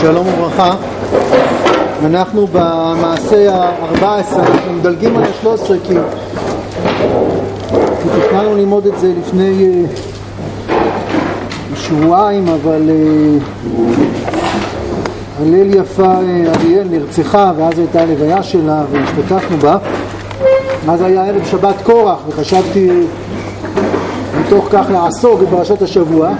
שלום 0.00 0.26
וברכה. 0.26 0.74
אנחנו 2.04 2.46
במעשה 2.52 3.54
ה-14, 3.54 4.04
אנחנו 4.38 4.72
מדלגים 4.72 5.16
על 5.16 5.22
ה-13 5.22 5.66
כי, 5.66 5.94
כי 8.02 8.36
ללמוד 8.56 8.86
את 8.86 8.98
זה 8.98 9.12
לפני 9.18 9.66
uh, 10.68 10.76
שבועיים, 11.76 12.48
אבל 12.48 12.90
הלל 15.40 15.72
uh, 15.72 15.76
יפה 15.76 16.14
uh, 16.14 16.58
אריאל 16.58 16.86
נרצחה 16.90 17.52
ואז 17.56 17.78
הייתה 17.78 18.02
הלוויה 18.02 18.42
שלה 18.42 18.82
והשתתפנו 18.90 19.56
בה. 19.56 19.78
אז 20.88 21.02
היה 21.02 21.24
ערב 21.24 21.44
שבת 21.44 21.76
קורח 21.82 22.18
וחשבתי 22.28 22.90
מתוך 24.40 24.68
כך 24.72 24.86
לעסוק 24.90 25.40
בפרשת 25.40 25.82
השבוע. 25.82 26.32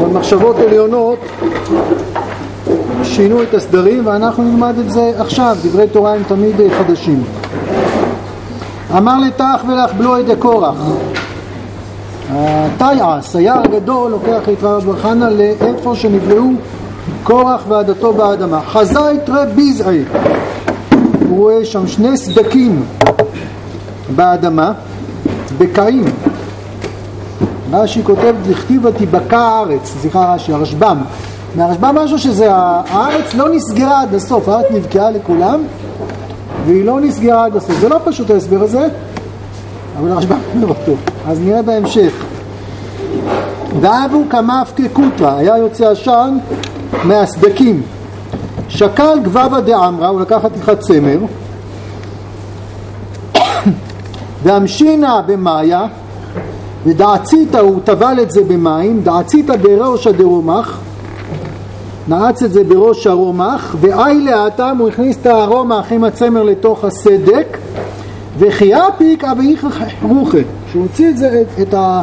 אבל 0.00 0.10
מחשבות 0.10 0.58
עליונות 0.58 1.18
שינו 3.02 3.42
את 3.42 3.54
הסדרים 3.54 4.06
ואנחנו 4.06 4.42
נלמד 4.42 4.74
את 4.78 4.90
זה 4.90 5.12
עכשיו, 5.18 5.56
דברי 5.64 5.88
תורה 5.88 6.14
הם 6.14 6.22
תמיד 6.28 6.54
חדשים. 6.78 7.24
אמר 8.96 9.18
לתח 9.20 9.64
ולאכבלו 9.68 10.20
את 10.20 10.30
הקורח. 10.30 10.76
התיעש, 12.30 13.36
היה 13.36 13.54
הגדול, 13.64 14.10
לוקח 14.10 14.48
את 14.52 14.62
רב 14.62 14.96
חנא 15.02 15.24
לאיפה 15.24 15.94
שנבראו 15.94 16.50
קורח 17.24 17.64
ועדתו 17.68 18.12
באדמה. 18.12 18.60
חזה 18.60 19.12
את 19.12 19.28
רב 19.28 19.48
ביזעי, 19.54 20.02
הוא 21.28 21.38
רואה 21.38 21.64
שם 21.64 21.86
שני 21.86 22.16
סדקים 22.16 22.82
באדמה, 24.16 24.72
בקעים. 25.58 26.04
רש"י 27.82 28.04
כותב, 28.04 28.34
דכתיבה 28.50 28.92
תיבקע 28.92 29.38
הארץ, 29.38 29.94
סליחה 30.00 30.34
רש"י, 30.34 30.52
הרשב"ם. 30.52 30.98
מהרשב"ם 31.56 31.94
משהו 31.94 32.18
שזה, 32.18 32.48
הארץ 32.52 33.34
לא 33.34 33.48
נסגרה 33.54 34.02
עד 34.02 34.14
הסוף, 34.14 34.48
הארץ 34.48 34.66
נבקעה 34.70 35.10
לכולם, 35.10 35.62
והיא 36.66 36.84
לא 36.84 37.00
נסגרה 37.00 37.44
עד 37.44 37.56
הסוף. 37.56 37.80
זה 37.80 37.88
לא 37.88 37.98
פשוט 38.04 38.30
ההסבר 38.30 38.62
הזה, 38.62 38.88
אבל 39.98 40.12
הרשב"ם 40.12 40.38
אומר 40.54 40.68
אותו. 40.68 40.92
אז 41.28 41.40
נראה 41.40 41.62
בהמשך. 41.62 42.12
ואבו 43.80 44.22
כמף 44.30 44.72
כקוטרה, 44.76 45.36
היה 45.36 45.58
יוצא 45.58 45.88
עשן 45.88 46.38
מהסדקים. 47.04 47.82
שקל 48.68 49.20
גבבה 49.22 49.60
דאמרה, 49.60 50.08
הוא 50.08 50.20
לקח 50.20 50.38
חתיכת 50.42 50.78
צמר, 50.80 51.18
ואמשינה 54.42 55.20
במאיה, 55.26 55.86
ודעציתא 56.84 57.56
הוא 57.56 57.80
טבל 57.84 58.18
את 58.22 58.30
זה 58.30 58.44
במים, 58.44 59.00
דעציתא 59.02 59.56
בראש 59.56 60.06
הדרומח, 60.06 60.78
נעץ 62.08 62.42
את 62.42 62.52
זה 62.52 62.64
בראש 62.64 63.06
הרומח, 63.06 63.76
ואי 63.80 64.20
לאטם 64.20 64.76
הוא 64.78 64.88
הכניס 64.88 65.16
את 65.16 65.26
הרומח 65.26 65.92
עם 65.92 66.04
הצמר 66.04 66.42
לתוך 66.42 66.84
הסדק, 66.84 67.58
וחייפיק 68.38 69.24
אביך 69.24 69.66
רוחה, 70.02 70.38
שהוא 70.72 70.82
הוציא 70.82 71.08
את 71.08 71.16
זה, 71.16 71.42
את, 71.42 71.60
את, 71.60 71.74
ה, 71.74 72.02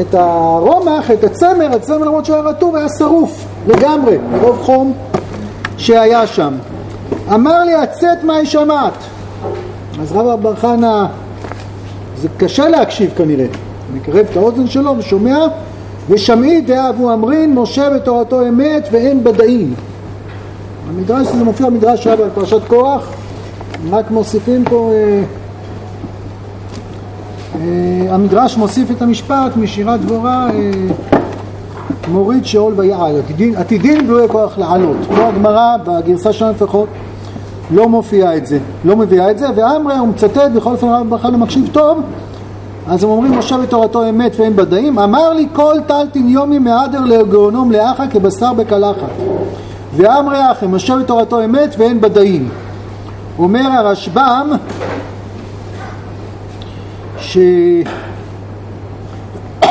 את 0.00 0.14
הרומח, 0.14 1.10
את 1.10 1.24
הצמר, 1.24 1.68
הצמר 1.74 1.98
למרות 1.98 2.24
שהוא 2.24 2.36
היה 2.36 2.44
רטוב 2.44 2.76
היה 2.76 2.88
שרוף 2.98 3.44
לגמרי, 3.66 4.18
מרוב 4.32 4.58
חום 4.62 4.92
שהיה 5.76 6.26
שם. 6.26 6.54
אמר 7.34 7.64
לי 7.64 7.74
הצאת 7.74 8.24
מה 8.24 8.44
שמעת. 8.44 8.92
אז 10.02 10.12
רב 10.12 10.42
בר 10.42 10.56
חנה 10.56 11.06
זה 12.20 12.28
קשה 12.36 12.68
להקשיב 12.68 13.10
כנראה. 13.16 13.46
מקרב 13.94 14.26
את 14.30 14.36
האוזן 14.36 14.66
שלו 14.66 14.94
ושומע, 14.98 15.46
ושמעי 16.08 16.60
דאבו 16.60 17.12
אמרין, 17.12 17.54
משה 17.54 17.90
בתורתו 17.90 18.48
אמת 18.48 18.88
ואין 18.92 19.24
בדאים. 19.24 19.74
המדרש, 20.88 21.26
זה 21.26 21.44
מופיע 21.44 21.70
במדרש 21.70 22.04
שהיה 22.04 22.16
בפרשת 22.16 22.60
קורח, 22.66 23.10
רק 23.90 24.10
מוסיפים 24.10 24.64
פה, 24.64 24.92
אה, 24.92 25.22
אה, 27.54 28.14
המדרש 28.14 28.56
מוסיף 28.56 28.90
את 28.90 29.02
המשפט 29.02 29.56
משירת 29.56 30.00
דבורה, 30.00 30.50
אה, 30.50 30.70
מוריד 32.08 32.44
שאול 32.46 32.74
ויעל, 32.76 33.20
עתידין 33.56 34.06
גלויי 34.06 34.28
כוח 34.28 34.58
לעלות. 34.58 34.96
פה 35.16 35.28
הגמרא, 35.28 35.76
בגרסה 35.84 36.32
שלנו 36.32 36.52
לפחות, 36.52 36.88
לא 37.72 37.88
מופיע 37.88 38.36
את 38.36 38.46
זה, 38.46 38.58
לא 38.84 38.96
מביאה 38.96 39.30
את 39.30 39.38
זה, 39.38 39.46
ואמרי 39.56 39.98
הוא 39.98 40.08
מצטט, 40.08 40.50
בכל 40.54 40.70
אופן 40.70 40.86
רב 40.86 41.10
בכלל 41.10 41.36
מקשיב 41.36 41.68
טוב, 41.72 42.02
אז 42.88 43.04
הם 43.04 43.10
אומרים 43.10 43.38
משה 43.38 43.58
בתורתו 43.58 44.08
אמת 44.08 44.32
ואין 44.36 44.56
בדאים, 44.56 44.98
אמר 44.98 45.32
לי 45.32 45.48
כל 45.52 45.74
טל 45.86 46.06
תניומי 46.12 46.58
מהדר 46.58 47.00
לגאונום 47.04 47.72
לאחה 47.72 48.06
כבשר 48.06 48.52
בקלחת. 48.52 49.10
ואמרי 49.96 50.52
אחי, 50.52 50.66
משה 50.66 50.96
בתורתו 50.96 51.44
אמת 51.44 51.74
ואין 51.78 52.00
בדאים. 52.00 52.48
אומר 53.38 53.70
הרשב"ם 53.72 54.50
ש... 57.18 57.38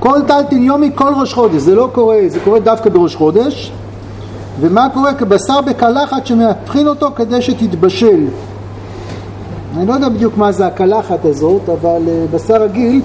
כל 0.00 0.20
טל 0.26 0.42
תניומי 0.42 0.90
כל 0.94 1.12
ראש 1.20 1.34
חודש, 1.34 1.56
זה 1.56 1.74
לא 1.74 1.88
קורה, 1.92 2.18
זה 2.26 2.40
קורה 2.40 2.60
דווקא 2.60 2.90
בראש 2.90 3.16
חודש, 3.16 3.72
ומה 4.60 4.88
קורה 4.94 5.14
כבשר 5.14 5.60
בקלחת 5.60 6.26
שמהפכין 6.26 6.86
אותו 6.86 7.10
כדי 7.16 7.42
שתתבשל. 7.42 8.26
אני 9.76 9.86
לא 9.86 9.92
יודע 9.92 10.08
בדיוק 10.08 10.36
מה 10.36 10.52
זה 10.52 10.66
הקלחת 10.66 11.24
הזאת, 11.24 11.68
אבל 11.68 12.02
uh, 12.06 12.34
בשר 12.34 12.62
רגיל, 12.62 13.02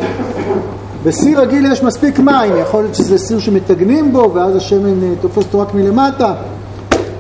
בסיר 1.04 1.42
רגיל 1.42 1.66
יש 1.72 1.84
מספיק 1.84 2.20
מים, 2.20 2.54
יכול 2.62 2.82
להיות 2.82 2.96
שזה 2.96 3.18
סיר 3.18 3.40
שמטגנים 3.40 4.14
בו 4.14 4.32
ואז 4.34 4.56
השמן 4.56 5.00
uh, 5.00 5.22
תופס 5.22 5.38
אותו 5.38 5.60
רק 5.60 5.74
מלמטה 5.74 6.34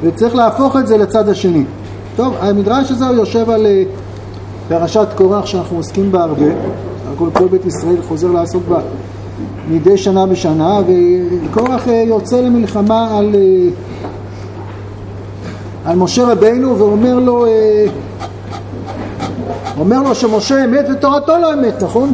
וצריך 0.03 0.35
להפוך 0.35 0.75
את 0.75 0.87
זה 0.87 0.97
לצד 0.97 1.29
השני. 1.29 1.63
טוב, 2.15 2.33
המדרש 2.39 2.91
הזה 2.91 3.05
יושב 3.05 3.49
על 3.49 3.65
uh, 3.65 4.69
פרשת 4.69 5.07
קורח 5.15 5.45
שאנחנו 5.45 5.77
עוסקים 5.77 6.11
בה 6.11 6.23
הרבה, 6.23 6.45
כל, 7.17 7.29
כל 7.33 7.47
בית 7.47 7.65
ישראל 7.65 8.01
חוזר 8.07 8.31
לעסוק 8.31 8.63
בה 8.69 8.79
מדי 9.69 9.97
שנה 9.97 10.25
בשנה, 10.25 10.79
וקורח 10.87 11.87
יוצא 11.87 12.41
למלחמה 12.41 13.17
על... 13.17 13.35
על 15.87 15.95
משה 15.95 16.25
רבינו 16.25 16.77
ואומר 16.77 17.19
לו, 17.19 17.45
אה, 17.45 17.85
אומר 19.79 20.01
לו 20.01 20.15
שמשה 20.15 20.65
אמת 20.65 20.85
ותורתו 20.93 21.37
לא 21.41 21.53
אמת, 21.53 21.83
נכון? 21.83 22.13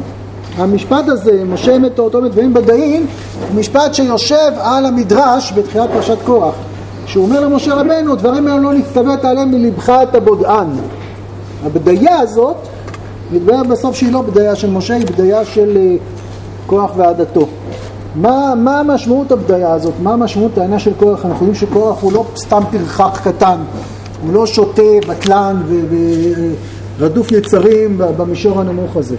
המשפט 0.57 1.07
הזה, 1.07 1.43
משה 1.45 1.75
אמת 1.75 1.95
תורתו 1.95 2.19
אמת 2.19 2.31
ואין 2.33 2.53
בדאים, 2.53 3.05
הוא 3.49 3.59
משפט 3.59 3.93
שיושב 3.93 4.51
על 4.57 4.85
המדרש 4.85 5.53
בתחילת 5.55 5.89
פרשת 5.93 6.17
קורח. 6.25 6.53
שהוא 7.05 7.25
אומר 7.25 7.39
למשה 7.39 7.73
רבנו, 7.73 8.15
דברים 8.15 8.47
האלה 8.47 8.59
לא 8.59 8.73
נצטוות 8.73 9.25
עליהם 9.25 9.51
מלבך 9.51 9.89
את 9.89 10.15
הבודען. 10.15 10.67
הבדיה 11.65 12.19
הזאת, 12.19 12.57
מתברר 13.31 13.63
בסוף 13.63 13.95
שהיא 13.95 14.13
לא 14.13 14.21
בדיה 14.21 14.55
של 14.55 14.69
משה, 14.69 14.93
היא 14.93 15.05
בדיה 15.05 15.45
של 15.45 15.77
אה, 15.77 15.95
כוח 16.67 16.91
ועדתו. 16.97 17.47
מה, 18.15 18.53
מה 18.55 18.79
המשמעות 18.79 19.31
הבדיה 19.31 19.73
הזאת? 19.73 19.93
מה 20.03 20.13
המשמעות 20.13 20.57
העניין 20.57 20.79
של 20.79 20.93
קורח? 20.93 21.25
אנחנו 21.25 21.45
יודעים 21.45 21.55
שקורח 21.55 22.01
הוא 22.01 22.13
לא 22.13 22.25
סתם 22.35 22.61
פרחח 22.71 23.19
קטן, 23.23 23.57
הוא 24.25 24.33
לא 24.33 24.45
שוטה, 24.45 24.81
בטלן 25.07 25.61
ורדוף 26.99 27.31
יצרים 27.31 27.97
במישור 27.97 28.59
הנמוך 28.59 28.97
הזה. 28.97 29.15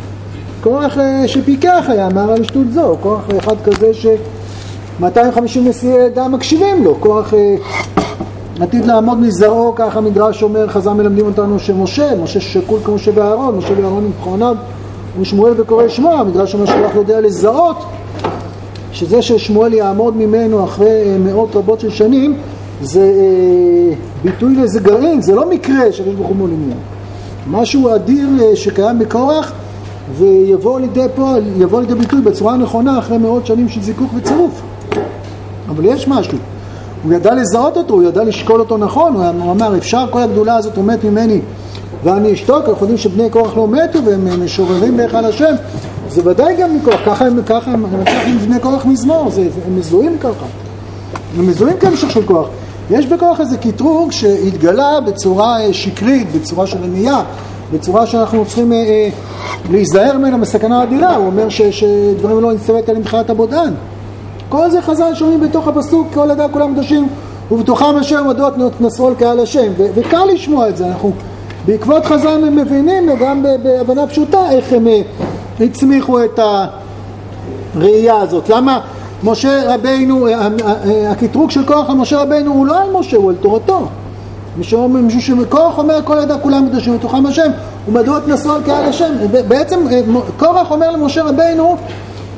קורח 0.60 0.99
אה, 0.99 1.28
שפיקח 1.28 1.84
היה, 1.88 2.06
אמר 2.06 2.32
על 2.32 2.44
שטות 2.44 2.72
זו, 2.72 2.97
קורח 3.00 3.22
אחד 3.38 3.55
כזה 3.65 3.94
ש-250 3.94 5.61
נשיאי 5.61 6.11
דם 6.15 6.32
מקשיבים 6.32 6.84
לו, 6.84 6.94
קורח 6.94 7.34
אה, 7.34 7.56
עתיד 8.61 8.84
לעמוד 8.84 9.19
מזרעו, 9.19 9.75
ככה 9.76 9.99
המדרש 9.99 10.43
אומר, 10.43 10.69
חז"ל 10.69 10.93
מלמדים 10.93 11.26
אותנו 11.26 11.59
שמשה, 11.59 12.16
משה 12.22 12.41
שקול 12.41 12.81
כמו 12.84 12.94
משה 12.94 13.11
ואהרון, 13.15 13.56
משה 13.56 13.81
ואהרון 13.81 14.05
עם 14.05 14.12
כהניו 14.25 14.56
ושמואל 15.21 15.53
וקורא 15.56 15.88
שמו, 15.88 16.12
המדרש 16.12 16.55
אומר 16.55 16.66
שקורח 16.66 16.94
יודע 16.94 17.21
לזהות 17.21 17.76
שזה 18.94 19.22
ששמואל 19.22 19.75
יעמוד 19.75 20.16
ממנו 20.16 20.65
אחרי 20.65 20.87
אה, 20.88 21.17
מאות 21.19 21.56
רבות 21.56 21.81
של 21.81 21.91
שנים, 21.91 22.37
זה 22.82 23.00
אה, 23.00 23.94
ביטוי 24.25 24.56
לאיזה 24.56 24.81
גרעין, 24.81 25.23
זה 25.23 25.35
לא 25.35 25.50
מקרה 25.50 25.93
שהקדוש 25.93 26.14
ברוך 26.14 26.29
הוא 26.29 26.37
מולימיה. 26.37 26.76
משהו 27.50 27.94
אדיר 27.94 28.29
אה, 28.43 28.56
שקיים 28.56 28.99
בקורח 28.99 29.52
ויבוא 30.19 30.81
לידי 30.81 31.06
פועל, 31.14 31.43
יבוא 31.56 31.81
לידי 31.81 31.94
ביטוי 31.94 32.20
בצורה 32.20 32.56
נכונה 32.56 32.99
אחרי 32.99 33.19
מאות 33.19 33.46
שנים 33.46 33.69
של 33.69 33.82
זיכוך 33.82 34.11
וצירוף. 34.14 34.62
אבל 35.69 35.85
יש 35.85 36.08
משהו. 36.08 36.38
הוא 37.05 37.12
ידע 37.12 37.35
לזהות 37.35 37.76
אותו, 37.76 37.94
הוא 37.94 38.02
ידע 38.02 38.25
לשקול 38.25 38.61
אותו 38.61 38.76
נכון, 38.76 39.17
הוא 39.17 39.52
אמר, 39.52 39.76
אפשר 39.76 40.05
כל 40.11 40.23
הגדולה 40.23 40.56
הזאת, 40.56 40.76
הוא 40.76 40.85
ממני 41.05 41.40
ואני 42.04 42.32
אשתוק, 42.32 42.68
אנחנו 42.68 42.80
יודעים 42.80 42.98
שבני 42.98 43.30
קורח 43.30 43.56
לא 43.56 43.68
מתו 43.68 44.04
והם 44.04 44.44
משוררים 44.44 44.96
בהיכל 44.96 45.24
השם, 45.24 45.54
זה 46.08 46.22
ודאי 46.24 46.56
גם 46.56 46.76
מכוח, 46.76 47.00
ככה 47.06 47.26
הם, 47.26 47.42
ככה 47.46 47.70
הם, 47.70 47.84
הם 48.06 48.38
בני 48.38 48.60
כוח 48.60 48.86
מזמור, 48.86 49.30
זה, 49.30 49.48
הם 49.66 49.78
מזוהים 49.78 50.18
ככה. 50.18 50.46
הם 51.38 51.46
מזוהים 51.46 51.76
כהמשך 51.80 52.10
של 52.10 52.26
כוח. 52.26 52.46
יש 52.90 53.06
בכוח 53.06 53.40
איזה 53.40 53.56
קטרוג 53.56 54.12
שהתגלה 54.12 55.00
בצורה 55.00 55.60
אה, 55.60 55.72
שקרית, 55.72 56.32
בצורה 56.32 56.66
של 56.66 56.78
רמייה, 56.84 57.22
בצורה 57.72 58.06
שאנחנו 58.06 58.44
צריכים 58.46 58.72
אה, 58.72 58.78
אה, 58.78 59.08
להיזהר 59.70 60.18
ממנה 60.18 60.38
בסכנה 60.38 60.82
אדירה. 60.82 61.16
הוא 61.16 61.26
אומר 61.26 61.48
ש, 61.48 61.62
שדברים 61.62 62.40
לא 62.40 62.52
נסתווית 62.52 62.88
עליהם 62.88 63.02
מבחינת 63.02 63.30
הבודן. 63.30 63.74
כל 64.48 64.70
זה 64.70 64.82
חז"ל 64.82 65.14
שומעים 65.14 65.40
בתוך 65.40 65.68
הפסוק, 65.68 66.06
כל 66.14 66.30
הדעה 66.30 66.48
כולם 66.48 66.74
קדושים 66.74 67.08
ובתוכם 67.50 67.96
אשר 68.00 68.22
מדוע 68.22 68.50
תנסו 68.78 69.08
על 69.08 69.14
קהל 69.14 69.40
השם. 69.40 69.72
וקל 69.76 70.24
לשמוע 70.34 70.68
את 70.68 70.76
זה, 70.76 70.86
אנחנו 70.86 71.12
בעקבות 71.66 72.06
חז"ל 72.06 72.44
הם 72.46 72.56
מבינים, 72.56 73.08
וגם 73.08 73.43
בהבנה 73.62 74.06
פשוטה, 74.06 74.50
איך 74.50 74.72
הם 74.72 74.87
אה, 74.88 75.00
הצמיחו 75.61 76.25
את 76.25 76.40
הראייה 77.76 78.16
הזאת. 78.16 78.49
למה 78.49 78.81
משה 79.25 79.75
רבינו, 79.75 80.26
אה, 80.26 80.32
אה, 80.32 81.11
הקטרוג 81.11 81.50
של 81.50 81.66
כוח 81.66 81.90
על 81.90 81.96
משה 81.96 82.22
רבינו 82.22 82.52
הוא 82.52 82.66
לא 82.66 82.82
על 82.82 82.88
משה, 82.93 83.16
הוא 83.16 83.31
על 83.31 83.37
תורתו. 83.37 83.87
משום 84.58 85.11
שקורח 85.20 85.78
אומר 85.78 86.00
כל 86.05 86.19
עדה 86.19 86.38
כולם 86.38 86.69
קדושים 86.69 86.94
ותוכם 86.94 87.26
השם 87.26 87.50
ומדוע 87.88 88.20
תנסו 88.20 88.52
על 88.52 88.62
קהל 88.62 88.84
השם 88.84 89.12
בעצם 89.49 89.78
קורח 90.38 90.70
אומר 90.70 90.90
למשה 90.90 91.22
רבינו 91.22 91.76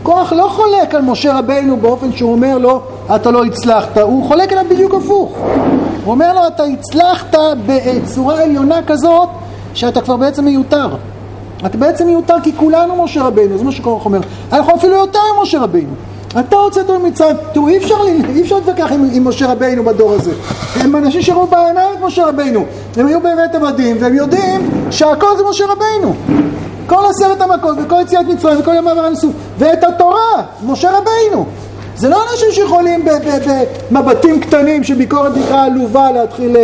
קורח 0.02 0.32
לא 0.32 0.48
חולק 0.50 0.94
על 0.94 1.02
משה 1.02 1.38
רבינו 1.38 1.76
באופן 1.76 2.12
שהוא 2.12 2.32
אומר 2.32 2.58
לו 2.58 2.80
אתה 3.14 3.30
לא 3.30 3.44
הצלחת 3.44 3.98
הוא 3.98 4.28
חולק 4.28 4.52
עליו 4.52 4.64
בדיוק 4.70 4.94
הפוך 4.94 5.38
הוא 6.06 6.12
אומר 6.12 6.32
לו 6.32 6.46
אתה 6.46 6.62
הצלחת 6.62 7.34
בצורה 7.66 8.42
עליונה 8.42 8.78
כזאת 8.86 9.28
שאתה 9.74 10.00
כבר 10.00 10.16
בעצם 10.16 10.44
מיותר. 10.44 10.88
אתה 11.66 11.78
בעצם 11.78 12.06
מיותר 12.06 12.34
כי 12.42 12.52
כולנו 12.56 13.04
משה 13.04 13.22
רבינו 13.22 13.58
זה 13.58 13.64
מה 13.64 13.72
שקורח 13.72 14.04
אומר 14.04 14.20
אנחנו 14.52 14.76
אפילו 14.76 14.96
יותר 14.96 15.18
ממשה 15.38 15.60
רבינו 15.60 15.92
אתה 16.40 16.56
רוצה 16.56 16.80
אותו 16.80 16.98
מצרים, 16.98 17.36
תראו 17.52 17.68
אי 17.68 17.78
אפשר 17.78 17.94
להתווכח 18.56 18.92
עם, 18.92 19.08
עם 19.12 19.28
משה 19.28 19.52
רבינו 19.52 19.84
בדור 19.84 20.12
הזה. 20.12 20.32
הם 20.74 20.96
אנשים 20.96 21.22
שראו 21.22 21.46
בעיניים 21.46 21.94
את 21.98 22.02
משה 22.02 22.26
רבינו 22.26 22.64
הם 22.96 23.06
היו 23.06 23.20
באמת 23.20 23.54
עבדים 23.54 23.96
והם 24.00 24.14
יודעים 24.14 24.70
שהכל 24.90 25.36
זה 25.36 25.42
משה 25.50 25.64
רבינו 25.64 26.14
כל 26.86 27.04
עשרת 27.10 27.40
המכות 27.40 27.76
וכל 27.84 27.96
יציאת 28.02 28.26
מצרים 28.26 28.60
וכל 28.60 28.74
ימי 28.74 28.90
עבר 28.90 29.04
הניסוף 29.04 29.32
ואת 29.58 29.84
התורה, 29.84 30.42
משה 30.66 30.90
רבינו 30.90 31.46
זה 31.96 32.08
לא 32.08 32.22
אנשים 32.32 32.48
שיכולים 32.52 33.04
במבטים 33.90 34.40
קטנים 34.40 34.84
שביקורת 34.84 35.32
בכלל 35.32 35.70
עלובה 35.72 36.10
להתחיל, 36.10 36.56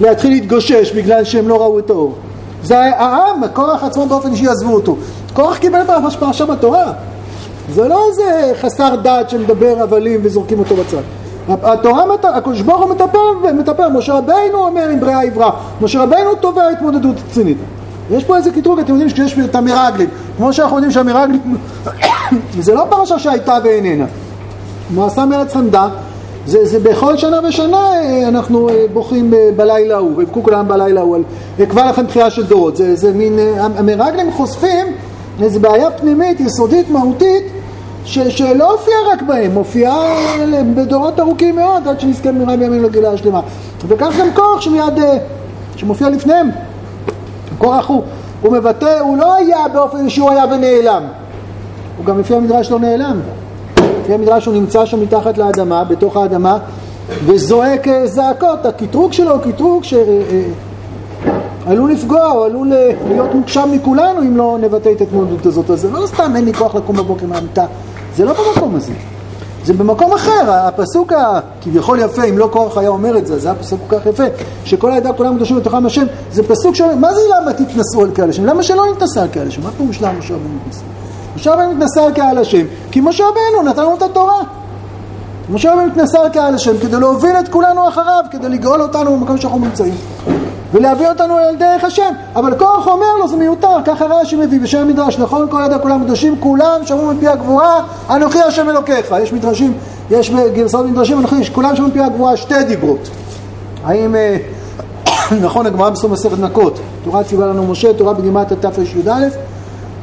להתחיל 0.00 0.30
להתגושש 0.30 0.92
בגלל 0.92 1.24
שהם 1.24 1.48
לא 1.48 1.62
ראו 1.62 1.78
את 1.78 1.90
האור 1.90 2.14
זה 2.62 2.78
העם, 2.78 3.44
הכוח 3.44 3.84
עצמו 3.84 4.06
באופן 4.06 4.32
אישי 4.32 4.48
עזבו 4.48 4.74
אותו 4.74 4.96
כוח 5.32 5.56
קיבל 5.56 5.80
פרשה 6.18 6.46
בתורה 6.46 6.92
זה 7.74 7.88
לא 7.88 8.00
איזה 8.10 8.52
חסר 8.60 8.96
דעת 8.96 9.30
שמדבר 9.30 9.76
הבלים 9.80 10.20
וזורקים 10.22 10.58
אותו 10.58 10.76
בצד. 10.76 11.02
התורה, 11.48 12.04
הקדוש 12.22 12.60
ברוך 12.60 12.84
הוא 12.84 12.90
מטפל, 12.90 13.52
מטפל, 13.58 13.88
משה 13.88 14.14
רבינו 14.14 14.58
אומר 14.58 14.88
עם 14.88 15.00
בריאה 15.00 15.22
עברה, 15.22 15.50
משה 15.80 16.02
רבינו 16.02 16.34
תובע 16.34 16.68
התמודדות 16.68 17.16
רצינית. 17.28 17.58
יש 18.10 18.24
פה 18.24 18.36
איזה 18.36 18.50
קטרוג, 18.50 18.78
אתם 18.78 18.92
יודעים 18.92 19.08
שיש 19.08 19.38
את 19.38 19.54
המרגלים, 19.54 20.08
כמו 20.36 20.52
שאנחנו 20.52 20.76
יודעים 20.76 20.92
שהמרגלים, 20.92 21.56
זה 22.60 22.74
לא 22.74 22.86
פרשה 22.90 23.18
שהייתה 23.18 23.58
ואיננה. 23.64 24.04
מעשה 24.90 25.24
מרץ 25.24 25.52
חמדה, 25.52 25.88
זה, 26.46 26.66
זה 26.66 26.80
בכל 26.80 27.16
שנה 27.16 27.40
ושנה 27.48 27.76
אה, 27.76 28.28
אנחנו 28.28 28.68
אה, 28.68 28.84
בוכים 28.92 29.34
אה, 29.34 29.50
בלילה 29.56 29.94
ההוא, 29.94 30.12
ויבכו 30.16 30.42
כולם 30.42 30.68
בלילה 30.68 31.00
ההוא, 31.00 31.16
אקבע 31.62 31.90
לכם 31.90 32.06
תחייה 32.06 32.30
של 32.30 32.46
דורות, 32.46 32.76
זה, 32.76 32.96
זה 32.96 33.12
מין, 33.12 33.38
המרגלים 33.58 34.32
חושפים 34.32 34.86
איזו 35.42 35.60
בעיה 35.60 35.90
פנימית, 35.90 36.40
יסודית, 36.40 36.90
מהותית, 36.90 37.44
ש, 38.04 38.18
שלא 38.18 38.72
הופיעה 38.72 38.98
רק 39.12 39.22
בהם, 39.22 39.54
מופיעה 39.54 40.16
בדורות 40.74 41.20
ארוכים 41.20 41.56
מאוד, 41.56 41.88
עד 41.88 42.00
שנזכה 42.00 42.32
במהרה 42.32 42.56
בימינו 42.56 42.82
לגילה 42.82 43.10
השלמה. 43.10 43.40
וכך 43.88 44.16
גם 44.20 44.26
כוח 44.34 44.60
שמיד, 44.60 44.98
שמופיע 45.76 46.10
לפניהם. 46.10 46.50
כוח 47.58 47.88
הוא, 47.88 48.02
הוא 48.42 48.52
מבטא, 48.52 48.98
הוא 49.00 49.16
לא 49.16 49.34
היה 49.34 49.68
באופן 49.72 50.08
שהוא 50.08 50.30
היה 50.30 50.44
ונעלם. 50.44 51.02
הוא 51.96 52.06
גם 52.06 52.20
לפי 52.20 52.34
המדרש 52.34 52.70
לא 52.70 52.78
נעלם. 52.78 53.20
לפי 54.06 54.14
המדרש 54.14 54.46
הוא 54.46 54.54
נמצא 54.54 54.86
שם 54.86 55.00
מתחת 55.00 55.38
לאדמה, 55.38 55.84
בתוך 55.84 56.16
האדמה, 56.16 56.58
וזועק 57.26 57.88
אה, 57.88 58.06
זעקות. 58.06 58.66
הקטרוג 58.66 59.12
שלו 59.12 59.32
הוא 59.32 59.52
קטרוג 59.52 59.84
ש... 59.84 59.94
אה, 59.94 60.42
עלול 61.66 61.92
לפגוע, 61.92 62.24
הוא 62.24 62.44
עלול 62.44 62.72
להיות 63.08 63.34
מוגשם 63.34 63.68
מכולנו 63.72 64.20
אם 64.20 64.36
לא 64.36 64.58
נבטא 64.60 64.92
את 64.92 65.00
התמודדות 65.00 65.46
הזאת. 65.46 65.70
אז 65.70 65.80
זה 65.80 65.90
לא 65.90 66.06
סתם 66.06 66.32
אין 66.36 66.44
לי 66.44 66.54
כוח 66.54 66.74
לקום 66.74 66.96
בבוקר 66.96 67.26
מהמיטה 67.26 67.66
זה 68.16 68.24
לא 68.24 68.32
במקום 68.32 68.74
הזה. 68.74 68.92
זה 69.64 69.72
במקום 69.72 70.12
אחר, 70.12 70.50
הפסוק 70.50 71.12
הכביכול 71.12 71.98
יפה, 71.98 72.24
אם 72.24 72.38
לא 72.38 72.48
קורח 72.52 72.78
היה 72.78 72.88
אומר 72.88 73.18
את 73.18 73.26
זה, 73.26 73.38
זה 73.38 73.48
היה 73.48 73.58
פסוק 73.58 73.80
כל 73.88 73.98
כך 73.98 74.06
יפה, 74.06 74.24
שכל 74.64 74.90
העדה 74.90 75.12
כולם 75.12 75.36
קדושים 75.36 75.56
בתוכם 75.56 75.86
השם, 75.86 76.06
זה 76.32 76.42
פסוק 76.42 76.74
שאומר, 76.74 76.94
מה 76.94 77.14
זה 77.14 77.20
למה 77.36 77.52
תתנסו 77.52 78.02
על 78.02 78.10
קהל 78.10 78.30
השם? 78.30 78.44
למה 78.44 78.62
שלא 78.62 78.84
נתנסה 78.92 79.22
על 79.22 79.28
קהל 79.28 79.48
השם? 79.48 79.62
מה 79.62 79.70
פירוש 79.70 80.02
למה 80.02 80.18
רבנו 80.30 80.48
מתנסה? 80.62 80.95
משה 81.36 81.54
רבנו 81.54 81.74
מתנסה 81.74 82.04
על 82.04 82.12
קהל 82.12 82.38
השם, 82.38 82.66
כי 82.90 83.00
משה 83.00 83.24
רבנו 83.24 83.70
נתן 83.70 83.82
לנו 83.82 83.96
את 83.96 84.02
התורה. 84.02 84.42
משה 85.50 85.72
רבנו 85.72 85.86
מתנסה 85.86 86.20
על 86.20 86.28
קהל 86.28 86.54
השם 86.54 86.78
כדי 86.78 87.00
להוביל 87.00 87.36
את 87.40 87.48
כולנו 87.48 87.88
אחריו, 87.88 88.24
כדי 88.30 88.48
לגאול 88.48 88.82
אותנו 88.82 89.16
במקום 89.16 89.38
שאנחנו 89.38 89.58
נמצאים. 89.58 89.94
ולהביא 90.72 91.08
אותנו 91.08 91.38
אל 91.38 91.56
דרך 91.56 91.84
השם. 91.84 92.12
אבל 92.36 92.58
כוח 92.58 92.86
אומר 92.86 93.16
לו 93.18 93.28
זה 93.28 93.36
מיותר, 93.36 93.76
ככה 93.84 94.04
רש"י 94.04 94.36
מביא 94.36 94.60
בשם 94.60 94.78
המדרש, 94.78 95.18
נכון 95.18 95.50
כל 95.50 95.62
ידע 95.66 95.78
כולם 95.78 96.04
קדושים, 96.04 96.36
כולם 96.40 96.80
שמעו 96.84 97.14
מפי 97.14 97.28
הגבורה, 97.28 97.80
אנוכי 98.10 98.42
השם 98.42 98.68
אלוקיך. 98.68 99.14
יש 99.22 99.32
מדרשים, 99.32 99.72
יש 100.10 100.30
גרסאות 100.54 100.86
מדרשים, 100.86 101.18
אנוכי, 101.18 101.52
כולם 101.52 101.76
שמעו 101.76 101.88
מפי 101.88 102.00
הגבורה 102.00 102.36
שתי 102.36 102.64
דיברות. 102.64 103.10
האם, 103.84 104.14
אה, 104.14 104.36
נכון, 105.42 105.66
הגמרא 105.66 105.90
בסוף 105.90 106.10
מסכת 106.10 106.38
מכות, 106.38 106.78
תורה 107.04 107.24
ציווה 107.24 107.46
לנו 107.46 107.66
משה, 107.66 107.92
תורה 107.92 108.12
בגימת 108.12 108.52
התרי"א, 108.52 109.10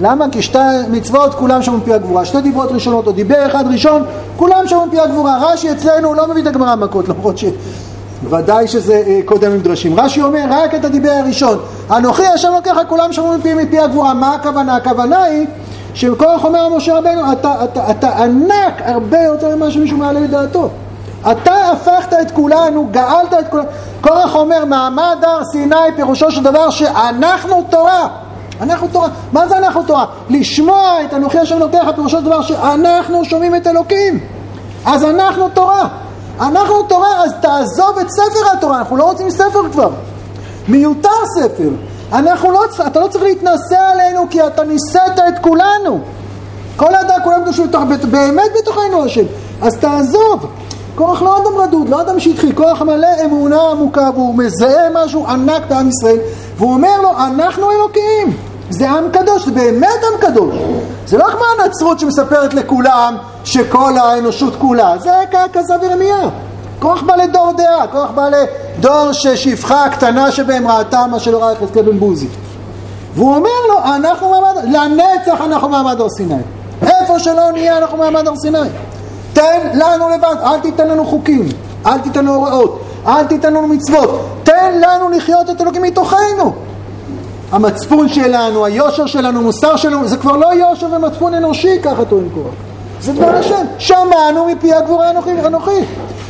למה? 0.02 0.26
כי 0.32 0.42
שתי 0.42 0.58
מצוות 0.92 1.34
כולם 1.34 1.62
שמעו 1.62 1.78
מפי 1.78 1.94
הגבורה, 1.94 2.26
שתי 2.26 2.42
דיברות 2.42 2.72
ראשונות, 2.72 3.08
או 3.08 3.12
דיבר 3.12 3.48
אחד 3.48 3.64
ראשון, 3.72 4.04
כולם 4.38 4.68
שמעו 4.68 4.86
מפי 4.86 5.00
הגבורה. 5.00 5.38
רש"י 5.42 5.72
אצלנו 5.72 6.14
לא 6.14 6.28
מביא 6.28 6.42
את 6.42 6.48
הגמרא 6.48 6.76
מכות, 6.76 7.10
למרות 7.10 7.38
ש... 7.38 7.46
ודאי 8.30 8.68
שזה 8.68 9.04
אה, 9.08 9.20
קודם 9.26 9.56
מדרשים. 9.56 10.00
רש"י 10.00 10.22
אומר 10.22 10.46
רק 10.50 10.76
את 10.76 10.86
הדיבר 10.86 11.12
הראשון. 11.12 11.58
אנוכי 11.92 12.26
השם 12.28 12.52
לוקח 12.56 12.78
כולם 12.88 13.14
שמעו 13.14 13.38
מפי 13.38 13.54
מפי 13.54 13.80
הגבורה. 13.80 14.14
מה 14.14 14.34
הכוונה? 14.34 14.76
הכוונה 14.76 15.24
היא 15.24 15.48
שכוח 15.94 16.46
אומר 16.46 16.70
משה 16.70 16.98
רבנו 16.98 17.32
אתה, 17.32 17.64
אתה, 17.64 17.92
אתה 17.92 18.24
ענק 18.24 18.82
הרבה 18.86 19.20
יותר 19.20 19.56
ממה 19.56 19.72
שמישהו 19.72 19.98
מעלה 19.98 20.20
לדעתו. 20.20 20.70
אתה 21.32 21.72
הפכת 21.72 22.14
את 22.22 22.32
כולנו, 22.32 22.88
גאלת 22.92 23.34
את 23.40 23.48
כולנו. 23.50 23.68
קורח 24.02 24.36
אומר 24.36 24.66
מעמד 24.66 25.18
הר 25.22 25.44
סיני 25.44 25.76
פירושו 25.96 26.32
של 26.32 26.44
דבר 26.44 26.70
שאנחנו 26.70 27.64
תורה. 27.70 28.08
אנחנו 28.62 28.88
תורה. 28.88 29.08
מה 29.32 29.48
זה 29.48 29.58
אנחנו 29.58 29.84
תורה? 29.84 30.06
לשמוע 30.30 30.98
את 31.06 31.14
אנוכי 31.14 31.40
השם 31.40 31.60
לוקח 31.60 31.88
פירושו 31.96 32.18
של 32.18 32.26
דבר 32.26 32.42
שאנחנו 32.42 33.26
שומעים 33.26 33.56
את 33.56 33.68
אלוקים. 33.68 34.20
אז 34.86 35.04
אנחנו 35.04 35.50
תורה. 35.50 35.88
אנחנו 36.40 36.84
תורה, 36.84 37.24
אז 37.24 37.34
תעזוב 37.42 37.98
את 38.02 38.08
ספר 38.10 38.58
התורה, 38.58 38.80
אנחנו 38.80 38.98
לא 38.98 39.04
רוצים 39.04 39.30
ספר 39.30 39.72
כבר. 39.72 39.90
מיותר 40.68 41.10
ספר. 41.40 41.70
אנחנו 42.14 42.52
לא, 42.52 42.64
אתה 42.88 43.00
לא 43.00 43.08
צריך 43.08 43.24
להתנשא 43.24 43.80
עלינו 43.94 44.26
כי 44.30 44.48
אתה 44.48 44.64
נישאת 44.64 45.20
את 45.28 45.40
כולנו. 45.42 46.00
כל 46.76 46.96
האדם, 46.96 47.16
כולם 47.24 47.42
קדושים 47.42 47.68
בתוך, 47.68 47.82
באמת 48.10 48.52
בתוכנו 48.60 49.04
השם. 49.04 49.26
אז 49.62 49.78
תעזוב. 49.78 50.48
כוח 50.96 51.22
לא 51.22 51.38
אדם 51.38 51.58
רדוד, 51.58 51.90
לא 51.90 52.02
אדם 52.02 52.20
שטחי, 52.20 52.56
כוח 52.56 52.82
מלא 52.82 53.08
אמונה 53.26 53.62
עמוקה 53.72 54.10
והוא 54.14 54.36
מזהה 54.36 54.90
משהו 54.94 55.28
ענק 55.28 55.64
בעם 55.70 55.90
ישראל 55.90 56.18
והוא 56.58 56.74
אומר 56.74 57.02
לו, 57.02 57.10
אנחנו 57.18 57.72
אלוקים. 57.72 58.38
זה 58.70 58.90
עם 58.90 59.12
קדוש, 59.12 59.46
זה 59.46 59.52
באמת 59.52 60.00
עם 60.14 60.22
קדוש. 60.22 60.56
זה 61.06 61.18
לא 61.18 61.26
כמו 61.26 61.44
הנצרות 61.60 62.00
שמספרת 62.00 62.54
לכולם 62.54 63.18
שכל 63.44 63.98
האנושות 63.98 64.56
כולה, 64.56 64.98
זה 64.98 65.12
כזב 65.54 65.84
ירמיה. 65.84 66.30
כוח 66.80 67.02
בא 67.02 67.16
לדור 67.16 67.52
דעה, 67.58 67.88
כוח 67.88 68.12
בא 68.12 68.30
לדור 68.30 69.12
ששפחה 69.12 69.86
הקטנה 69.86 70.32
שבהם 70.32 70.68
ראתה 70.68 71.06
מה 71.12 71.20
שלא 71.20 71.44
ראה 71.44 71.54
יחזקאל 71.54 71.82
בן 71.82 72.00
בוזי. 72.00 72.28
והוא 73.16 73.36
אומר 73.36 73.50
לו, 73.70 73.96
אנחנו 73.96 74.32
מעמד, 74.32 74.64
לנצח 74.64 75.42
אנחנו 75.42 75.70
מעמד 75.70 76.02
הר 76.02 76.10
סיני. 76.10 76.42
איפה 76.82 77.20
שלא 77.20 77.52
נהיה 77.52 77.78
אנחנו 77.78 77.98
מעמד 77.98 78.28
הר 78.28 78.36
סיני. 78.36 78.70
תן 79.34 79.70
לנו 79.74 80.10
לבד, 80.10 80.36
אל 80.44 80.60
תיתן 80.60 80.88
לנו 80.88 81.06
חוקים, 81.06 81.50
אל 81.86 82.00
תיתן 82.00 82.26
לנו 82.26 82.36
הוראות, 82.36 82.82
אל 83.08 83.24
תיתן 83.24 83.54
לנו 83.54 83.68
מצוות, 83.68 84.26
תן 84.44 84.82
לנו 84.82 85.10
לחיות 85.10 85.50
את 85.50 85.62
אלוקים 85.62 85.82
מתוכנו. 85.82 86.54
המצפון 87.52 88.10
שלנו, 88.10 88.66
היושר 88.66 89.06
שלנו, 89.06 89.40
המוסר 89.40 89.76
שלנו, 89.76 90.08
זה 90.08 90.18
כבר 90.18 90.38
לא 90.38 90.54
יושר 90.54 90.88
ומצפון 90.92 91.34
אנושי, 91.34 91.80
ככה 91.84 92.06
טוען 92.06 92.30
קורח. 92.34 92.54
זה 93.02 93.14
דבר 93.14 93.36
השם. 93.36 93.66
שמענו 93.78 94.46
מפי 94.46 94.74
הגבורה 94.74 95.10
אנוכי. 95.46 95.72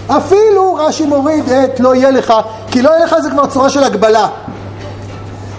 אפילו 0.08 0.76
רש"י 0.76 1.06
מוריד 1.06 1.50
את 1.50 1.80
לא 1.80 1.96
יהיה 1.96 2.12
לך, 2.12 2.34
כי 2.72 2.82
לא 2.82 2.90
יהיה 2.90 3.06
לך 3.06 3.16
זה 3.24 3.30
כבר 3.30 3.46
צורה 3.46 3.70
של 3.70 3.84
הגבלה. 3.84 4.28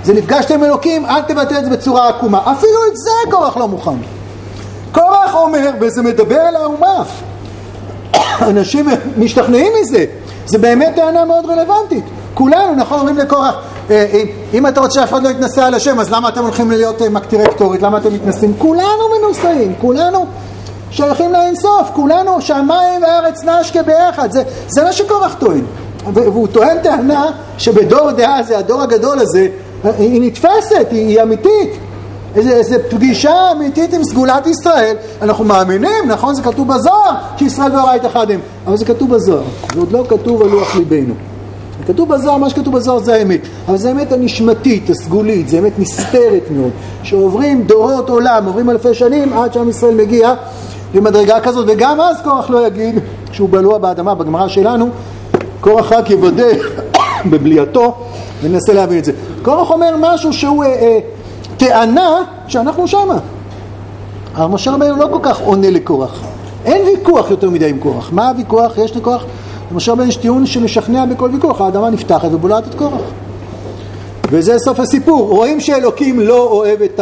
זה 0.05 0.15
נפגשתם 0.15 0.55
עם 0.55 0.65
אלוקים, 0.65 1.07
אל 1.07 1.23
תבטא 1.23 1.55
את 1.59 1.65
זה 1.65 1.71
בצורה 1.71 2.09
עקומה. 2.09 2.39
אפילו 2.39 2.79
את 2.91 2.97
זה 2.97 3.31
קורח 3.31 3.57
לא 3.57 3.69
מוכן. 3.69 3.97
קורח 4.93 5.35
אומר, 5.35 5.71
וזה 5.81 6.03
מדבר 6.03 6.41
על 6.41 6.57
האומה. 6.57 7.03
אנשים 8.51 8.89
משתכנעים 9.17 9.73
מזה. 9.81 10.05
זה 10.47 10.59
באמת 10.59 10.93
טענה 10.97 11.25
מאוד 11.25 11.47
רלוונטית. 11.47 12.05
כולנו, 12.35 12.75
נכון, 12.75 12.99
אומרים 12.99 13.19
לקורח, 13.19 13.55
אה, 13.91 14.07
אה, 14.13 14.23
אם 14.55 14.67
אתה 14.67 14.81
רוצה 14.81 15.01
שאף 15.01 15.13
אחד 15.13 15.23
לא 15.23 15.29
יתנסה 15.29 15.67
על 15.67 15.75
השם, 15.75 16.01
אז 16.01 16.11
למה 16.11 16.29
אתם 16.29 16.43
הולכים 16.43 16.71
להיות 16.71 17.03
אה, 17.03 17.09
מקטירי 17.09 17.47
קטורית? 17.47 17.83
למה 17.83 17.99
אתם 17.99 18.15
מתנסים? 18.15 18.55
כולנו 18.59 19.03
מנוסעים, 19.19 19.75
כולנו 19.81 20.27
שייכים 20.91 21.33
לאינסוף, 21.33 21.91
כולנו 21.93 22.41
שמיים 22.41 23.03
וארץ 23.03 23.45
נשקה 23.45 23.83
ביחד, 23.83 24.33
זה, 24.33 24.43
זה 24.69 24.85
מה 24.85 24.93
שקורח 24.93 25.35
טוען. 25.35 25.65
והוא 26.15 26.49
טוען 26.53 26.79
טענה 26.83 27.27
שבדור 27.59 28.11
דעה 28.11 28.43
זה 28.43 28.59
הדור 28.59 28.83
הגדול 28.83 29.19
הזה, 29.19 29.49
היא 29.99 30.23
נתפסת, 30.23 30.87
היא, 30.91 31.09
היא 31.09 31.23
אמיתית. 31.23 31.71
איזה, 32.37 32.89
פגישה 32.91 33.53
אמיתית 33.53 33.95
עם 33.95 34.05
סגולת 34.05 34.47
ישראל, 34.47 34.97
אנחנו 35.23 35.45
מאמינים, 35.45 36.09
נכון? 36.09 36.35
זה 36.35 36.43
כתוב 36.43 36.69
בזוהר, 36.69 37.15
שישראל 37.37 37.73
והוריית 37.73 38.07
אחד 38.07 38.31
הם, 38.31 38.41
אבל 38.67 38.77
זה 38.77 38.85
כתוב 38.85 39.15
בזוהר, 39.15 39.43
זה 39.75 39.81
עוד 39.81 39.93
לא 39.93 40.05
כתוב 40.09 40.43
על 40.43 40.49
לוח 40.49 40.77
ליבנו. 40.77 41.15
כתוב 41.87 42.09
בזוהר, 42.09 42.37
מה 42.37 42.51
שכתוב 42.51 42.77
בזוהר 42.77 42.99
זה 42.99 43.15
האמת, 43.15 43.41
אבל 43.69 43.77
זה 43.77 43.89
האמת 43.89 44.13
הנשמתית, 44.13 44.91
הסגולית, 44.91 45.49
זה 45.49 45.59
אמת 45.59 45.79
נסתרת 45.79 46.51
מאוד, 46.51 46.71
שעוברים 47.03 47.63
דורות 47.63 48.11
עולם, 48.11 48.47
עוברים 48.47 48.71
אלפי 48.71 48.95
שנים 48.95 49.33
עד 49.33 49.53
שעם 49.53 49.69
ישראל 49.69 49.95
מגיע 49.95 50.35
למדרגה 50.95 51.41
כזאת, 51.41 51.65
וגם 51.69 52.01
אז 52.01 52.17
קורח 52.25 52.51
לא 52.51 52.67
יגיד 52.67 52.99
שהוא 53.33 53.49
בלוע 53.49 53.79
באדמה, 53.79 54.15
בגמרא 54.15 54.49
שלנו, 54.49 54.91
קורח 55.61 55.93
רק 55.93 56.11
יוודא 56.11 56.49
בבליעתו 57.31 57.95
וננסה 58.43 58.73
להבין 58.73 58.99
את 58.99 59.05
זה. 59.05 59.13
קורח 59.43 59.71
אומר 59.71 59.95
משהו 60.01 60.33
שהוא 60.33 60.65
אה, 60.65 60.69
אה, 60.69 60.99
טענה 61.69 62.23
שאנחנו 62.49 62.89
שמה. 62.89 63.19
אבל 64.35 64.47
משה 64.47 64.73
רבינו 64.73 64.97
לא 64.97 65.09
כל 65.13 65.19
כך 65.23 65.41
עונה 65.41 65.71
לקורח. 65.71 66.21
אין 66.65 66.87
ויכוח 66.87 67.31
יותר 67.31 67.51
מדי 67.51 67.71
עם 67.71 67.79
קורח. 67.79 68.13
מה 68.13 68.29
הוויכוח? 68.29 68.79
יש 68.79 68.97
לקורח 68.97 69.25
למשה 69.73 69.93
רבינו 69.93 70.09
יש 70.09 70.17
טיעון 70.17 70.47
שמשכנע 70.47 71.05
בכל 71.07 71.29
ויכוח, 71.33 71.61
האדמה 71.61 71.91
נפתחת 71.91 72.29
ובולעת 72.33 72.67
את 72.67 72.75
קורח. 72.75 73.01
וזה 74.31 74.59
סוף 74.59 74.81
הסיפור. 74.81 75.29
רואים 75.29 75.61
שאלוקים 75.61 76.21
לא 76.21 76.49
אוהב 76.51 76.83
את 76.83 77.01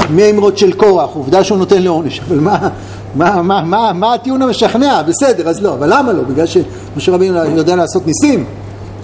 המימרות 0.00 0.58
של 0.58 0.72
קורח, 0.72 1.10
עובדה 1.14 1.44
שהוא 1.44 1.58
נותן 1.58 1.82
לעונש, 1.82 2.20
אבל 2.28 2.40
מה, 2.40 2.68
מה, 3.14 3.42
מה, 3.42 3.62
מה, 3.62 3.92
מה 3.92 4.14
הטיעון 4.14 4.42
המשכנע? 4.42 5.02
בסדר, 5.02 5.48
אז 5.48 5.62
לא, 5.62 5.74
אבל 5.74 5.98
למה 5.98 6.12
לא? 6.12 6.22
בגלל 6.22 6.46
שמשה 6.46 7.12
רבינו 7.12 7.44
יודע 7.44 7.76
לעשות 7.76 8.06
ניסים? 8.06 8.44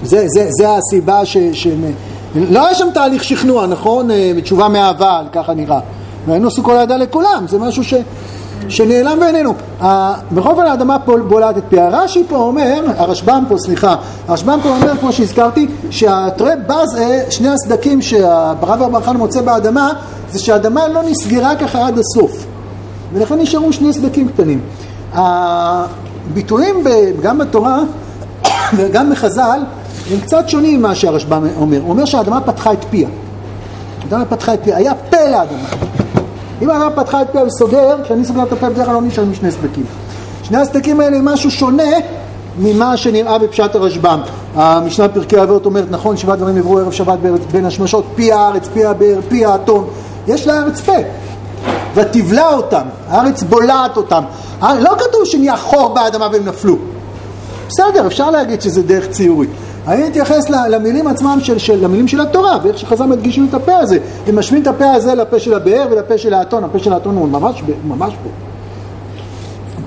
זה, 0.02 0.24
זה, 0.28 0.46
זה 0.50 0.68
הסיבה 0.70 1.24
ש... 1.24 1.36
ש 1.52 1.66
לא 2.34 2.66
היה 2.66 2.74
שם 2.74 2.88
תהליך 2.94 3.24
שכנוע, 3.24 3.66
נכון? 3.66 4.08
מתשובה 4.34 4.68
מאהבה, 4.68 5.20
ככה 5.32 5.54
נראה. 5.54 5.80
והיינו 6.26 6.48
עשו 6.48 6.62
כל 6.62 6.76
הידע 6.76 6.96
לכולם, 6.96 7.44
זה 7.48 7.58
משהו 7.58 7.84
ש... 7.84 7.94
שנעלם 8.68 9.20
בעינינו. 9.20 9.54
בכל 10.32 10.50
אופן 10.50 10.66
האדמה 10.66 10.98
פה 10.98 11.16
בולעת 11.28 11.58
את 11.58 11.62
פיה. 11.68 11.88
רש"י 11.88 12.24
פה 12.28 12.36
אומר, 12.36 12.84
הרשב"ם 12.96 13.44
פה, 13.48 13.58
סליחה, 13.58 13.94
הרשב"ם 14.28 14.58
פה 14.62 14.68
אומר, 14.68 14.96
כמו 14.96 15.12
שהזכרתי, 15.12 15.66
שהתראה 15.90 16.56
בז, 16.56 16.98
שני 17.30 17.48
הסדקים 17.48 18.02
שהרב 18.02 18.82
אברהם 18.82 19.16
מוצא 19.16 19.40
באדמה, 19.40 19.92
זה 20.30 20.38
שהאדמה 20.38 20.88
לא 20.88 21.02
נסגרה 21.02 21.56
ככה 21.56 21.86
עד 21.86 21.98
הסוף. 21.98 22.46
ולכן 23.12 23.38
נשארו 23.38 23.72
שני 23.72 23.92
סדקים 23.92 24.28
קטנים. 24.28 24.60
הביטויים 25.12 26.84
גם 27.22 27.38
בתורה 27.38 27.80
וגם 28.76 29.10
בחז"ל 29.10 29.60
הם 30.12 30.20
קצת 30.20 30.48
שונים 30.48 30.80
ממה 30.80 30.94
שהרשב"ם 30.94 31.46
אומר. 31.56 31.80
הוא 31.80 31.90
אומר 31.90 32.04
שהאדמה 32.04 32.40
פתחה 32.40 32.72
את 32.72 32.84
פיה. 32.90 33.08
האדמה 34.02 34.24
פתחה 34.24 34.54
את 34.54 34.60
פיה, 34.64 34.76
היה 34.76 34.94
פה 34.94 35.16
לאדמה. 35.30 35.68
אם 36.62 36.70
האדם 36.70 36.90
פתחה 36.96 37.22
את 37.22 37.26
פה 37.32 37.38
וסוגר, 37.46 37.96
כשאני 38.04 38.24
סוגר 38.24 38.42
את 38.42 38.52
הפה 38.52 38.70
בדרך 38.70 38.86
כלל 38.86 38.94
לא 38.94 39.02
נשארים 39.02 39.34
שני 39.34 39.50
סדקים. 39.50 39.84
שני 40.42 40.58
הסדקים 40.58 41.00
האלה 41.00 41.16
הם 41.16 41.24
משהו 41.24 41.50
שונה 41.50 41.92
ממה 42.58 42.96
שנראה 42.96 43.38
בפשט 43.38 43.74
הרשב"ם. 43.74 44.20
המשנה 44.54 45.08
פרקי 45.08 45.42
אבות 45.42 45.66
אומרת, 45.66 45.86
נכון, 45.90 46.16
שבעת 46.16 46.38
דברים 46.38 46.56
עברו 46.56 46.78
ערב 46.78 46.92
שבת 46.92 47.18
בין 47.52 47.64
השמשות, 47.64 48.04
פי 48.14 48.32
הארץ, 48.32 48.68
פי 48.74 48.84
הבאר, 48.84 49.18
פי 49.28 49.44
האתון. 49.44 49.86
יש 50.26 50.46
לארץ 50.46 50.80
פה. 50.80 50.96
ותבלע 51.94 52.52
אותם, 52.54 52.86
הארץ 53.08 53.42
בולעת 53.42 53.96
אותם. 53.96 54.22
לא 54.62 54.90
כתוב 54.98 55.24
שנהיה 55.24 55.56
חור 55.56 55.94
באדמה 55.94 56.28
והם 56.32 56.44
נפלו. 56.44 56.76
בסדר, 57.68 58.06
אפשר 58.06 58.30
להגיד 58.30 58.62
שזה 58.62 58.82
דרך 58.82 59.08
ציורית. 59.10 59.50
אני 59.88 60.08
אתייחס 60.08 60.50
למילים 60.50 61.06
עצמם, 61.06 61.38
של, 61.42 61.58
של, 61.58 61.84
למילים 61.84 62.08
של 62.08 62.20
התורה, 62.20 62.58
ואיך 62.62 62.78
שחז"ל 62.78 63.06
מדגישים 63.06 63.46
את 63.48 63.54
הפה 63.54 63.76
הזה. 63.76 63.98
הם 64.26 64.38
משווים 64.38 64.62
את 64.62 64.66
הפה 64.66 64.90
הזה 64.90 65.14
לפה 65.14 65.38
של 65.38 65.54
הבאר 65.54 65.86
ולפה 65.90 66.18
של 66.18 66.34
האתון, 66.34 66.64
הפה 66.64 66.78
של 66.78 66.92
האתון 66.92 67.16
הוא 67.16 67.28
ממש, 67.28 67.62
ממש 67.84 68.14
פה. 68.22 68.28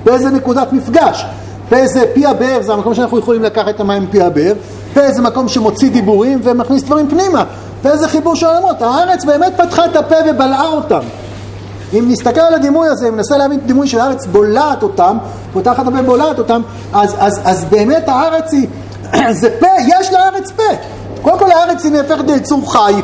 פה 0.04 0.18
זה 0.18 0.30
נקודת 0.30 0.72
מפגש. 0.72 1.24
פה 1.68 1.86
זה 1.86 2.04
פי 2.14 2.26
הבאר, 2.26 2.62
זה 2.62 2.72
המקום 2.72 2.94
שאנחנו 2.94 3.18
יכולים 3.18 3.42
לקחת 3.42 3.68
את 3.68 3.80
המים 3.80 4.02
מפי 4.02 4.22
הבאר. 4.22 4.52
פה 4.94 5.12
זה 5.12 5.22
מקום 5.22 5.48
שמוציא 5.48 5.90
דיבורים 5.90 6.40
ומכניס 6.42 6.82
דברים 6.82 7.08
פנימה. 7.08 7.44
פה 7.82 7.96
זה 7.96 8.08
חיבור 8.08 8.34
של 8.34 8.46
עולמות. 8.46 8.82
הארץ 8.82 9.24
באמת 9.24 9.52
פתחה 9.56 9.84
את 9.84 9.96
הפה 9.96 10.16
ובלעה 10.30 10.68
אותם. 10.68 11.00
אם 11.98 12.04
נסתכל 12.08 12.40
על 12.40 12.54
הדימוי 12.54 12.88
הזה, 12.88 13.08
אם 13.08 13.16
ננסה 13.16 13.36
להבין 13.36 13.58
את 13.58 13.64
הדימוי 13.64 13.86
של 13.86 14.00
הארץ 14.00 14.26
בולעת 14.26 14.82
אותם, 14.82 15.18
פותחת 15.52 15.86
הפה 15.86 16.02
בולעת 16.02 16.38
אותם, 16.38 16.62
אז, 16.92 17.14
אז, 17.18 17.40
אז 17.44 17.64
באמת 17.64 18.08
הארץ 18.08 18.52
היא 18.52 18.66
זה 19.40 19.60
פה, 19.60 19.66
יש 19.88 20.12
לארץ 20.12 20.50
פה. 20.50 20.62
קודם 21.22 21.38
כל 21.38 21.50
הארץ 21.50 21.84
היא 21.84 21.92
נהפכת 21.92 22.24
ליצור 22.30 22.72
חי. 22.72 22.94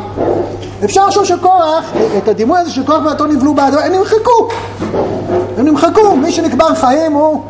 אפשר 0.85 1.07
לחשוב 1.07 1.25
שקורח, 1.25 1.93
את 2.19 2.29
הדימוי 2.29 2.59
הזה 2.59 2.71
של 2.71 2.87
קורח 2.87 3.03
ואתו 3.07 3.27
נבלו 3.27 3.55
באדמה, 3.55 3.81
הם 3.81 3.93
נמחקו. 3.93 4.49
הם 5.57 5.65
נמחקו. 5.65 6.17
מי 6.17 6.33
שנקבר 6.33 6.75
חיים 6.75 7.13
הוא, 7.13 7.43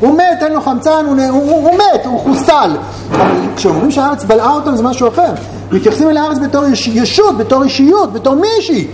הוא 0.00 0.18
מת, 0.18 0.42
אין 0.42 0.52
לו 0.52 0.60
חמצן, 0.60 1.04
הוא, 1.06 1.16
הוא, 1.28 1.50
הוא, 1.50 1.68
הוא 1.68 1.74
מת, 1.74 2.06
הוא 2.06 2.20
חוסל. 2.20 2.76
אבל 3.12 3.30
כשאומרים 3.56 3.90
שהארץ 3.90 4.24
בלעה 4.24 4.54
אותם 4.54 4.76
זה 4.76 4.82
משהו 4.82 5.08
אחר. 5.08 5.32
מתייחסים 5.72 6.08
אל 6.08 6.16
הארץ 6.16 6.38
בתור 6.38 6.64
יש, 6.64 6.88
ישות, 6.88 7.36
בתור 7.38 7.62
אישיות, 7.62 8.12
בתור 8.12 8.34
מישהי, 8.34 8.86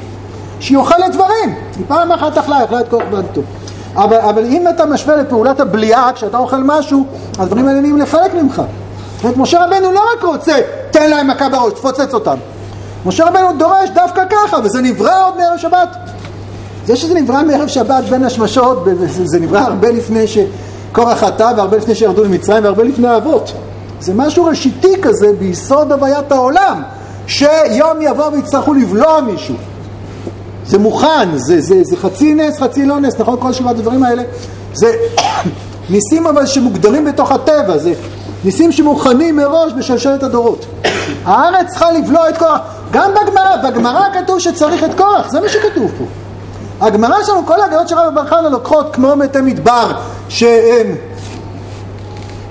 שהיא 0.61 0.78
אוכלת 0.78 1.12
דברים. 1.12 1.54
היא 1.76 1.85
פעם 1.88 2.12
אחת 2.12 2.38
אכלה, 2.38 2.64
אכלה 2.64 2.80
את 2.80 2.88
קורח 2.88 3.04
ואתו. 3.11 3.40
אבל, 3.97 4.16
אבל 4.16 4.45
אם 4.45 4.68
אתה 4.68 4.87
משווה 4.87 5.16
לפעולת 5.16 5.61
הבליעה, 5.61 6.12
כשאתה 6.14 6.38
אוכל 6.38 6.62
משהו, 6.64 7.07
הדברים 7.38 7.68
האלה 7.68 7.80
נהיים 7.80 7.99
לחלק 7.99 8.35
ממך. 8.35 8.62
זאת 9.16 9.25
אומרת, 9.25 9.37
משה 9.37 9.64
רבנו 9.64 9.92
לא 9.92 10.00
רק 10.16 10.25
רוצה, 10.25 10.61
תן 10.90 11.11
להם 11.11 11.26
מכה 11.26 11.49
בראש, 11.49 11.73
תפוצץ 11.73 12.14
אותם. 12.14 12.37
משה 13.07 13.25
רבנו 13.25 13.59
דורש 13.59 13.90
דווקא 13.95 14.23
ככה, 14.30 14.57
וזה 14.64 14.80
נברא 14.80 15.26
עוד 15.26 15.37
מערב 15.37 15.59
שבת. 15.59 15.97
זה 16.87 16.97
שזה 16.97 17.14
נברא 17.14 17.42
מערב 17.42 17.68
שבת 17.68 18.04
בין 18.04 18.25
השמשות, 18.25 18.85
זה 19.25 19.40
נברא 19.40 19.59
הרבה 19.59 19.90
לפני 19.90 20.25
שקורח 20.26 21.18
חטא, 21.18 21.52
והרבה 21.57 21.76
לפני 21.76 21.95
שירדו 21.95 22.25
למצרים, 22.25 22.64
והרבה 22.64 22.85
לפני 22.85 23.09
האבות. 23.09 23.52
זה 24.00 24.12
משהו 24.16 24.45
ראשיתי 24.45 25.02
כזה 25.02 25.33
ביסוד 25.38 25.92
הוויית 25.92 26.33
העולם, 26.33 26.83
שיום 27.26 28.00
יבוא 28.00 28.26
ויצטרכו 28.26 28.75
לבלוע 28.75 29.21
מישהו. 29.21 29.54
זה 30.68 30.78
מוכן, 30.78 31.37
זה, 31.37 31.60
זה, 31.60 31.84
זה 31.84 31.96
חצי 31.96 32.34
נס, 32.34 32.58
חצי 32.58 32.87
לא 32.87 33.00
נס, 33.00 33.18
נכון? 33.18 33.37
כל 33.40 33.52
שבעת 33.52 33.76
הדברים 33.76 34.02
האלה 34.02 34.22
זה 34.75 34.92
ניסים 35.90 36.26
אבל 36.26 36.46
שמוגדרים 36.46 37.04
בתוך 37.04 37.32
הטבע, 37.32 37.78
זה 37.78 37.92
ניסים 38.44 38.72
שמוכנים 38.72 39.37
מראש 39.37 39.72
בשלשלת 39.78 40.22
הדורות. 40.22 40.66
הארץ 41.25 41.66
צריכה 41.68 41.92
לבלוע 41.92 42.28
את 42.28 42.38
כוח, 42.38 42.58
גם 42.90 43.10
בגמרא, 43.10 43.56
בגמרא 43.56 44.04
כתוב 44.14 44.38
שצריך 44.38 44.84
את 44.84 44.94
כוח, 44.94 45.30
זה 45.30 45.40
מה 45.40 45.48
שכתוב 45.48 45.90
פה. 45.98 46.04
הגמרא 46.80 47.22
שלנו, 47.22 47.46
כל 47.46 47.60
ההגדות 47.60 47.88
של 47.88 47.96
רבי 47.96 48.14
בר 48.14 48.26
חנא 48.26 48.48
לוקחות 48.48 48.90
כמו 48.92 49.16
מתי 49.16 49.40
מדבר, 49.40 49.92
שהם 50.28 50.96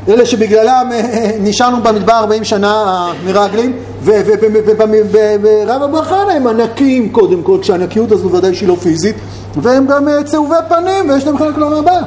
אלה 0.08 0.26
שבגללם 0.26 0.90
אה, 0.92 1.00
אה, 1.00 1.32
נשארנו 1.40 1.84
במדבר 1.84 2.14
40 2.14 2.44
שנה 2.44 3.08
מרגלים, 3.26 3.74
ורב 4.08 5.84
אבר 5.84 6.04
חנה 6.04 6.34
הם 6.34 6.48
ענקים 6.48 7.10
קודם 7.10 7.44
כל, 7.44 7.58
כשהענקיות 7.62 8.12
הזו 8.12 8.32
ודאי 8.32 8.56
שהיא 8.56 8.70
לא 8.70 8.76
פיזית, 8.76 9.16
והם 9.56 9.88
גם 9.88 10.08
אה, 10.08 10.24
צהובי 10.24 10.56
פנים 10.70 11.10
ויש 11.10 11.26
להם 11.26 11.38
חלק 11.38 11.58
לא 11.58 11.78
רבה. 11.78 12.00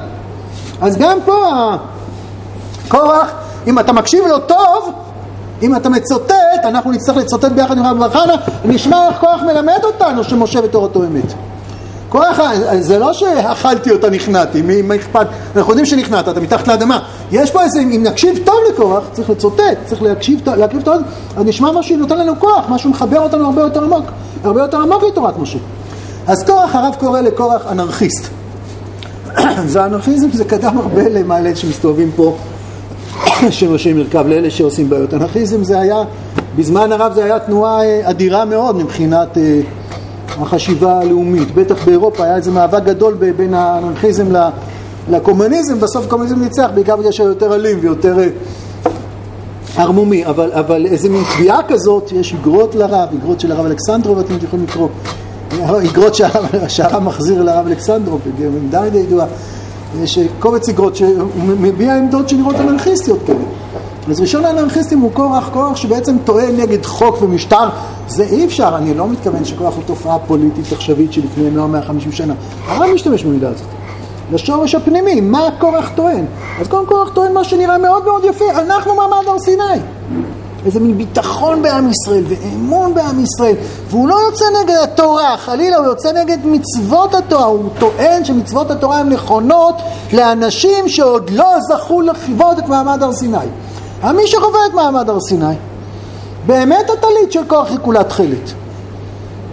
אז 0.81 0.97
גם 0.97 1.19
פה 1.25 1.47
קורח, 2.89 3.33
אם 3.67 3.79
אתה 3.79 3.93
מקשיב 3.93 4.25
לו 4.27 4.39
טוב, 4.39 4.93
אם 5.63 5.77
אתה 5.77 5.89
מצוטט, 5.89 6.35
אנחנו 6.65 6.91
נצטרך 6.91 7.17
לצוטט 7.17 7.53
ביחד 7.53 7.79
עם 7.79 7.85
רב 7.87 8.03
אבר 8.03 8.11
חנה, 8.11 8.35
נשמע 8.65 9.09
איך 9.09 9.19
קורח 9.21 9.41
מלמד 9.43 9.81
אותנו 9.85 10.25
שמשה 10.25 10.61
בתורתו 10.61 11.03
אמת. 11.05 11.33
כוח, 12.09 12.41
זה 12.81 12.99
לא 12.99 13.13
שאכלתי 13.13 13.91
אותה 13.91 14.11
נכנעתי, 14.11 14.83
מה 14.83 14.97
אכפת, 14.97 15.27
אנחנו 15.57 15.73
יודעים 15.73 15.87
שנכנעת, 15.87 16.29
אתה 16.29 16.41
מתחת 16.41 16.69
לאדמה. 16.69 16.99
יש 17.33 17.51
פה 17.51 17.63
איזה, 17.63 17.81
אם 17.81 18.03
נקשיב 18.03 18.39
טוב 18.45 18.57
לקורח, 18.73 19.05
צריך 19.13 19.31
לצוטט, 19.31 19.79
צריך 19.87 20.03
להקשיב, 20.03 20.49
להקשיב 20.49 20.83
טוב, 20.83 20.97
אז 21.37 21.45
נשמע 21.45 21.71
משהו 21.71 21.97
שנותן 21.97 22.19
לנו 22.19 22.41
כוח, 22.41 22.65
משהו 22.69 22.91
מחבר 22.91 23.21
אותנו 23.21 23.45
הרבה 23.45 23.63
יותר 23.63 23.85
עמוק, 23.85 24.05
הרבה 24.45 24.61
יותר 24.61 24.77
עמוק 24.77 25.03
לתורת 25.03 25.39
משה. 25.39 25.59
אז 26.27 26.45
קורח, 26.47 26.75
הרב 26.75 26.95
קורא 27.01 27.21
לקורח 27.21 27.63
אנרכיסט. 27.71 28.29
זה 29.67 29.85
אנרכיזם, 29.85 30.31
זה 30.33 30.45
קדם 30.45 30.79
הרבה 30.79 31.09
למעלה 31.09 31.57
שמסתובבים 31.57 32.11
פה, 32.17 32.37
שמשה 33.51 33.95
מרכב 33.95 34.27
לאלה 34.27 34.51
שעושים 34.51 34.91
בעיות. 34.91 35.15
אנרכיזם 35.15 35.65
זה 35.65 35.81
היה, 35.81 36.03
בזמן 36.57 36.93
הרב 36.93 37.13
זה 37.15 37.25
היה 37.25 37.39
תנועה 37.39 37.85
אה, 37.85 38.01
אדירה 38.11 38.45
מאוד 38.45 38.77
מבחינת... 38.77 39.39
אה, 39.39 39.61
החשיבה 40.39 41.01
הלאומית. 41.01 41.55
בטח 41.55 41.85
באירופה 41.85 42.25
היה 42.25 42.37
איזה 42.37 42.51
מאבק 42.51 42.83
גדול 42.85 43.15
בין 43.37 43.55
האנרכיזם 43.55 44.33
לקומוניזם, 45.09 45.81
בסוף 45.81 46.07
הקומוניזם 46.07 46.41
ניצח, 46.41 46.71
בעיקר 46.75 46.97
בגלל 46.97 47.13
שהיה 47.13 47.29
יותר 47.29 47.55
אלים 47.55 47.79
ויותר 47.81 48.19
אה, 48.19 48.29
ערמומי, 49.77 50.27
אבל, 50.27 50.53
אבל 50.53 50.87
איזה 50.87 51.09
מין 51.09 51.23
תביעה 51.35 51.61
כזאת, 51.69 52.13
יש 52.13 52.35
אגרות 52.35 52.75
לרב, 52.75 53.09
אגרות 53.21 53.41
של 53.41 53.53
הרב 53.53 53.67
אלכסנדרוב, 53.67 54.19
אתם 54.19 54.35
יכולים 54.45 54.67
לקרוא, 54.67 54.89
איגרות 55.81 56.15
שהרב 56.69 57.03
מחזיר 57.03 57.43
לרב 57.43 57.67
אלכסנדרוב, 57.67 58.21
די 58.71 58.91
די 58.91 58.99
ידועה, 58.99 59.27
יש 60.03 60.19
קובץ 60.39 60.69
איגרות 60.69 60.97
שהוא 60.97 61.29
מביע 61.61 61.97
עמדות 61.97 62.29
שנראות 62.29 62.57
אנרכיסטיות 62.57 63.19
כאלה. 63.27 63.39
אז 64.09 64.21
ראשון 64.21 64.45
האנרכיסטים 64.45 64.99
הוא 64.99 65.11
כורח, 65.13 65.49
כורח 65.53 65.77
שבעצם 65.77 66.17
טוען 66.25 66.57
נגד 66.57 66.87
חוק 66.87 67.23
ומשטר. 67.23 67.69
זה 68.09 68.25
אי 68.25 68.45
אפשר, 68.45 68.75
אני 68.77 68.95
לא 68.95 69.09
מתכוון 69.09 69.45
שכורח 69.45 69.75
הוא 69.75 69.83
תופעה 69.87 70.19
פוליטית 70.19 70.73
עכשווית 70.73 71.13
שלפני 71.13 71.49
100-150 72.09 72.13
שנה. 72.13 72.35
הרב 72.67 72.91
משתמש 72.95 73.25
במידה 73.25 73.49
הזאת. 73.49 73.80
לשורש 74.33 74.75
הפנימי, 74.75 75.21
מה 75.21 75.49
כורח 75.59 75.91
טוען? 75.95 76.25
אז 76.61 76.69
קודם 76.69 76.87
כורח 76.87 77.09
טוען 77.09 77.33
מה 77.33 77.45
שנראה 77.45 77.79
מאוד 77.79 78.05
מאוד 78.05 78.25
יפה, 78.25 78.51
אנחנו 78.51 78.95
מעמד 78.95 79.29
הר 79.29 79.39
סיני. 79.39 79.81
איזה 80.67 80.81
מין 80.81 80.99
ביטחון 80.99 81.63
בעם 81.63 81.91
ישראל 81.91 82.25
ואמון 82.29 82.95
בעם 82.95 83.25
ישראל. 83.25 83.55
והוא 83.89 84.09
לא 84.09 84.17
יוצא 84.27 84.45
נגד 84.63 84.75
התורה, 84.83 85.37
חלילה 85.37 85.77
הוא 85.77 85.87
יוצא 85.87 86.13
נגד 86.13 86.39
מצוות 86.45 87.15
התורה. 87.15 87.45
הוא 87.45 87.69
טוען 87.79 88.25
שמצוות 88.25 88.71
התורה 88.71 88.99
הן 88.99 89.09
נכונות 89.09 89.75
לאנשים 90.13 90.89
שעוד 90.89 91.31
לא 91.31 91.55
זכו 91.61 92.01
לחוות 92.01 92.59
את 92.59 92.69
מעמד 92.69 93.03
הר 93.03 93.13
סיני. 93.13 93.37
מי 94.15 94.27
שחווה 94.27 94.67
את 94.67 94.75
מעמד 94.75 95.11
הר 95.11 95.21
סיני? 95.21 95.55
באמת 96.47 96.91
הטלית 96.91 97.33
של 97.33 97.45
כוח 97.47 97.71
היא 97.71 97.79
כולה 97.83 98.05
תכלת 98.05 98.53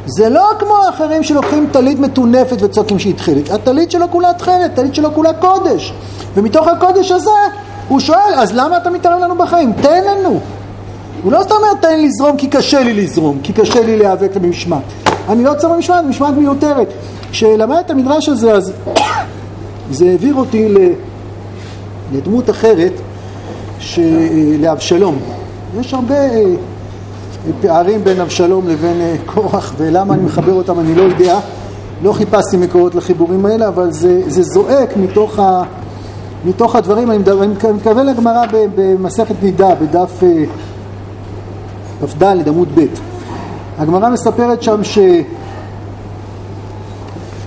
זה 0.07 0.29
לא 0.29 0.49
כמו 0.59 0.77
האחרים 0.85 1.23
שלוקחים 1.23 1.67
טלית 1.71 1.99
מטונפת 1.99 2.57
וצועקים 2.61 2.99
שהיא 2.99 3.15
תכלת 3.15 3.49
הטלית 3.49 3.91
שלו 3.91 4.05
כולה 4.11 4.33
תכלת, 4.33 4.71
הטלית 4.71 4.95
שלו 4.95 5.13
כולה 5.13 5.33
קודש 5.33 5.93
ומתוך 6.35 6.67
הקודש 6.67 7.11
הזה 7.11 7.31
הוא 7.87 7.99
שואל 7.99 8.33
אז 8.35 8.51
למה 8.53 8.77
אתה 8.77 8.89
מתערב 8.89 9.21
לנו 9.21 9.35
בחיים? 9.35 9.73
תן 9.73 10.03
לנו 10.03 10.39
הוא 11.23 11.31
לא 11.31 11.43
סתם 11.43 11.55
אומר 11.55 11.73
תן 11.81 12.01
לזרום 12.01 12.37
כי 12.37 12.47
קשה 12.47 12.83
לי 12.83 12.93
לזרום, 12.93 13.39
כי 13.43 13.53
קשה 13.53 13.81
לי 13.81 13.97
להיאבק 13.97 14.35
במשמעת. 14.35 14.83
אני 15.29 15.43
לא 15.43 15.53
צריך 15.53 15.73
במשמעת, 15.73 16.05
משמעת 16.05 16.33
מיותרת. 16.33 16.87
כשלמד 17.31 17.77
את 17.85 17.91
המדרש 17.91 18.29
הזה, 18.29 18.53
אז 18.53 18.73
זה 19.91 20.05
העביר 20.05 20.35
אותי 20.35 20.67
לדמות 22.13 22.49
אחרת, 22.49 22.91
לאבשלום. 24.59 25.19
יש 25.79 25.93
הרבה 25.93 26.15
אה, 26.15 26.43
פערים 27.61 28.03
בין 28.03 28.21
אבשלום 28.21 28.67
לבין 28.67 29.01
אה, 29.01 29.15
קורח, 29.25 29.73
ולמה 29.77 30.13
אני 30.13 30.23
מחבר 30.23 30.53
אותם 30.53 30.79
אני 30.79 30.95
לא 30.95 31.01
יודע. 31.01 31.39
לא 32.03 32.13
חיפשתי 32.13 32.57
מקורות 32.57 32.95
לחיבורים 32.95 33.45
האלה, 33.45 33.67
אבל 33.67 33.91
זה, 33.91 34.21
זה 34.27 34.43
זועק 34.43 34.97
מתוך, 34.97 35.39
ה, 35.39 35.63
מתוך 36.45 36.75
הדברים, 36.75 37.11
אני 37.11 37.17
מתכוון 37.73 38.05
לגמרא 38.05 38.45
במסכת 38.75 39.35
נידה, 39.43 39.75
בדף 39.75 40.23
אה, 40.23 40.43
כ"ד 42.01 42.47
עמוד 42.47 42.67
ב'. 42.75 42.85
הגמרא 43.77 44.09
מספרת 44.09 44.63
שם 44.63 44.83
ש... 44.83 44.99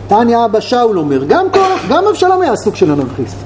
תניא 0.09 0.45
אבא 0.45 0.61
שאול 0.61 0.99
אומר, 0.99 1.25
גם, 1.25 1.47
גם 1.89 2.05
אבשלום 2.11 2.43
היה 2.43 2.57
סוג 2.57 2.75
של 2.75 2.93
אנרכיסט. 2.93 3.37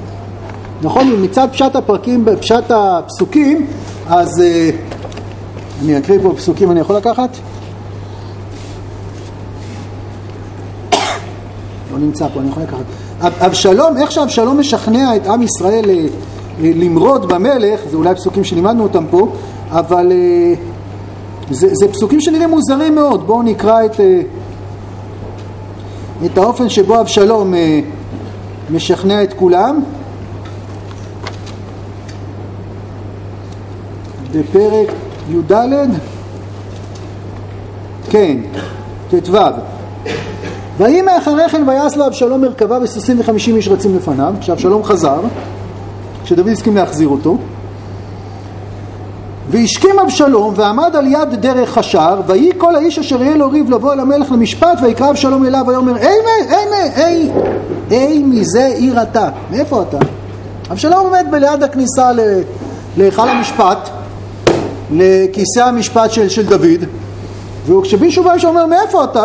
נכון, 0.82 1.23
מצד 1.23 1.49
פשט 1.52 1.76
הפרקים, 1.76 2.25
פשט 2.40 2.64
הפסוקים, 2.70 3.66
אז 4.08 4.28
uh, 4.42 4.94
אני 5.83 5.99
אקריא 5.99 6.19
פה 6.23 6.33
פסוקים, 6.37 6.71
אני 6.71 6.81
יכול 6.81 6.97
לקחת? 6.97 7.37
לא 11.93 11.99
נמצא 11.99 12.28
פה, 12.35 12.40
אני 12.40 12.49
יכול 12.49 12.62
לקחת. 12.62 12.85
אבשלום, 13.47 13.97
איך 13.97 14.12
שאבשלום 14.12 14.61
משכנע 14.61 15.16
את 15.16 15.26
עם 15.26 15.43
ישראל 15.43 15.85
uh, 15.85 16.11
למרוד 16.61 17.28
במלך, 17.28 17.81
זה 17.90 17.97
אולי 17.97 18.14
פסוקים 18.14 18.45
שלימדנו 18.45 18.83
אותם 18.83 19.04
פה, 19.11 19.33
אבל 19.71 20.12
uh, 20.12 20.75
זה, 21.50 21.69
זה 21.73 21.88
פסוקים 21.93 22.21
שנראים 22.21 22.50
מוזרים 22.50 22.95
מאוד, 22.95 23.26
בואו 23.26 23.43
נקרא 23.43 23.85
את, 23.85 24.00
אה, 24.00 24.21
את 26.26 26.38
האופן 26.38 26.69
שבו 26.69 27.00
אבשלום 27.00 27.54
אה, 27.54 27.81
משכנע 28.71 29.23
את 29.23 29.33
כולם. 29.33 29.81
בפרק 34.33 34.89
י"ד, 35.28 35.52
כן, 38.10 38.37
ט"ו. 39.10 39.37
ויהי 40.78 41.02
מאחרי 41.02 41.49
כן 41.49 41.69
ויעש 41.69 41.97
לו 41.97 42.06
אבשלום 42.06 42.41
מרכבה 42.41 42.78
וסוסים 42.82 43.21
וחמישים 43.21 43.56
איש 43.56 43.69
רצים 43.69 43.97
לפניו, 43.97 44.34
כשאבשלום 44.41 44.84
חזר, 44.84 45.21
כשדוד 46.25 46.49
הסכים 46.49 46.76
להחזיר 46.76 47.08
אותו, 47.08 47.39
והשכים 49.50 49.99
אבשלום 49.99 50.54
ועמד 50.56 50.97
על 50.97 51.06
יד 51.06 51.41
דרך 51.41 51.71
חשר 51.71 52.21
ויהי 52.26 52.50
כל 52.58 52.76
האיש 52.76 52.99
אשר 52.99 53.23
יהיה 53.23 53.37
לו 53.37 53.50
ריב 53.50 53.71
לבוא 53.71 53.93
אל 53.93 54.00
המלך 54.00 54.32
למשפט 54.32 54.78
ויקרא 54.82 55.10
אבשלום 55.10 55.45
אליו 55.45 55.65
ויאמר 55.69 55.97
אי 55.97 56.08
מי, 56.08 56.54
אי 56.54 56.65
מי, 56.71 57.02
אי, 57.04 57.30
אי 57.91 58.23
מזה 58.23 58.67
עיר 58.67 59.02
אתה 59.02 59.28
מאיפה 59.50 59.82
אתה? 59.82 59.99
אבשלום 60.71 61.00
עומד 61.00 61.26
בליד 61.30 61.63
הכניסה 61.63 62.10
להיכל 62.97 63.28
המשפט 63.28 63.89
לכיסא 64.90 65.60
המשפט 65.60 66.10
של, 66.10 66.28
של 66.28 66.47
דוד 66.47 66.84
וכשמישהו 67.66 68.25
בא 68.25 68.38
שאומר 68.38 68.66
מאיפה 68.66 69.04
אתה? 69.04 69.25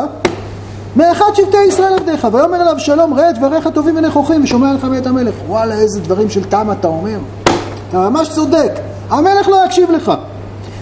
מאחד 0.96 1.32
שבטי 1.36 1.64
ישראל 1.68 1.94
עבדיך 1.94 2.28
ויאמר 2.32 2.62
אליו 2.62 2.80
שלום 2.80 3.14
ראה 3.14 3.32
דבריך 3.32 3.68
טובים 3.74 3.98
ונכוחים 3.98 4.44
ושומע 4.44 4.74
לך 4.74 4.86
בית 4.86 5.08
המלך 5.08 5.36
וואלה 5.48 5.76
איזה 5.76 6.02
דברים 6.02 6.30
של 6.30 6.44
טעם 6.44 6.72
אתה 6.72 6.88
אומר 6.88 7.18
אתה 7.90 8.10
ממש 8.10 8.30
צודק 8.30 8.72
המלך 9.10 9.48
לא 9.48 9.66
יקשיב 9.66 9.92
לך. 9.92 10.12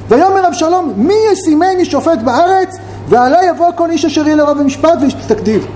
ויאמר 0.07 0.47
אבשלום, 0.47 0.93
מי 0.95 1.13
ישימני 1.31 1.85
שופט 1.85 2.19
בארץ, 2.23 2.77
ועלי 3.09 3.45
יבוא 3.45 3.71
כל 3.75 3.89
איש 3.89 4.05
אשר 4.05 4.25
יהיה 4.25 4.35
לרב 4.35 4.57
במשפט 4.57 4.93
ואיש 5.01 5.13
תקדיב. 5.13 5.67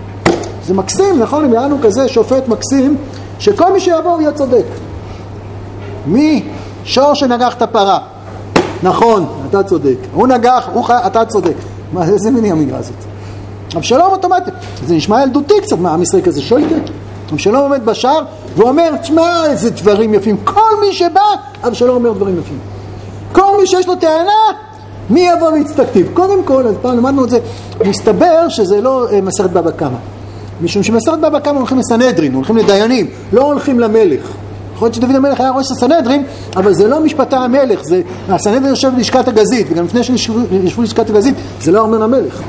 זה 0.65 0.73
מקסים, 0.73 1.19
נכון? 1.19 1.45
אם 1.45 1.51
היה 1.51 1.61
לנו 1.61 1.77
כזה 1.83 2.07
שופט 2.07 2.47
מקסים, 2.47 2.97
שכל 3.39 3.73
מי 3.73 3.79
שיבוא 3.79 4.21
יהיה 4.21 4.31
צודק. 4.31 4.65
מי? 6.05 6.43
שור 6.83 7.13
שנגח 7.13 7.53
את 7.53 7.61
הפרה. 7.61 7.99
נכון, 8.83 9.25
אתה 9.49 9.63
צודק. 9.63 9.97
הוא 10.13 10.27
נגח, 10.27 10.69
הוא 10.73 10.85
ח... 10.85 10.91
אתה 10.91 11.25
צודק. 11.25 11.55
מה, 11.93 12.03
איזה 12.03 12.31
מין 12.31 12.51
אמירה 12.51 12.77
הזאת? 12.77 12.95
אבשלום 13.77 14.11
אוטומטי. 14.11 14.51
זה 14.85 14.95
נשמע 14.95 15.23
ילדותי 15.23 15.53
קצת, 15.61 15.77
מה, 15.77 15.93
עם 15.93 16.01
ישראל 16.01 16.21
כזה 16.21 16.41
שויקה? 16.41 16.75
אבשלום 17.33 17.61
עומד 17.61 17.85
בשער 17.85 18.23
ואומר, 18.55 18.97
תשמע 19.01 19.45
איזה 19.45 19.69
דברים 19.69 20.13
יפים. 20.13 20.37
כל 20.43 20.71
מי 20.81 20.93
שבא, 20.93 21.21
אבשלום 21.67 21.95
אומר 21.95 22.11
דברים 22.11 22.39
יפים. 22.39 22.59
כל 23.31 23.57
מי 23.61 23.67
שיש 23.67 23.87
לו 23.87 23.95
טענה, 23.95 24.31
מי 25.09 25.19
יבוא 25.19 25.51
ויצטקטיב? 25.51 26.09
קודם 26.13 26.43
כל, 26.43 26.67
אז 26.67 26.75
פעם 26.81 26.97
למדנו 26.97 27.23
את 27.23 27.29
זה, 27.29 27.39
מסתבר 27.85 28.49
שזה 28.49 28.81
לא 28.81 29.07
אה, 29.11 29.21
מסרת 29.21 29.51
בבא 29.51 29.71
קמא. 29.71 29.97
משום 30.61 30.83
שמסרת 30.83 31.19
בבא 31.19 31.39
קמא 31.39 31.57
הולכים 31.57 31.77
לסנהדרין, 31.77 32.33
הולכים 32.33 32.57
לדיינים, 32.57 33.07
לא 33.33 33.41
הולכים 33.41 33.79
למלך. 33.79 34.31
יכול 34.81 34.87
להיות 34.87 34.95
שדוד 34.95 35.15
המלך 35.15 35.39
היה 35.39 35.51
ראש 35.51 35.71
הסנהדרין, 35.71 36.23
אבל 36.55 36.73
זה 36.73 36.87
לא 36.87 36.99
משפטי 36.99 37.35
המלך, 37.35 37.83
זה... 37.83 38.01
הסנהדרין 38.29 38.69
יושב 38.69 38.91
בלשכת 38.95 39.27
הגזית, 39.27 39.67
וגם 39.69 39.85
לפני 39.85 40.03
שישבו 40.03 40.39
בלשכת 40.77 41.09
הגזית, 41.09 41.35
זה 41.61 41.71
לא 41.71 41.79
ארמון 41.79 42.01
המלך. 42.01 42.41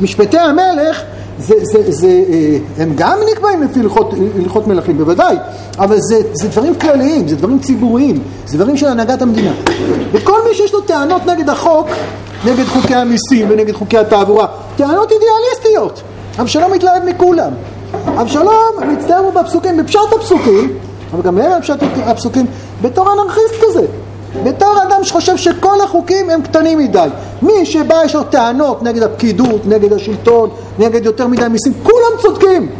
משפטי 0.00 0.38
המלך 0.38 1.02
זה, 1.38 1.54
זה, 1.62 1.92
זה, 1.92 2.06
אה, 2.06 2.58
הם 2.78 2.92
גם 2.96 3.18
נקבעים 3.32 3.62
לפי 3.62 3.80
הלכות, 3.80 4.66
מלכים, 4.66 4.98
בוודאי, 4.98 5.36
אבל 5.78 5.96
זה, 6.00 6.16
זה 6.32 6.48
דברים 6.48 6.74
כלליים, 6.74 7.28
זה 7.28 7.36
דברים 7.36 7.58
ציבוריים, 7.58 8.22
זה 8.46 8.58
דברים 8.58 8.76
של 8.76 8.86
הנהגת 8.86 9.22
המדינה. 9.22 9.52
וכל 10.12 10.38
מי 10.48 10.54
שיש 10.54 10.72
לו 10.72 10.80
טענות 10.80 11.26
נגד 11.26 11.48
החוק, 11.48 11.88
נגד 12.44 12.64
חוקי 12.64 12.94
המיסים 12.94 13.46
ונגד 13.50 13.74
חוקי 13.74 13.98
התעבורה, 13.98 14.46
טענות 14.76 15.12
אידיאליסטיות, 15.12 16.02
אבשלום 16.40 16.72
מתלהב 16.72 17.04
מכולם. 17.04 17.52
אבשלום 18.06 18.72
מצטער 18.88 19.30
בפסוקים, 19.30 19.76
בפשט 19.76 20.12
הפסוקים, 20.16 20.72
אבל 21.12 21.22
גם 21.22 21.38
לפשט 21.38 21.78
הפסוקים, 22.06 22.46
בתור 22.82 23.12
אנרכיסט 23.12 23.64
כזה. 23.68 23.86
בתור 24.44 24.74
אדם 24.82 25.04
שחושב 25.04 25.36
שכל 25.36 25.80
החוקים 25.84 26.30
הם 26.30 26.42
קטנים 26.42 26.78
מדי. 26.78 27.08
מי 27.42 27.66
שבא 27.66 27.94
יש 28.04 28.14
לו 28.14 28.22
טענות 28.22 28.82
נגד 28.82 29.02
הפקידות, 29.02 29.66
נגד 29.66 29.92
השלטון, 29.92 30.50
נגד 30.78 31.04
יותר 31.04 31.26
מדי 31.26 31.48
מיסים, 31.48 31.72
כולם 31.82 32.22
צודקים. 32.22 32.70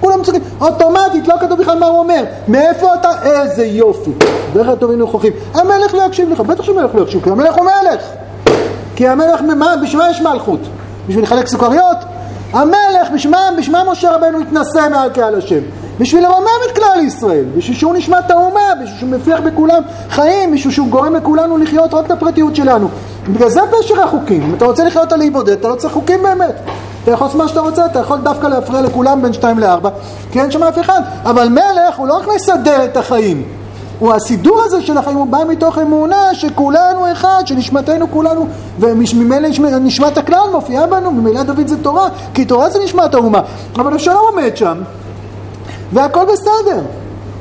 כולם 0.00 0.22
צודקים. 0.22 0.42
אוטומטית, 0.60 1.28
לא 1.28 1.34
כתוב 1.40 1.60
בכלל 1.60 1.78
מה 1.78 1.86
הוא 1.86 1.98
אומר. 1.98 2.24
מאיפה 2.48 2.94
אתה? 2.94 3.10
איזה 3.22 3.64
יופי. 3.66 4.10
דרך 4.52 4.68
הטובים 4.68 4.98
נוכחים. 4.98 5.32
המלך 5.54 5.94
לא 5.94 6.02
יקשיב 6.02 6.30
לך. 6.30 6.40
בטח 6.40 6.64
שהמלך 6.64 6.94
לא 6.94 7.02
יקשיב, 7.02 7.22
כי 7.24 7.30
המלך 7.30 7.54
הוא 7.54 7.64
מלך. 7.64 8.02
כי 8.96 9.08
המלך, 9.08 9.40
בשביל 9.82 10.02
מה 10.02 10.10
יש 10.10 10.20
מלכות? 10.20 10.60
בשביל 11.08 11.24
לחלק 11.24 11.46
סוכריות? 11.46 11.96
המלך, 12.52 13.10
בשביל 13.14 13.36
מה 13.72 13.92
משה 13.92 14.16
רבנו 14.16 14.40
התנשא 14.40 14.88
מעל 14.90 15.10
קהל 15.10 15.34
השם? 15.34 15.60
בשביל 16.00 16.22
לרומם 16.22 16.46
את 16.70 16.78
כלל 16.78 17.00
ישראל, 17.06 17.44
בשביל 17.56 17.76
שהוא 17.76 17.94
נשמע 17.94 18.18
את 18.18 18.30
האומה, 18.30 18.74
בשביל 18.82 18.98
שהוא 18.98 19.10
מפיח 19.10 19.40
בכולם 19.40 19.82
חיים, 20.10 20.52
בשביל 20.52 20.72
שהוא 20.72 20.88
גורם 20.88 21.14
לכולנו 21.14 21.58
לחיות 21.58 21.94
רק 21.94 22.06
את 22.06 22.10
הפרטיות 22.10 22.56
שלנו. 22.56 22.88
בגלל 23.28 23.48
זה 23.48 23.60
פשר 23.80 24.02
החוקים. 24.02 24.42
אם 24.42 24.54
אתה 24.54 24.64
רוצה 24.64 24.84
לחיות 24.84 25.12
על 25.12 25.18
להיבודד, 25.18 25.52
אתה 25.52 25.68
לא 25.68 25.74
צריך 25.74 25.92
חוקים 25.92 26.22
באמת. 26.22 26.54
אתה 27.04 27.10
יכול 27.10 27.26
לעשות 27.26 27.40
מה 27.40 27.48
שאתה 27.48 27.60
רוצה, 27.60 27.86
אתה 27.86 27.98
יכול 27.98 28.18
דווקא 28.18 28.46
להפריע 28.46 28.80
לכולם 28.80 29.22
בין 29.22 29.32
שתיים 29.32 29.58
לארבע, 29.58 29.90
כי 30.32 30.40
אין 30.40 30.50
שם 30.50 30.62
אף 30.62 30.78
אחד. 30.78 31.00
אבל 31.24 31.48
מלך 31.48 31.96
הוא 31.96 32.08
לא 32.08 32.14
רק 32.14 32.28
מסדר 32.36 32.84
את 32.84 32.96
החיים, 32.96 33.42
הוא 33.98 34.14
הסידור 34.14 34.62
הזה 34.62 34.82
של 34.82 34.98
החיים, 34.98 35.16
הוא 35.16 35.26
בא 35.26 35.38
מתוך 35.48 35.78
אמונה 35.78 36.34
שכולנו 36.34 37.12
אחד, 37.12 37.42
שנשמתנו 37.46 38.10
כולנו, 38.10 38.46
וממילא 38.80 39.48
נשמת 39.80 40.18
הכלל 40.18 40.48
מופיעה 40.52 40.86
בנו, 40.86 41.10
ממילא 41.10 41.42
דוד 41.42 41.68
זה 41.68 41.76
תורה, 41.82 42.08
כי 42.34 42.44
תורה 42.44 42.70
זה 42.70 42.78
נשמת 42.84 43.14
האומה. 43.14 43.40
אבל 43.76 43.92
אבשלום 43.92 44.24
עומד 44.30 44.56
שם, 44.56 44.78
והכל 45.92 46.24
בסדר. 46.24 46.80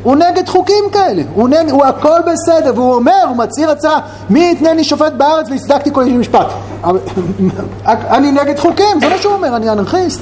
הוא 0.03 0.15
נגד 0.15 0.49
חוקים 0.49 0.83
כאלה, 0.91 1.21
הוא, 1.33 1.49
נגד, 1.49 1.71
הוא 1.71 1.85
הכל 1.85 2.19
בסדר, 2.21 2.71
והוא 2.75 2.95
אומר, 2.95 3.23
הוא 3.27 3.37
מצהיר 3.37 3.71
הצעה, 3.71 3.99
מי 4.29 4.51
יתנני 4.51 4.83
שופט 4.83 5.13
בארץ 5.13 5.47
והצדקתי 5.49 5.89
כל 5.93 6.01
איש 6.01 6.13
משפט. 6.13 6.47
אני 7.85 8.31
נגד 8.31 8.59
חוקים, 8.59 8.99
זה 8.99 9.09
מה 9.09 9.17
שהוא 9.17 9.33
אומר, 9.33 9.55
אני 9.55 9.69
אנרכיסט. 9.69 10.21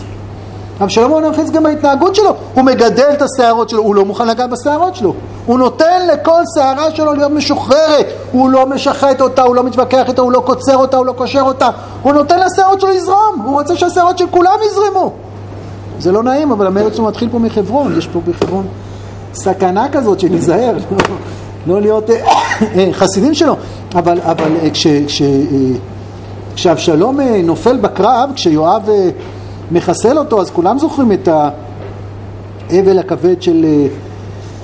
אבשלום 0.81 1.11
הוא 1.11 1.19
אנרכיסט 1.19 1.53
גם 1.53 1.63
בהתנהגות 1.63 2.15
שלו, 2.15 2.35
הוא 2.53 2.63
מגדל 2.63 3.09
את 3.13 3.21
השערות 3.21 3.69
שלו, 3.69 3.81
הוא 3.81 3.95
לא 3.95 4.05
מוכן 4.05 4.27
לגעת 4.27 4.49
בשערות 4.49 4.95
שלו. 4.95 5.13
הוא 5.45 5.59
נותן 5.59 6.07
לכל 6.07 6.41
שערה 6.55 6.91
שלו 6.95 7.13
להיות 7.13 7.31
משוחררת, 7.31 8.07
הוא 8.31 8.49
לא 8.49 8.65
משחט 8.65 9.21
אותה, 9.21 9.41
הוא 9.41 9.55
לא 9.55 9.63
מתווכח 9.63 10.03
איתה, 10.07 10.21
הוא 10.21 10.31
לא 10.31 10.39
קוצר 10.45 10.77
אותה, 10.77 10.97
הוא 10.97 11.05
לא 11.05 11.11
קושר 11.11 11.41
אותה, 11.41 11.69
הוא 12.01 12.13
נותן 12.13 12.39
לשערות 12.39 12.81
שלו 12.81 12.89
לזרום, 12.89 13.41
הוא 13.43 13.59
רוצה 13.59 13.75
שהשערות 13.75 14.17
של 14.17 14.25
כולם 14.31 14.57
יזרמו. 14.67 15.11
זה 16.03 16.11
לא 16.11 16.23
נעים, 16.23 16.51
אבל 16.51 16.67
המרץ 16.67 16.99
הוא 16.99 17.07
מתחיל 17.07 17.29
פה 17.31 17.39
מחברון, 17.39 17.97
יש 17.97 18.07
פה 18.07 18.21
בחברון 18.27 18.65
סכנה 19.33 19.89
כזאת 19.91 20.19
שניזהר, 20.19 20.75
לא 21.67 21.81
להיות 21.81 22.09
אה, 22.09 22.15
אה, 22.61 22.89
חסידים 22.91 23.33
שלו, 23.33 23.55
אבל, 23.95 24.19
אבל 24.21 24.51
אה, 24.61 24.69
כש, 24.69 24.87
כש, 24.87 25.21
כשאבשלום 26.55 27.19
נופל 27.43 27.77
בקרב, 27.77 28.29
כשיואב 28.35 28.89
מחסל 29.71 30.17
אותו, 30.17 30.41
אז 30.41 30.51
כולם 30.51 30.79
זוכרים 30.79 31.11
את 31.11 31.29
האבל 32.69 32.99
הכבד 32.99 33.41
של, 33.41 33.65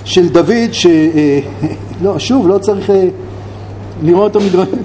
של 0.05 0.29
דוד, 0.29 0.71
שלא, 0.71 2.19
שוב, 2.27 2.47
לא 2.47 2.57
צריך 2.57 2.91
לראות 4.03 4.37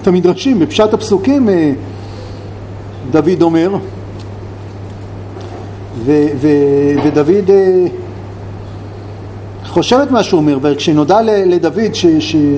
את 0.02 0.06
המדרשים, 0.06 0.58
בפשט 0.58 0.94
הפסוקים 0.94 1.48
דוד 3.10 3.42
אומר, 3.42 3.70
ו, 5.98 6.26
ו, 6.40 6.48
ודוד 7.04 7.50
חושב 9.66 9.98
את 10.02 10.10
מה 10.10 10.22
שהוא 10.22 10.38
אומר, 10.38 10.58
וכשנודע 10.62 11.18
לדוד 11.22 11.94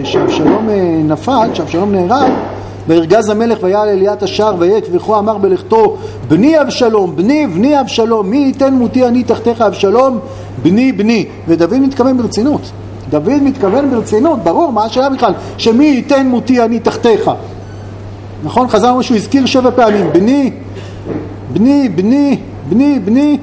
שאבשלום 0.04 0.68
אה, 0.70 1.00
נפל, 1.04 1.48
שאבשלום 1.54 1.94
נהרג, 1.94 2.30
וירגז 2.88 3.28
המלך 3.28 3.58
ויעל 3.62 3.88
אליית 3.88 4.22
השער 4.22 4.54
ויק 4.58 4.84
וכה 4.92 5.18
אמר 5.18 5.38
בלכתו 5.38 5.96
בני 6.28 6.60
אבשלום, 6.60 7.16
בני 7.16 7.46
בני 7.46 7.80
אבשלום, 7.80 8.30
מי 8.30 8.36
ייתן 8.36 8.74
מותי 8.74 9.06
אני 9.06 9.24
תחתיך 9.24 9.60
אבשלום, 9.60 10.18
בני 10.62 10.92
בני. 10.92 11.26
ודוד 11.48 11.78
מתכוון 11.78 12.16
ברצינות. 12.16 12.70
דוד 13.10 13.42
מתכוון 13.42 13.90
ברצינות, 13.90 14.38
ברור, 14.38 14.72
מה 14.72 14.84
השאלה 14.84 15.10
בכלל? 15.10 15.32
שמי 15.58 15.84
ייתן 15.84 16.26
מותי 16.26 16.62
אני 16.62 16.80
תחתיך. 16.80 17.30
נכון? 18.44 18.68
חזרנו 18.68 19.02
שהוא 19.02 19.16
הזכיר 19.16 19.46
שבע 19.46 19.70
פעמים, 19.70 20.12
בני, 20.12 20.50
בני, 21.52 21.88
בני, 21.88 22.38
בני, 22.68 22.98
בני. 22.98 23.38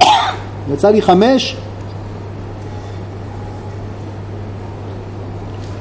יצא 0.72 0.88
לי 0.88 1.02
חמש, 1.02 1.56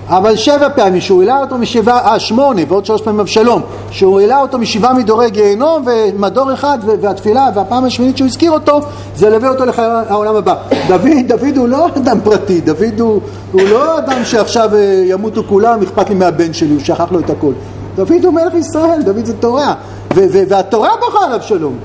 אבל 0.07 0.35
שבע 0.35 0.69
פעמים 0.75 1.01
שהוא 1.01 1.21
העלה 1.21 1.39
אותו 1.39 1.57
משבעה, 1.57 2.13
אה 2.13 2.19
שמונה 2.19 2.61
ועוד 2.67 2.85
שלוש 2.85 3.01
פעמים 3.01 3.19
אבשלום. 3.19 3.61
שהוא 3.91 4.19
העלה 4.19 4.41
אותו 4.41 4.57
משבעה 4.57 4.93
מדורי 4.93 5.29
גיהנום 5.29 5.85
ומדור 5.85 6.53
אחד 6.53 6.77
והתפילה 7.01 7.49
והפעם 7.55 7.85
השמינית 7.85 8.17
שהוא 8.17 8.27
הזכיר 8.27 8.51
אותו 8.51 8.81
זה 9.15 9.29
להביא 9.29 9.49
אותו 9.49 9.65
לחיי 9.65 9.85
העולם 9.85 10.35
הבא. 10.35 10.55
דוד, 10.89 11.27
דוד 11.27 11.57
הוא 11.57 11.67
לא 11.67 11.87
אדם 11.87 12.17
פרטי, 12.23 12.61
דוד 12.61 12.99
הוא, 12.99 13.21
הוא 13.51 13.61
לא 13.61 13.97
אדם 13.97 14.25
שעכשיו 14.25 14.75
אה, 14.75 15.03
ימותו 15.05 15.43
כולם 15.43 15.81
אכפת 15.81 16.09
לי 16.09 16.15
מהבן 16.15 16.53
שלי, 16.53 16.73
הוא 16.73 16.79
שכח 16.79 17.11
לו 17.11 17.19
את 17.19 17.29
הכל. 17.29 17.53
דוד 17.95 18.23
הוא 18.25 18.33
מלך 18.33 18.53
ישראל, 18.53 19.01
דוד 19.01 19.25
זה 19.25 19.33
תורה. 19.33 19.73
והתורה 20.15 20.89
בוכה 20.99 21.25
על 21.25 21.33
אבשלום 21.33 21.77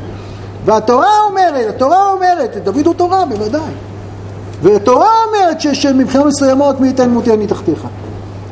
והתורה 0.69 1.11
אומרת, 1.29 1.69
התורה 1.69 2.13
אומרת, 2.13 2.57
דוד 2.65 2.87
הוא 2.87 2.95
תורה 2.95 3.25
בוודאי 3.25 3.73
והתורה 4.63 5.09
אומרת 5.27 5.61
שמבחינות 5.61 6.27
מסוימות 6.27 6.81
מי 6.81 6.87
ייתן 6.87 7.11
מותי 7.11 7.33
אני 7.33 7.47
תחתיך 7.47 7.87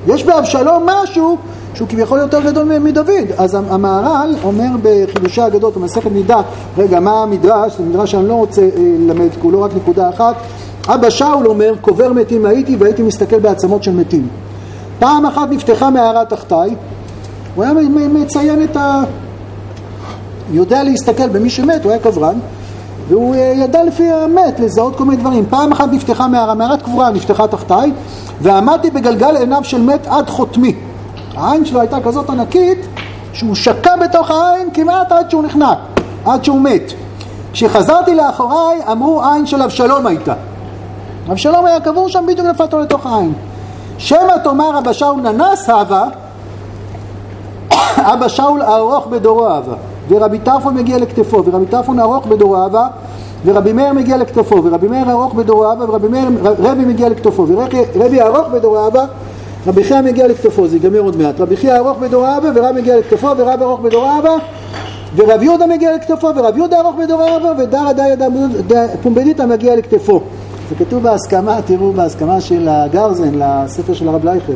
יש 0.06 0.24
באבשלום 0.24 0.86
משהו 0.86 1.36
שהוא 1.74 1.88
כביכול 1.88 2.18
יותר 2.18 2.40
גדול 2.40 2.78
מדוד. 2.78 3.08
אז 3.38 3.54
המהר"ל 3.54 4.34
אומר 4.44 4.68
בחידושי 4.82 5.40
האגדות 5.40 5.76
במסכת 5.76 6.12
נידה, 6.12 6.40
רגע, 6.78 7.00
מה 7.00 7.22
המדרש? 7.22 7.76
זה 7.78 7.84
מדרש 7.84 8.10
שאני 8.10 8.28
לא 8.28 8.34
רוצה 8.34 8.62
אה, 8.62 8.68
ללמד 8.76 9.28
כולו, 9.42 9.62
רק 9.62 9.70
נקודה 9.76 10.08
אחת. 10.08 10.34
אבא 10.88 11.10
שאול 11.10 11.46
אומר, 11.46 11.74
קובר 11.80 12.12
מתים 12.12 12.46
הייתי 12.46 12.76
והייתי 12.76 13.02
מסתכל 13.02 13.38
בעצמות 13.38 13.82
של 13.82 13.92
מתים. 13.92 14.28
פעם 14.98 15.26
אחת 15.26 15.48
נפתחה 15.50 15.90
מערה 15.90 16.24
תחתיי, 16.24 16.74
הוא 17.54 17.64
היה 17.64 17.72
מציין 18.08 18.62
את 18.64 18.76
ה... 18.76 19.04
יודע 20.50 20.82
להסתכל 20.82 21.28
במי 21.28 21.50
שמת, 21.50 21.84
הוא 21.84 21.92
היה 21.92 22.00
קברן, 22.00 22.38
והוא 23.08 23.34
אה, 23.34 23.52
ידע 23.56 23.84
לפי 23.84 24.12
המת 24.12 24.60
לזהות 24.60 24.96
כל 24.96 25.04
מיני 25.04 25.22
דברים. 25.22 25.46
פעם 25.50 25.72
אחת 25.72 25.88
נפתחה 25.92 26.28
מערה, 26.28 26.54
מערת 26.54 26.82
קבורה 26.82 27.10
נפתחה 27.10 27.46
תחתיי, 27.46 27.92
ועמדתי 28.40 28.90
בגלגל 28.90 29.36
עיניו 29.36 29.64
של 29.64 29.80
מת 29.80 30.06
עד 30.06 30.30
חותמי. 30.30 30.74
העין 31.36 31.64
שלו 31.64 31.80
הייתה 31.80 32.00
כזאת 32.00 32.30
ענקית, 32.30 32.78
שהוא 33.32 33.54
שקע 33.54 33.96
בתוך 33.96 34.30
העין 34.30 34.68
כמעט 34.74 35.12
עד 35.12 35.30
שהוא 35.30 35.42
נחנק, 35.42 35.78
עד 36.24 36.44
שהוא 36.44 36.60
מת. 36.60 36.92
כשחזרתי 37.52 38.14
לאחוריי, 38.14 38.78
אמרו 38.92 39.22
עין 39.24 39.46
של 39.46 39.62
אבשלום 39.62 40.06
הייתה. 40.06 40.34
אבשלום 41.32 41.66
היה 41.66 41.80
קבור 41.80 42.08
שם, 42.08 42.24
בדיוק 42.26 42.46
נפלתו 42.46 42.78
לתוך 42.78 43.06
העין. 43.06 43.32
שמא 43.98 44.36
תאמר 44.44 44.78
אבא 44.78 44.92
שאול 44.92 45.20
ננס 45.20 45.70
הווה, 45.70 46.08
אבא 48.12 48.28
שאול 48.28 48.62
ארוך 48.62 49.06
בדורו 49.06 49.46
הווה. 49.46 49.76
ורבי 50.08 50.38
טרפון 50.38 50.74
מגיע 50.74 50.98
לכתפו, 50.98 51.44
ורבי 51.44 51.66
טרפון 51.66 52.00
ארוך 52.00 52.26
בדורו 52.26 52.56
הווה, 52.56 52.88
ורבי 53.44 53.72
מאיר 53.72 53.92
מגיע 53.92 54.16
לכתפו, 54.16 54.64
ורבי 54.64 54.88
מאיר 54.88 55.10
ארוך 55.10 55.34
בדורו 55.34 55.72
אבא, 55.72 55.84
ורבי 55.84 56.08
מאיר, 56.08 56.28
רבי 56.58 56.84
מגיע 56.84 57.08
לכתפו, 57.08 57.46
ורבי 57.48 58.20
ארוך 58.20 58.48
בדורו 58.48 58.86
אבא, 58.86 59.04
רבי 59.66 59.84
חייא 59.84 60.00
מגיע 60.00 60.28
לכתפו, 60.28 60.66
זה 60.66 60.76
ייגמר 60.76 60.98
עוד 60.98 61.16
מעט, 61.16 61.40
רבי 61.40 61.56
חייא 61.56 61.76
ארוך 61.76 61.98
בדורו 61.98 62.26
אבא, 62.36 62.50
ורב 62.54 62.74
מגיע 62.74 62.98
לכתפו, 62.98 63.26
ורב 63.36 63.62
ארוך 63.62 63.80
בדורו 63.80 64.06
אבא, 64.18 64.36
ורב 65.16 65.42
יהודה 65.42 65.66
מגיע 65.66 65.96
לכתפו, 65.96 66.26
ורב 66.36 66.56
יהודה 66.56 66.80
ארוך 66.80 66.96
בדורו 66.96 67.24
אבא, 67.36 67.52
ודרא 67.58 67.92
דיא 67.92 68.76
פומבדיתא 69.02 69.42
מגיע 69.42 69.76
לכתפו. 69.76 70.20
זה 70.68 70.74
כתוב 70.74 71.02
בהסכמה, 71.02 71.62
תראו, 71.62 71.92
בהסכמה 71.92 72.40
של 72.40 72.68
הגרזן 72.68 73.34
לספר 73.34 73.94
של 73.94 74.08
הרב 74.08 74.24
לייכל, 74.24 74.52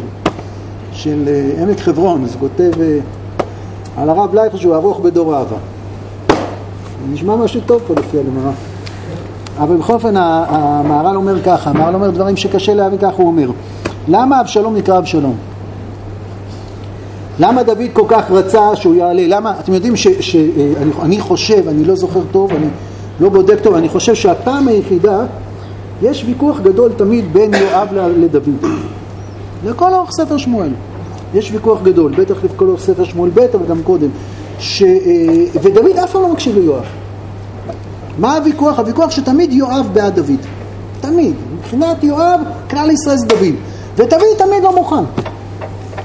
של 0.93 1.29
אה, 1.29 1.63
עמק 1.63 1.81
חברון, 1.81 2.27
זה 2.27 2.39
כותב 2.39 2.71
אה, 2.81 2.99
על 4.01 4.09
הרב 4.11 4.35
לייכל 4.35 4.57
שהוא 4.57 4.75
ארוך 4.75 5.01
בדור 5.01 5.37
אהבה. 5.37 5.57
נשמע 7.13 7.37
משהו 7.37 7.61
טוב 7.67 7.83
פה 7.87 7.95
לפי 7.95 8.19
הגמרא. 8.19 8.51
אבל 9.59 9.77
בכל 9.77 9.93
אופן 9.93 10.17
המהר"ל 10.17 11.17
אומר 11.17 11.43
ככה, 11.43 11.71
המהר"ל 11.71 11.95
אומר 11.95 12.11
דברים 12.11 12.37
שקשה 12.37 12.75
להבין 12.75 12.99
ככה, 12.99 13.17
הוא 13.17 13.27
אומר 13.27 13.51
למה 14.09 14.41
אבשלום 14.41 14.77
נקרא 14.77 14.99
אבשלום? 14.99 15.37
למה 17.39 17.63
דוד 17.63 17.87
כל 17.93 18.05
כך 18.09 18.31
רצה 18.31 18.77
שהוא 18.77 18.95
יעלה? 18.95 19.23
למה, 19.27 19.55
אתם 19.61 19.75
יודעים 19.75 19.97
שאני 19.97 21.17
אה, 21.17 21.23
חושב, 21.23 21.69
אני 21.69 21.85
לא 21.85 21.95
זוכר 21.95 22.21
טוב, 22.31 22.51
אני 22.51 22.67
לא 23.21 23.29
בודק 23.29 23.59
טוב, 23.63 23.75
אני 23.75 23.89
חושב 23.89 24.15
שהפעם 24.15 24.69
היחידה 24.69 25.25
יש 26.03 26.25
ויכוח 26.27 26.61
גדול 26.61 26.91
תמיד 26.97 27.33
בין 27.33 27.55
יואב 27.55 27.89
לדוד. 27.93 28.65
לכל 29.65 29.95
אורך 29.95 30.11
ספר 30.11 30.37
שמואל. 30.37 30.71
יש 31.35 31.53
ויכוח 31.53 31.83
גדול, 31.83 32.12
בטח 32.12 32.37
אורך 32.61 32.81
ספר 32.81 33.05
שמואל 33.05 33.31
ב' 33.31 33.38
אבל 33.38 33.66
גם 33.66 33.83
קודם. 33.83 34.09
ש... 34.59 34.83
אה, 34.83 34.88
ודוד 35.62 35.97
אף 36.05 36.12
פעם 36.12 36.23
לא 36.23 36.33
מקשיב 36.33 36.59
ליואב. 36.59 36.85
מה 38.19 38.37
הוויכוח? 38.37 38.79
הוויכוח 38.79 39.11
שתמיד 39.11 39.53
יואב 39.53 39.88
בעד 39.93 40.14
דוד. 40.14 40.40
תמיד. 41.01 41.35
מבחינת 41.59 42.05
יואב, 42.05 42.40
כלל 42.71 42.90
ישראל 42.90 43.16
זה 43.16 43.27
דוד. 43.27 43.55
ודוד 43.97 44.37
תמיד 44.38 44.62
לא 44.62 44.75
מוכן. 44.75 45.05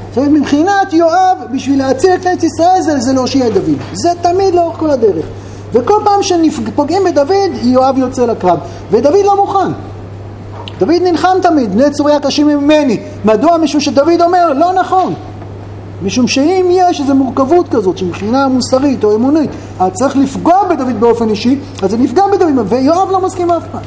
זאת 0.10 0.18
אומרת, 0.18 0.32
מבחינת 0.32 0.94
יואב, 0.94 1.38
בשביל 1.54 1.80
להציל 1.80 2.14
את 2.14 2.24
כנסת 2.24 2.44
ישראל 2.44 2.82
זה, 2.82 3.00
זה 3.00 3.14
להושיע 3.14 3.48
את 3.48 3.54
דוד. 3.54 3.78
זה 3.94 4.10
תמיד 4.22 4.56
לאורך 4.56 4.78
כל 4.78 4.90
הדרך. 4.90 5.26
וכל 5.74 6.00
פעם 6.04 6.24
שפוגעים 6.24 7.04
בדוד, 7.04 7.30
יואב 7.64 7.98
יוצא 7.98 8.26
לקרב. 8.26 8.60
ודוד 8.92 9.26
לא 9.26 9.36
מוכן. 9.36 9.72
דוד 10.80 11.02
נלחם 11.02 11.38
תמיד, 11.42 11.72
בני 11.72 11.92
צוריה 11.92 12.20
קשים 12.20 12.48
ממני. 12.48 13.00
מדוע? 13.26 13.58
משום 13.58 13.82
שדוד 13.82 14.22
אומר, 14.22 14.54
לא 14.54 14.74
נכון. 14.74 15.14
משום 16.04 16.28
שאם 16.28 16.66
יש 16.72 17.02
איזו 17.02 17.16
מורכבות 17.16 17.70
כזאת 17.70 17.98
שמבחינה 17.98 18.48
מוסרית 18.48 19.04
או 19.04 19.16
אמונית, 19.16 19.50
אז 19.80 19.92
צריך 19.94 20.18
לפגוע 20.18 20.64
בדוד 20.70 21.00
באופן 21.00 21.30
אישי, 21.30 21.60
אז 21.82 21.92
זה 21.92 21.98
נפגע 21.98 22.24
בדוד, 22.34 22.50
ויואב 22.66 23.12
לא 23.12 23.22
מסכים 23.22 23.52
אף 23.52 23.64
פעם. 23.72 23.82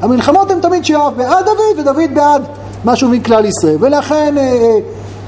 המלחמות 0.00 0.50
הן 0.50 0.60
תמיד 0.60 0.84
שיואב 0.84 1.14
בעד 1.16 1.44
דוד 1.44 1.78
ודוד 1.78 2.14
בעד 2.14 2.42
משהו 2.84 3.08
מכלל 3.08 3.44
ישראל, 3.44 3.76
ולכן 3.80 4.34
אה, 4.38 4.42
אה, 4.42 4.78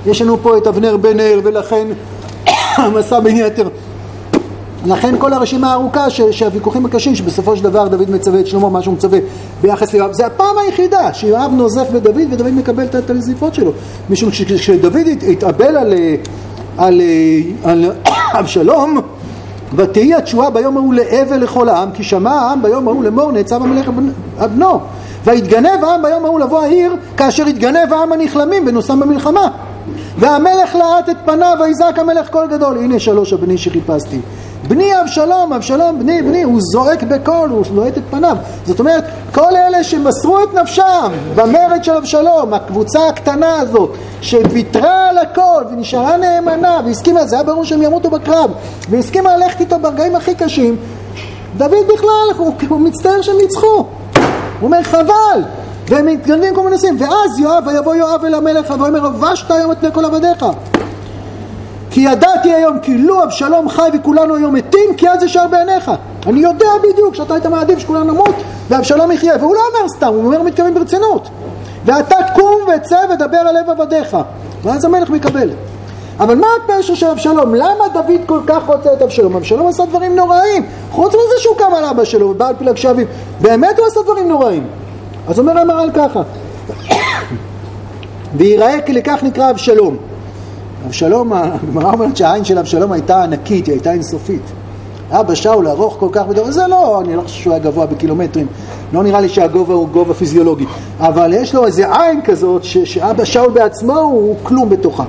יש 0.07 0.23
לנו 0.23 0.43
פה 0.43 0.59
את 0.59 0.67
אבנר 0.67 0.97
בן 0.97 1.17
נר, 1.17 1.41
ולכן 1.45 1.87
המסע 2.77 3.21
בין 3.21 3.37
יתר 3.37 3.69
לכן 4.87 5.14
כל 5.19 5.33
הרשימה 5.33 5.73
הארוכה 5.73 6.11
ש, 6.11 6.21
שהוויכוחים 6.21 6.87
הקשים 6.87 7.14
שבסופו 7.14 7.57
של 7.57 7.62
דבר 7.62 7.88
דוד 7.88 8.11
מצווה 8.11 8.40
את 8.40 8.47
שלמה 8.47 8.69
מה 8.69 8.83
שהוא 8.83 8.95
מצווה 8.95 9.19
ביחס 9.62 9.93
ליואב 9.93 10.12
זה 10.12 10.27
הפעם 10.27 10.59
היחידה 10.59 11.14
שיואב 11.14 11.51
נוזף 11.57 11.90
בדוד 11.93 12.16
ודוד 12.31 12.55
מקבל 12.55 12.85
את 12.85 13.11
הנזיפות 13.11 13.55
שלו. 13.55 13.73
משום 14.11 14.33
שכשדוד 14.33 14.97
התאבל 15.29 15.77
על, 15.77 15.95
על, 16.79 17.01
על 17.64 17.93
אבשלום 18.40 19.01
ותהי 19.75 20.14
התשועה 20.14 20.51
ביום 20.51 20.77
ההוא 20.77 20.95
לאבל 20.95 21.37
לכל 21.37 21.69
העם 21.69 21.90
כי 21.90 22.05
שמע 22.05 22.31
העם 22.31 22.62
ביום 22.62 22.88
ההוא 22.88 23.05
לאמור 23.05 23.33
נעצר 23.33 23.57
המלך 23.57 23.90
בנו 24.38 24.81
ויתגנב 25.25 25.85
העם 25.85 26.03
ביום 26.03 26.25
ההוא 26.25 26.40
לבוא 26.40 26.62
העיר 26.62 26.97
כאשר 27.16 27.47
התגנב 27.47 27.93
העם 27.93 28.12
הנכלמים 28.12 28.64
ונושם 28.66 29.01
במלחמה. 29.01 29.49
והמלך 30.19 30.75
לעט 30.75 31.09
את 31.09 31.16
פניו 31.25 31.57
ויזעק 31.61 31.99
המלך 31.99 32.29
קול 32.29 32.47
גדול 32.51 32.79
הנה 32.79 32.99
שלוש 32.99 33.33
הבני 33.33 33.59
שחיפשתי 33.59 34.21
בני 34.68 35.01
אבשלום, 35.01 35.53
אבשלום, 35.53 35.99
בני, 35.99 36.23
בני, 36.23 36.42
הוא 36.42 36.61
זועק 36.73 37.03
בקול, 37.03 37.51
הוא 37.51 37.64
לוהט 37.75 37.99
את 37.99 38.03
פניו. 38.11 38.37
זאת 38.66 38.81
אומרת, 38.81 39.05
כל 39.35 39.57
אלה 39.57 39.85
שמסרו 39.85 40.42
את 40.42 40.55
נפשם 40.55 41.12
במרד 41.35 41.85
של 41.85 41.92
אבשלום, 41.92 42.55
הקבוצה 42.55 43.09
הקטנה 43.09 43.61
הזאת, 43.61 43.94
שוויתרה 44.20 45.09
על 45.09 45.18
הכל 45.18 45.64
ונשארה 45.70 46.16
נאמנה 46.16 46.81
והסכימה, 46.87 47.27
זה 47.27 47.37
היה 47.37 47.44
ברור 47.44 47.64
שהם 47.64 47.83
ימותו 47.83 48.11
בקרב, 48.11 48.51
והסכימה 48.90 49.37
ללכת 49.37 49.61
איתו 49.61 49.79
ברגעים 49.79 50.16
הכי 50.16 50.35
קשים, 50.35 50.77
דוד 51.57 51.87
בכלל, 51.94 52.37
הוא, 52.37 52.55
הוא 52.68 52.81
מצטער 52.81 53.23
שהם 53.23 53.37
ניצחו. 53.37 53.66
הוא 53.66 53.87
אומר, 54.62 54.83
חבל, 54.83 55.42
והם 55.88 56.07
מתגנבים 56.07 56.55
כל 56.55 56.61
מיני 56.61 56.77
נושאים. 56.77 56.96
ואז 57.01 57.38
יואב, 57.38 57.66
ויבוא 57.66 57.94
יואב 57.94 58.25
אל 58.25 58.35
המלך, 58.35 58.75
ויאמר, 58.81 59.05
ובשת 59.05 59.51
היום 59.51 59.73
את 59.73 59.79
פני 59.81 59.92
כל 59.92 60.05
עבדיך. 60.05 60.46
כי 61.90 62.00
ידעתי 62.00 62.53
היום 62.53 62.79
כי 62.79 62.98
לו 62.98 63.22
אבשלום 63.22 63.68
חי 63.68 63.88
וכולנו 63.94 64.37
היום 64.37 64.55
מתים, 64.55 64.94
כי 64.96 65.09
אז 65.09 65.22
ישר 65.22 65.46
בעיניך. 65.50 65.90
אני 66.26 66.40
יודע 66.40 66.68
בדיוק 66.83 67.14
שאתה 67.14 67.35
היית 67.35 67.46
מעדיף 67.46 67.79
שכולנו 67.79 68.12
נמות 68.12 68.35
ואבשלום 68.68 69.12
יחיה. 69.12 69.35
והוא 69.40 69.55
לא 69.55 69.61
אומר 69.61 69.88
סתם, 69.88 70.07
הוא 70.07 70.26
אומר 70.26 70.42
מתכוון 70.42 70.74
ברצינות. 70.74 71.29
ואתה 71.85 72.16
קום 72.35 72.61
וצא 72.76 72.98
ודבר 73.14 73.37
על 73.37 73.61
לב 73.61 73.70
עבדיך. 73.70 74.16
ואז 74.62 74.85
המלך 74.85 75.11
מקבל. 75.11 75.50
אבל 76.20 76.35
מה 76.35 76.46
הפשר 76.64 76.94
של 76.94 77.07
אבשלום? 77.07 77.55
למה 77.55 77.88
דוד 77.92 78.20
כל 78.26 78.40
כך 78.46 78.66
רוצה 78.66 78.92
את 78.92 79.03
אבשלום? 79.03 79.37
אבשלום 79.37 79.66
עשה 79.66 79.85
דברים 79.85 80.16
נוראים. 80.16 80.66
חוץ 80.92 81.14
מזה 81.14 81.35
שהוא 81.38 81.57
קם 81.57 81.74
על 81.76 81.85
אבא 81.85 82.05
שלו 82.05 82.29
ובעל 82.29 82.55
פילג 82.59 82.76
שבים. 82.76 83.07
באמת 83.40 83.79
הוא 83.79 83.87
עשה 83.87 84.00
דברים 84.03 84.29
נוראים. 84.29 84.66
אז 85.29 85.38
אומר 85.38 85.59
המהר"ל 85.59 85.90
ככה, 85.94 86.22
ויראה 88.37 88.81
כי 88.87 88.92
לכך 88.92 89.18
נקרא 89.22 89.50
אבשלום. 89.50 89.96
אבשלום, 90.87 91.33
הגמרא 91.33 91.93
אומרת 91.93 92.16
שהעין 92.16 92.45
של 92.45 92.59
אבשלום 92.59 92.93
הייתה 92.93 93.23
ענקית, 93.23 93.66
היא 93.66 93.73
הייתה 93.73 93.93
אינסופית. 93.93 94.43
אבא 95.11 95.35
שאול 95.35 95.69
ארוך 95.69 95.97
כל 96.01 96.09
כך 96.12 96.27
בגובה, 96.27 96.53
זה 96.53 96.66
לא, 96.66 97.01
אני 97.01 97.16
לא 97.16 97.23
חושב 97.23 97.43
שהוא 97.43 97.53
היה 97.53 97.62
גבוה 97.62 97.87
בקילומטרים, 97.87 98.47
לא 98.93 99.03
נראה 99.03 99.21
לי 99.21 99.29
שהגובה 99.29 99.75
הוא 99.75 99.88
גובה 99.88 100.14
פיזיולוגי, 100.14 100.66
אבל 101.01 101.33
יש 101.33 101.55
לו 101.55 101.66
איזה 101.66 101.97
עין 101.97 102.23
כזאת 102.23 102.64
ש, 102.64 102.79
שאבא 102.79 103.25
שאול 103.25 103.51
בעצמו 103.51 103.99
הוא 103.99 104.37
כלום 104.43 104.69
בתוכה. 104.69 105.05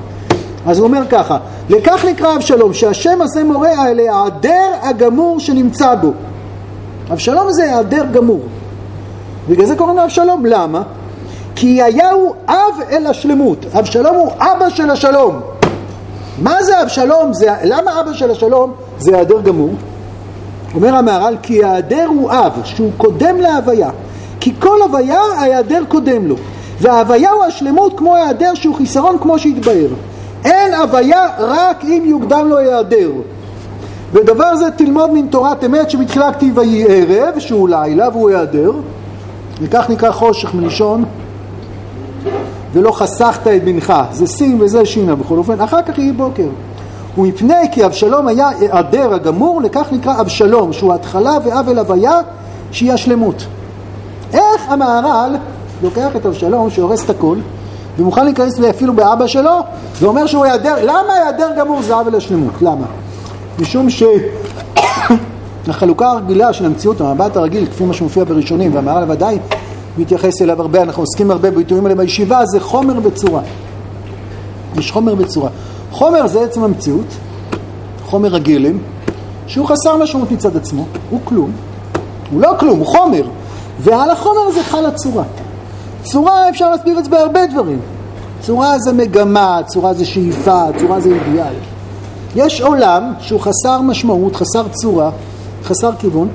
אז 0.65 0.79
הוא 0.79 0.87
אומר 0.87 1.01
ככה, 1.09 1.37
לכך 1.69 2.05
נקרא 2.05 2.35
אבשלום, 2.35 2.73
שהשם 2.73 3.21
הזה 3.21 3.43
מורה 3.43 3.71
על 3.71 3.99
ההיעדר 3.99 4.71
הגמור 4.81 5.39
שנמצא 5.39 5.95
בו. 5.95 6.11
אבשלום 7.11 7.51
זה 7.51 7.63
היעדר 7.63 8.05
גמור. 8.11 8.41
בגלל 9.49 9.65
זה 9.65 9.75
קוראים 9.75 9.97
לו 9.97 10.03
אבשלום, 10.03 10.45
למה? 10.45 10.81
כי 11.55 11.81
היה 11.81 12.11
הוא 12.11 12.33
אב 12.47 12.81
אל 12.91 13.07
השלמות, 13.07 13.65
אבשלום 13.79 14.15
הוא 14.15 14.31
אבא 14.39 14.69
של 14.69 14.89
השלום. 14.89 15.39
מה 16.39 16.63
זה 16.63 16.81
אבשלום? 16.81 17.33
זה, 17.33 17.47
למה 17.63 17.99
אבא 18.01 18.13
של 18.13 18.31
השלום 18.31 18.73
זה 18.97 19.15
היעדר 19.15 19.41
גמור? 19.41 19.69
אומר 20.75 20.95
המהר"ל 20.95 21.35
כי 21.41 21.63
ההיעדר 21.63 22.05
הוא 22.07 22.31
אב, 22.31 22.51
שהוא 22.63 22.91
קודם 22.97 23.37
להוויה. 23.37 23.89
כי 24.39 24.53
כל 24.59 24.81
הוויה 24.81 25.21
ההיעדר 25.37 25.83
קודם 25.87 26.27
לו. 26.27 26.35
וההוויה 26.81 27.31
הוא 27.31 27.43
השלמות 27.43 27.97
כמו 27.97 28.15
ההיעדר 28.15 28.55
שהוא 28.55 28.75
חיסרון 28.75 29.17
כמו 29.21 29.39
שהתבהר. 29.39 29.87
אין 30.45 30.73
הוויה 30.73 31.27
רק 31.39 31.83
אם 31.83 32.03
יוקדם 32.05 32.47
לו 32.49 32.57
היעדר. 32.57 33.11
ודבר 34.13 34.55
זה 34.55 34.71
תלמוד 34.71 35.11
מן 35.13 35.27
תורת 35.27 35.63
אמת 35.63 35.89
שמתחילה 35.89 36.33
כתיב 36.33 36.57
ויהי 36.57 36.85
ערב 36.87 37.39
שהוא 37.39 37.69
לילה 37.69 38.09
והוא 38.09 38.29
היעדר 38.29 38.71
וכך 39.61 39.89
נקרא 39.89 40.11
חושך 40.11 40.53
מלשון 40.53 41.05
ולא 42.73 42.91
חסכת 42.91 43.47
את 43.47 43.63
בנך, 43.63 43.93
זה 44.11 44.27
סין 44.27 44.61
וזה 44.61 44.85
שינה 44.85 45.15
בכל 45.15 45.37
אופן, 45.37 45.61
אחר 45.61 45.81
כך 45.81 45.97
יהי 45.97 46.11
בוקר. 46.11 46.47
ומפני 47.17 47.71
כי 47.71 47.85
אבשלום 47.85 48.27
היה 48.27 48.49
היעדר 48.49 49.13
הגמור, 49.13 49.61
לכך 49.61 49.87
נקרא 49.91 50.21
אבשלום, 50.21 50.73
שהוא 50.73 50.93
התחלה 50.93 51.33
ואבל 51.45 51.79
הוויה, 51.79 52.19
שהיא 52.71 52.93
השלמות. 52.93 53.45
איך 54.33 54.61
המהר"ל 54.67 55.35
לוקח 55.83 56.15
את 56.15 56.25
אבשלום 56.25 56.69
שהורס 56.69 57.05
את 57.05 57.09
הכל, 57.09 57.37
ומוכן 57.97 58.25
להיכנס 58.25 58.59
אפילו 58.59 58.93
באבא 58.93 59.27
שלו, 59.27 59.59
ואומר 59.99 60.25
שהוא 60.25 60.45
היעדר, 60.45 60.75
למה 60.83 61.13
היעדר 61.13 61.49
גמור 61.57 61.81
זה 61.81 61.99
אבל 61.99 62.15
השלמות? 62.15 62.53
למה? 62.61 62.85
משום 63.59 63.87
שהחלוקה 65.67 66.07
הרגילה 66.11 66.53
של 66.53 66.65
המציאות, 66.65 67.01
המבט 67.01 67.37
הרגיל, 67.37 67.65
כפי 67.65 67.85
מה 67.85 67.93
שמופיע 67.93 68.23
בראשונים, 68.23 68.75
והמהר"ל 68.75 69.11
ודאי 69.11 69.39
מתייחס 69.97 70.41
אליו 70.41 70.61
הרבה, 70.61 70.81
אנחנו 70.81 71.03
עוסקים 71.03 71.31
הרבה 71.31 71.51
בביטויים 71.51 71.85
האלה 71.85 71.95
בישיבה, 71.95 72.45
זה 72.45 72.59
חומר 72.59 72.99
וצורה. 73.03 73.41
יש 74.75 74.91
חומר 74.91 75.15
וצורה. 75.17 75.49
חומר 75.91 76.27
זה 76.27 76.43
עצם 76.43 76.63
המציאות, 76.63 77.05
חומר 78.05 78.35
הגלם, 78.35 78.77
שהוא 79.47 79.67
חסר 79.67 79.97
משמעות 79.97 80.31
מצד 80.31 80.57
עצמו, 80.57 80.85
הוא 81.09 81.19
כלום, 81.23 81.51
הוא 82.31 82.41
לא 82.41 82.53
כלום, 82.59 82.79
הוא 82.79 82.87
חומר, 82.87 83.23
ועל 83.79 84.09
החומר 84.09 84.41
הזה 84.47 84.63
חלה 84.63 84.91
צורה. 84.91 85.23
צורה 86.03 86.49
אפשר 86.49 86.69
להסביר 86.69 86.99
את 86.99 87.03
זה 87.03 87.09
בהרבה 87.09 87.45
דברים. 87.45 87.79
צורה 88.41 88.79
זה 88.79 88.93
מגמה, 88.93 89.61
צורה 89.67 89.93
זה 89.93 90.05
שאיפה, 90.05 90.63
צורה 90.79 90.99
זה 90.99 91.09
אידיאל. 91.09 91.53
יש 92.35 92.61
עולם 92.61 93.13
שהוא 93.19 93.39
חסר 93.39 93.81
משמעות, 93.81 94.35
חסר 94.35 94.63
צורה, 94.81 95.11
חסר 95.63 95.91
כיוון, 95.99 96.27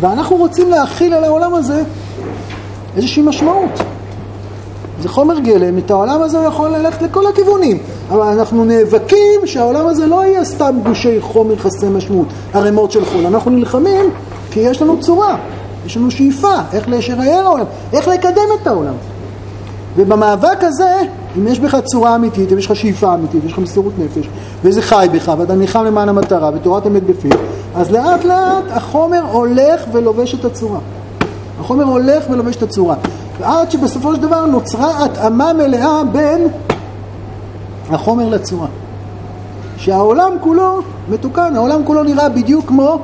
ואנחנו 0.00 0.36
רוצים 0.36 0.70
להכיל 0.70 1.14
על 1.14 1.24
העולם 1.24 1.54
הזה 1.54 1.82
איזושהי 2.96 3.22
משמעות. 3.22 3.80
זה 5.02 5.08
חומר 5.08 5.38
גלם, 5.38 5.78
את 5.78 5.90
העולם 5.90 6.22
הזה 6.22 6.38
הוא 6.38 6.46
יכול 6.46 6.68
ללכת 6.68 7.02
לכל 7.02 7.26
הכיוונים, 7.26 7.78
אבל 8.10 8.26
אנחנו 8.26 8.64
נאבקים 8.64 9.40
שהעולם 9.44 9.86
הזה 9.86 10.06
לא 10.06 10.24
יהיה 10.24 10.44
סתם 10.44 10.76
גושי 10.84 11.20
חומר 11.20 11.56
חסרי 11.56 11.88
משמעות, 11.88 12.26
ערימות 12.54 12.92
של 12.92 13.04
חול. 13.04 13.26
אנחנו 13.26 13.50
נלחמים 13.50 14.10
כי 14.50 14.60
יש 14.60 14.82
לנו 14.82 15.00
צורה, 15.00 15.36
יש 15.86 15.96
לנו 15.96 16.10
שאיפה, 16.10 16.54
איך 16.72 16.88
להישאר 16.88 17.46
העולם, 17.46 17.64
איך 17.92 18.08
לקדם 18.08 18.48
את 18.62 18.66
העולם. 18.66 18.94
ובמאבק 19.96 20.58
הזה, 20.64 20.96
אם 21.38 21.48
יש 21.48 21.60
בך 21.60 21.76
צורה 21.84 22.14
אמיתית, 22.14 22.52
אם 22.52 22.58
יש 22.58 22.66
לך 22.66 22.76
שאיפה 22.76 23.14
אמיתית, 23.14 23.44
יש 23.44 23.52
לך 23.52 23.58
מסירות 23.58 23.92
נפש, 23.98 24.28
וזה 24.64 24.82
חי 24.82 25.08
בך, 25.12 25.32
ואתה 25.38 25.54
נלחם 25.54 25.84
למען 25.84 26.08
המטרה, 26.08 26.50
ותורת 26.54 26.86
אמת 26.86 27.02
בפיו, 27.02 27.30
אז 27.74 27.90
לאט 27.90 28.24
לאט 28.24 28.64
החומר 28.70 29.22
הולך 29.32 29.84
ולובש 29.92 30.34
את 30.34 30.44
הצורה. 30.44 30.78
החומר 31.60 31.84
הולך 31.84 32.24
ולובש 32.30 32.56
את 32.56 32.62
הצורה. 32.62 32.94
ועד 33.40 33.70
שבסופו 33.70 34.14
של 34.14 34.20
דבר 34.20 34.46
נוצרה 34.46 35.04
התאמה 35.04 35.52
מלאה 35.52 36.04
בין 36.12 36.48
החומר 37.90 38.28
לצורה. 38.28 38.66
שהעולם 39.76 40.32
כולו 40.40 40.80
מתוקן, 41.08 41.56
העולם 41.56 41.80
כולו 41.84 42.02
נראה 42.02 42.28
בדיוק 42.28 42.66
כמו 42.66 42.98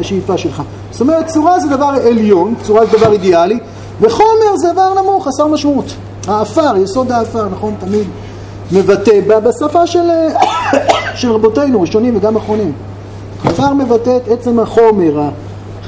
השאיפה 0.00 0.38
שלך. 0.38 0.62
זאת 0.90 1.00
אומרת, 1.00 1.26
צורה 1.26 1.60
זה 1.60 1.68
דבר 1.68 1.92
עליון, 2.06 2.54
צורה 2.62 2.86
זה 2.86 2.98
דבר 2.98 3.12
אידיאלי, 3.12 3.58
וחומר 4.00 4.56
זה 4.56 4.72
דבר 4.72 5.02
נמוך, 5.02 5.26
חסר 5.26 5.46
משמעות. 5.46 5.94
האפר, 6.28 6.76
יסוד 6.76 7.12
האפר, 7.12 7.48
נכון, 7.48 7.74
תמיד 7.80 8.06
מבטא, 8.72 9.20
בשפה 9.44 9.86
של, 9.86 10.08
של 11.20 11.32
רבותינו, 11.32 11.80
ראשונים 11.80 12.16
וגם 12.16 12.36
אחרונים. 12.36 12.72
עפר 13.44 13.74
מבטא 13.74 14.16
את 14.16 14.28
עצם 14.28 14.60
החומר, 14.60 15.20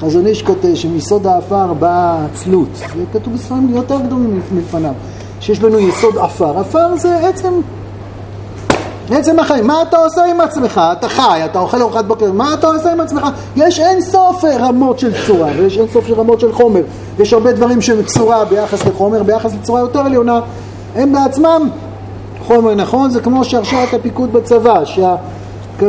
חזון 0.03 0.27
איש 0.27 0.43
כותב 0.43 0.75
שמיסוד 0.75 1.27
האפר 1.27 1.73
באה 1.73 2.27
עצלות. 2.33 2.69
זה 2.75 2.85
כתוב 3.13 3.35
בספרים 3.35 3.69
יותר 3.75 4.01
גדולים 4.01 4.43
מלפניו. 4.53 4.93
שיש 5.41 5.59
בנו 5.59 5.79
יסוד 5.79 6.19
עפר. 6.19 6.59
עפר 6.59 6.97
זה 6.97 7.29
עצם, 7.29 7.53
עצם 9.11 9.39
החיים. 9.39 9.67
מה 9.67 9.83
אתה 9.83 9.97
עושה 9.97 10.25
עם 10.25 10.41
עצמך? 10.41 10.81
אתה 10.99 11.09
חי, 11.09 11.41
אתה 11.45 11.59
אוכל 11.59 11.83
ארוחת 11.83 12.05
בוקר, 12.05 12.33
מה 12.33 12.55
אתה 12.55 12.67
עושה 12.67 12.93
עם 12.93 13.01
עצמך? 13.01 13.27
יש 13.57 13.81
אין 13.81 14.01
סוף 14.01 14.45
רמות 14.45 14.99
של 14.99 15.13
צורה, 15.27 15.51
ויש 15.59 15.79
אין 15.79 15.87
סוף 15.93 16.07
של 16.07 16.15
רמות 16.15 16.41
של 16.41 16.53
חומר. 16.53 16.83
יש 17.19 17.33
הרבה 17.33 17.53
דברים 17.53 17.81
שהם 17.81 18.03
צורה 18.03 18.45
ביחס 18.45 18.87
לחומר, 18.87 19.23
ביחס 19.23 19.55
לצורה 19.55 19.81
יותר 19.81 20.01
עליונה. 20.01 20.41
הם 20.95 21.13
בעצמם 21.13 21.69
חומר 22.47 22.75
נכון, 22.75 23.11
זה 23.11 23.21
כמו 23.21 23.45
שרשרת 23.45 23.95
הפיקוד 23.95 24.33
בצבא, 24.33 24.85
שה... 24.85 25.17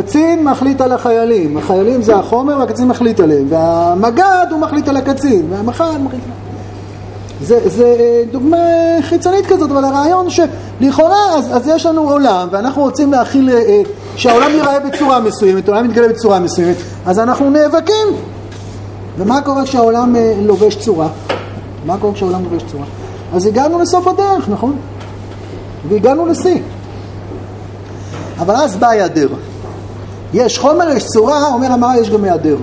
קצין 0.01 0.43
מחליט 0.43 0.81
על 0.81 0.91
החיילים, 0.91 1.57
החיילים 1.57 2.01
זה 2.01 2.15
החומר 2.15 2.57
והקצין 2.59 2.87
מחליט 2.87 3.19
עליהם, 3.19 3.45
והמג"ד 3.49 4.47
הוא 4.51 4.59
מחליט 4.59 4.87
על 4.87 4.97
הקצין, 4.97 5.45
והמח"ט 5.49 5.99
מחליט... 6.03 6.21
זה, 7.41 7.69
זה 7.69 7.95
אה, 7.99 8.23
דוגמה 8.31 8.57
חיצונית 9.01 9.45
כזאת, 9.45 9.71
אבל 9.71 9.83
הרעיון 9.83 10.27
שלכאורה, 10.29 11.37
אז, 11.37 11.55
אז 11.55 11.67
יש 11.67 11.85
לנו 11.85 12.09
עולם, 12.09 12.47
ואנחנו 12.51 12.81
רוצים 12.81 13.11
להכיל, 13.11 13.49
אה, 13.49 13.81
שהעולם 14.15 14.51
ייראה 14.51 14.79
בצורה 14.79 15.19
מסוימת, 15.19 15.69
העולם 15.69 15.85
יתגלה 15.85 16.07
בצורה 16.07 16.39
מסוימת, 16.39 16.75
אז 17.05 17.19
אנחנו 17.19 17.49
נאבקים. 17.49 18.07
ומה 19.17 19.41
קורה 19.41 19.63
כשהעולם 19.63 20.15
אה, 20.15 20.33
לובש 20.41 20.75
צורה? 20.75 21.07
מה 21.85 21.97
קורה 21.97 22.13
כשהעולם 22.13 22.43
לובש 22.43 22.63
צורה? 22.71 22.85
אז 23.33 23.45
הגענו 23.45 23.79
לסוף 23.79 24.07
הדרך, 24.07 24.49
נכון? 24.49 24.75
והגענו 25.89 26.25
לשיא. 26.25 26.59
אבל 28.39 28.55
אז 28.55 28.75
בא 28.75 28.89
היעדר. 28.89 29.27
יש 30.33 30.59
חומר, 30.59 30.89
יש 30.89 31.05
צורה, 31.05 31.53
אומר 31.53 31.71
המראה, 31.71 31.97
יש 31.97 32.09
גם 32.09 32.23
היעדר. 32.23 32.55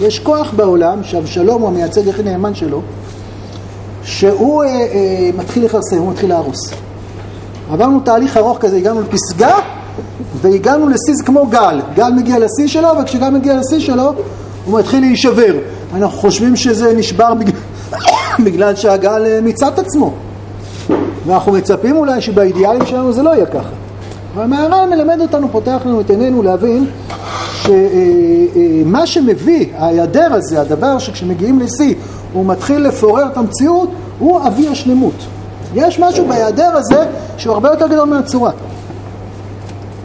יש 0.00 0.18
כוח 0.18 0.52
בעולם, 0.56 1.04
שאבשלום 1.04 1.62
הוא 1.62 1.68
המייצג 1.68 2.08
הכי 2.08 2.22
נאמן 2.22 2.54
שלו, 2.54 2.80
שהוא 4.04 4.64
אה, 4.64 4.68
אה, 4.68 5.30
מתחיל 5.36 5.64
לכרסם, 5.64 5.98
הוא 5.98 6.10
מתחיל 6.10 6.28
להרוס. 6.28 6.70
עברנו 7.72 8.00
תהליך 8.00 8.36
ארוך 8.36 8.58
כזה, 8.58 8.76
הגענו 8.76 9.00
לפסגה 9.00 9.58
והגענו 10.40 10.88
לשיא, 10.88 11.24
כמו 11.26 11.46
גל. 11.46 11.80
גל 11.94 12.10
מגיע 12.16 12.38
לשיא 12.38 12.68
שלו, 12.68 12.88
וכשגל 13.02 13.30
מגיע 13.30 13.56
לשיא 13.56 13.80
שלו, 13.80 14.12
הוא 14.64 14.78
מתחיל 14.78 15.00
להישבר. 15.00 15.54
אנחנו 15.94 16.18
חושבים 16.18 16.56
שזה 16.56 16.94
נשבר 16.94 17.34
בגלל, 17.34 17.60
בגלל 18.44 18.76
שהגל 18.76 19.24
אה, 19.26 19.40
מיצה 19.40 19.68
את 19.68 19.78
עצמו. 19.78 20.12
ואנחנו 21.26 21.52
מצפים 21.52 21.96
אולי 21.96 22.20
שבאידיאלים 22.20 22.86
שלנו 22.86 23.12
זה 23.12 23.22
לא 23.22 23.30
יהיה 23.30 23.46
ככה. 23.46 23.81
והמהר"ל 24.34 24.88
מלמד 24.90 25.20
אותנו, 25.20 25.48
פותח 25.52 25.82
לנו 25.84 26.00
את 26.00 26.10
עינינו 26.10 26.42
להבין 26.42 26.86
שמה 27.62 29.06
שמביא, 29.06 29.66
ההיעדר 29.76 30.32
הזה, 30.32 30.60
הדבר 30.60 30.98
שכשמגיעים 30.98 31.60
לשיא 31.60 31.94
הוא 32.32 32.46
מתחיל 32.46 32.78
לפורר 32.78 33.26
את 33.26 33.36
המציאות, 33.36 33.90
הוא 34.18 34.40
אבי 34.46 34.68
השלמות. 34.68 35.14
יש 35.74 36.00
משהו 36.00 36.28
בהיעדר 36.28 36.76
הזה 36.76 37.04
שהוא 37.36 37.54
הרבה 37.54 37.68
יותר 37.68 37.88
גדול 37.88 38.08
מהצורה. 38.08 38.50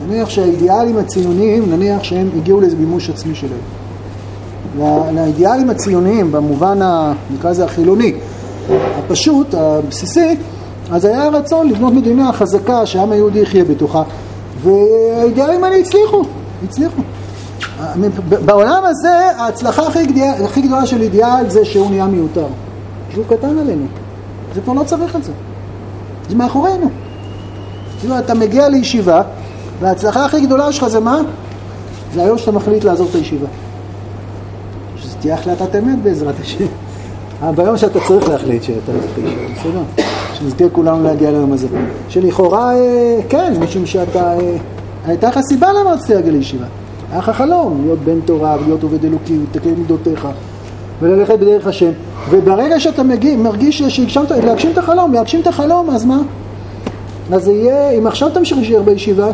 נניח 0.08 0.30
שהאידיאלים 0.30 0.98
הציוניים, 0.98 1.72
נניח 1.72 2.04
שהם 2.04 2.30
הגיעו 2.38 2.62
לאיזה 2.62 2.76
מימוש 2.76 3.10
עצמי 3.10 3.36
שלהם. 3.36 3.60
לאידיאלים 5.16 5.70
הציוניים, 5.70 6.32
במובן, 6.32 6.82
ה, 6.82 7.14
נקרא 7.34 7.50
לזה 7.50 7.66
החילוני, 7.66 8.14
הפשוט, 8.70 9.54
הבסיסי, 9.54 10.36
אז 10.92 11.06
היה 11.06 11.30
רצון 11.30 11.70
לבנות 11.70 11.94
מדינה 11.94 12.34
חזקה 12.34 12.86
שהעם 12.86 13.12
היהודי 13.12 13.40
יחיה 13.40 13.64
בתוכה, 13.64 14.04
והאידיאלים 14.64 15.64
האלה 15.64 15.76
הצליחו, 15.76 16.24
הצליחו. 16.64 17.02
בעולם 18.46 18.84
הזה 18.86 19.32
ההצלחה 19.38 19.88
הכי, 19.88 20.06
גדולה, 20.06 20.34
הכי 20.46 20.62
גדולה 20.62 20.86
של 20.86 21.02
אידיאל 21.02 21.50
זה 21.50 21.66
שהוא 21.66 21.90
נהיה 21.90 22.06
מיותר. 22.06 22.46
שהוא 23.14 23.26
קטן 23.30 23.58
עלינו. 23.58 23.86
זה 24.56 24.62
כבר 24.62 24.74
לא 24.74 24.84
צריך 24.84 25.16
את 25.16 25.24
זה. 25.24 25.32
זה 26.30 26.36
מאחורינו. 26.36 26.90
כאילו 28.00 28.20
אתה 28.20 28.34
מגיע 28.34 28.70
לישיבה, 28.70 29.22
וההצלחה 29.80 30.26
הכי 30.26 30.46
גדולה 30.46 30.72
שלך 30.72 30.88
זה 30.88 31.00
מה? 31.00 31.20
זה 32.14 32.22
היום 32.22 32.38
שאתה 32.38 32.52
מחליט 32.52 32.84
לעזוב 32.84 33.08
את 33.10 33.16
הישיבה. 33.16 33.48
שזה 34.98 35.16
תהיה 35.20 35.34
החלטת 35.34 35.76
אמת 35.76 36.02
בעזרת 36.04 36.36
השם. 36.42 36.66
ביום 37.56 37.78
שאתה 37.78 38.00
צריך 38.08 38.30
להחליט 38.30 38.64
שאתה 38.64 38.92
עוזב 38.92 39.04
את 39.04 39.58
בסדר? 39.58 40.04
שנזכה 40.40 40.70
כולנו 40.72 41.04
להגיע 41.04 41.32
ליום 41.32 41.54
הזה. 41.54 41.68
שלכאורה, 42.10 42.76
אה, 42.76 43.20
כן, 43.30 43.54
משום 43.60 43.86
שאתה... 43.86 44.40
אה, 44.40 44.58
הייתה 45.06 45.28
לך 45.28 45.40
סיבה 45.50 45.68
למה 45.74 45.92
רציתי 45.94 46.14
להגיע 46.14 46.32
לישיבה. 46.32 46.66
היה 47.12 47.20
לך 47.20 47.30
חלום, 47.30 47.82
להיות 47.84 48.00
בן 48.00 48.20
תורה, 48.26 48.58
להיות 48.66 48.84
עובד 48.84 49.06
אלוקים, 49.06 49.46
לתקן 49.50 49.70
מידותיך, 49.70 50.28
וללכת 51.02 51.40
בדרך 51.40 51.68
השם. 51.68 51.92
וברגע 52.30 52.80
שאתה 52.80 53.04
מגיע, 53.04 53.38
מרגיש 53.38 53.82
שהגשמת, 53.82 54.32
להגשים 54.32 54.72
את 54.72 54.78
החלום, 54.78 55.14
להגשים 55.14 55.42
את 55.42 55.48
החלום, 55.48 55.90
אז 55.90 56.06
מה? 56.06 56.20
אז 57.32 57.44
זה 57.44 57.52
יהיה, 57.52 57.90
אם 57.92 58.08
עכשיו 58.08 58.30
תמשיך 58.30 58.58
להישאר 58.58 58.82
בישיבה, 58.82 59.28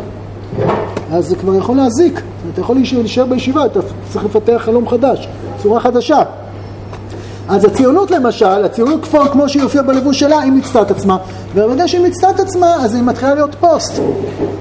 אז 1.12 1.28
זה 1.28 1.36
כבר 1.36 1.56
יכול 1.56 1.78
להזיק. 1.78 2.22
אתה 2.54 2.62
יכול 2.62 2.76
להישאר 2.76 3.26
בישיבה, 3.26 3.66
אתה 3.66 3.80
צריך 4.10 4.26
לפתח 4.26 4.62
חלום 4.66 4.88
חדש, 4.88 5.28
צורה 5.58 5.80
חדשה. 5.80 6.24
אז 7.54 7.66
הציונות 7.66 8.12
למשל, 8.12 8.66
הציונות 8.66 9.04
כפור 9.04 9.28
כמו 9.28 9.50
שהיא 9.50 9.64
הופיעה 9.64 9.84
בלבוש 9.84 10.20
שלה, 10.20 10.40
היא 10.40 10.52
מיצתה 10.52 10.82
את 10.82 10.92
עצמה. 10.92 11.18
וברגע 11.56 11.88
שהיא 11.88 12.02
מיצתה 12.02 12.30
את 12.30 12.40
עצמה, 12.40 12.76
אז 12.76 12.96
היא 12.96 13.04
מתחילה 13.04 13.34
להיות 13.34 13.56
פוסט. 13.56 13.94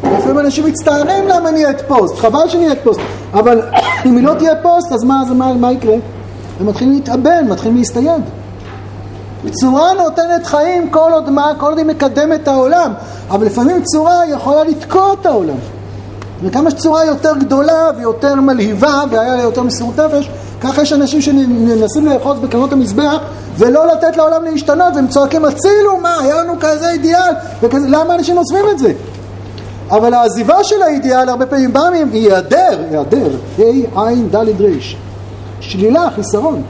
לפעמים 0.05 0.39
אנשים 0.39 0.65
מצטערים 0.67 1.29
למה 1.29 1.51
נהיית 1.51 1.81
פוסט, 1.89 2.19
חבל 2.19 2.49
שנהיית 2.49 2.79
פוסט. 2.85 3.01
אבל 3.33 3.61
אם 4.07 4.17
היא 4.17 4.25
לא 4.25 4.35
תהיה 4.39 4.57
פוסט, 4.63 4.93
אז 4.93 5.05
מה, 5.05 5.23
אז 5.23 5.31
מה, 5.33 5.53
מה 5.53 5.73
יקרה? 5.73 5.95
הם 6.61 6.67
מתחילים 6.67 6.95
להתאבן, 6.95 7.49
מתחילים 7.49 7.77
להסתייד. 7.77 8.23
צורה 9.51 9.93
נותנת 9.93 10.47
חיים 10.47 10.91
כל 10.91 11.11
עוד 11.13 11.31
מה? 11.31 11.53
כל 11.59 11.67
עוד 11.67 11.79
היא 11.79 11.87
מקדמת 11.87 12.43
את 12.43 12.49
העולם. 12.49 12.93
אבל 13.31 13.47
לפעמים 13.47 13.83
צורה 13.83 14.27
יכולה 14.31 14.65
לתקוע 14.65 15.13
את 15.21 15.27
העולם. 15.27 15.57
וכמה 16.43 16.71
שצורה 16.71 17.05
יותר 17.05 17.33
גדולה 17.39 17.91
ויותר 17.99 18.35
מלהיבה 18.35 19.03
והיה 19.11 19.37
לה 19.37 19.43
יותר 19.43 19.63
מסירות 19.63 19.99
נפש, 19.99 20.31
ככה 20.63 20.83
יש 20.83 20.93
אנשים 20.93 21.21
שמנסים 21.21 22.07
לאחוז 22.07 22.39
בקרנות 22.39 22.73
המזבח 22.73 23.19
ולא 23.59 23.87
לתת 23.87 24.17
לעולם 24.17 24.45
להשתנות 24.45 24.95
והם 24.95 25.09
צועקים 25.09 25.45
הצילו 25.45 25.97
מה 26.03 26.19
היה 26.21 26.35
לנו 26.35 26.55
כזה 26.61 26.91
אידיאל 26.91 27.33
וכזה, 27.63 27.87
למה 27.89 28.15
אנשים 28.15 28.37
עוזבים 28.37 28.65
את 28.71 28.79
זה? 28.79 28.93
אבל 29.91 30.15
העזיבה 30.15 30.65
של 30.65 30.83
האידיאל 30.83 31.29
הרבה 31.29 31.47
פעמים 31.47 31.73
באה 31.73 31.91
מהם 31.91 32.11
היא 32.13 32.27
היעדר, 32.29 32.79
היעדר, 32.91 33.31
ה' 33.97 34.09
עין 34.09 34.29
ד' 34.31 34.37
ר' 34.37 34.79
שלילה, 35.61 36.11
חיסרון 36.15 36.63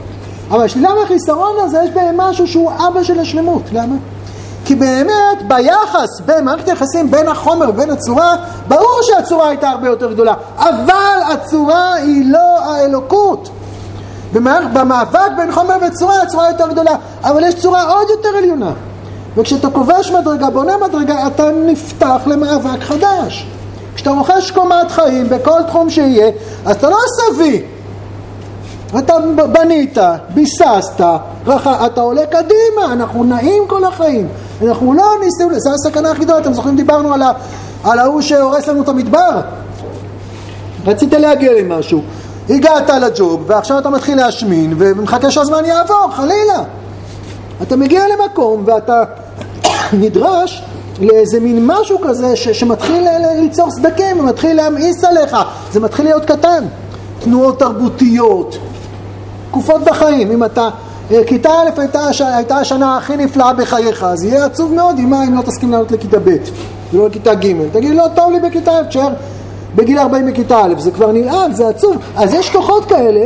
אבל 0.51 0.63
השלילה 0.63 0.89
והחיסרון 0.93 1.55
הזה 1.59 1.81
יש 1.83 1.89
בהם 1.89 2.17
משהו 2.17 2.47
שהוא 2.47 2.71
אבא 2.87 3.03
של 3.03 3.19
השלמות, 3.19 3.61
למה? 3.71 3.95
כי 4.65 4.75
באמת 4.75 5.47
ביחס 5.47 6.21
בין 6.25 6.45
מערכת 6.45 6.69
היחסים 6.69 7.11
בין 7.11 7.27
החומר 7.27 7.69
ובין 7.69 7.89
הצורה, 7.89 8.35
ברור 8.67 8.99
שהצורה 9.01 9.49
הייתה 9.49 9.69
הרבה 9.69 9.87
יותר 9.87 10.13
גדולה, 10.13 10.33
אבל 10.57 11.33
הצורה 11.33 11.93
היא 11.93 12.31
לא 12.31 12.59
האלוקות. 12.59 13.49
במאבק 14.73 15.31
בין 15.37 15.51
חומר 15.51 15.75
וצורה, 15.87 16.21
הצורה 16.21 16.49
יותר 16.49 16.67
גדולה, 16.71 16.95
אבל 17.23 17.43
יש 17.43 17.55
צורה 17.55 17.83
עוד 17.83 18.07
יותר 18.09 18.29
עליונה. 18.37 18.71
וכשאתה 19.37 19.69
כובש 19.69 20.11
מדרגה, 20.11 20.49
בונה 20.49 20.73
מדרגה, 20.87 21.27
אתה 21.27 21.49
נפתח 21.65 22.21
למאבק 22.25 22.83
חדש. 22.83 23.47
כשאתה 23.95 24.11
רוכש 24.11 24.51
קומת 24.51 24.91
חיים 24.91 25.29
בכל 25.29 25.63
תחום 25.67 25.89
שיהיה, 25.89 26.31
אז 26.65 26.75
אתה 26.75 26.89
לא 26.89 26.97
סבי. 27.19 27.63
אתה 28.99 29.13
בנית, 29.51 29.97
ביססת, 30.33 31.01
אתה 31.85 32.01
עולה 32.01 32.25
קדימה, 32.25 32.93
אנחנו 32.93 33.23
נעים 33.23 33.63
כל 33.67 33.83
החיים. 33.83 34.27
אנחנו 34.67 34.93
לא 34.93 35.05
ניסינו, 35.23 35.59
זו 35.59 35.69
הסכנה 35.73 36.11
הכי 36.11 36.23
גדולה, 36.23 36.39
אתם 36.39 36.53
זוכרים 36.53 36.75
דיברנו 36.75 37.13
על 37.83 37.99
ההוא 37.99 38.21
שהורס 38.21 38.67
לנו 38.67 38.81
את 38.81 38.89
המדבר? 38.89 39.41
רצית 40.85 41.13
להגיע 41.13 41.51
למשהו, 41.53 42.01
הגעת 42.49 42.89
לג'וב 42.89 43.43
ועכשיו 43.47 43.79
אתה 43.79 43.89
מתחיל 43.89 44.17
להשמין 44.17 44.73
ומחכה 44.77 45.31
שהזמן 45.31 45.65
יעבור, 45.65 46.11
חלילה. 46.15 46.63
אתה 47.61 47.75
מגיע 47.75 48.03
למקום 48.07 48.63
ואתה 48.65 49.03
נדרש 50.01 50.63
לאיזה 51.01 51.39
מין 51.39 51.67
משהו 51.67 51.97
כזה 52.03 52.35
ש, 52.35 52.49
שמתחיל 52.49 53.07
ליצור 53.41 53.71
סדקים 53.71 54.19
ומתחיל 54.19 54.55
להמאיס 54.55 55.03
עליך, 55.03 55.37
זה 55.71 55.79
מתחיל 55.79 56.05
להיות 56.05 56.25
קטן. 56.25 56.65
תנועות 57.19 57.59
תרבותיות, 57.59 58.57
תקופות 59.49 59.83
בחיים, 59.83 60.31
אם 60.31 60.43
אתה 60.43 60.69
אה, 61.11 61.23
כיתה 61.27 61.49
א' 61.49 61.79
הייתה, 61.79 61.99
הייתה 62.19 62.57
השנה 62.57 62.97
הכי 62.97 63.17
נפלאה 63.17 63.53
בחייך, 63.53 64.03
אז 64.03 64.23
יהיה 64.23 64.45
עצוב 64.45 64.73
מאוד 64.73 64.99
אם, 64.99 65.35
לא 65.35 65.41
תסכים 65.41 65.71
לעלות 65.71 65.91
לכיתה 65.91 66.19
ב' 66.19 66.37
ולא 66.93 67.07
לכיתה 67.07 67.33
ג'. 67.33 67.67
תגיד, 67.73 67.95
לא 67.95 68.05
טוב 68.15 68.31
לי 68.31 68.39
בכיתה 68.39 68.71
א', 68.71 68.83
תשאר 68.89 69.09
בגיל 69.75 69.99
40 69.99 70.25
בכיתה 70.25 70.61
א', 70.65 70.73
זה 70.77 70.91
כבר 70.91 71.11
נלעג, 71.11 71.51
זה 71.51 71.67
עצוב. 71.67 71.97
אז 72.15 72.33
יש 72.33 72.49
כוחות 72.49 72.85
כאלה, 72.85 73.25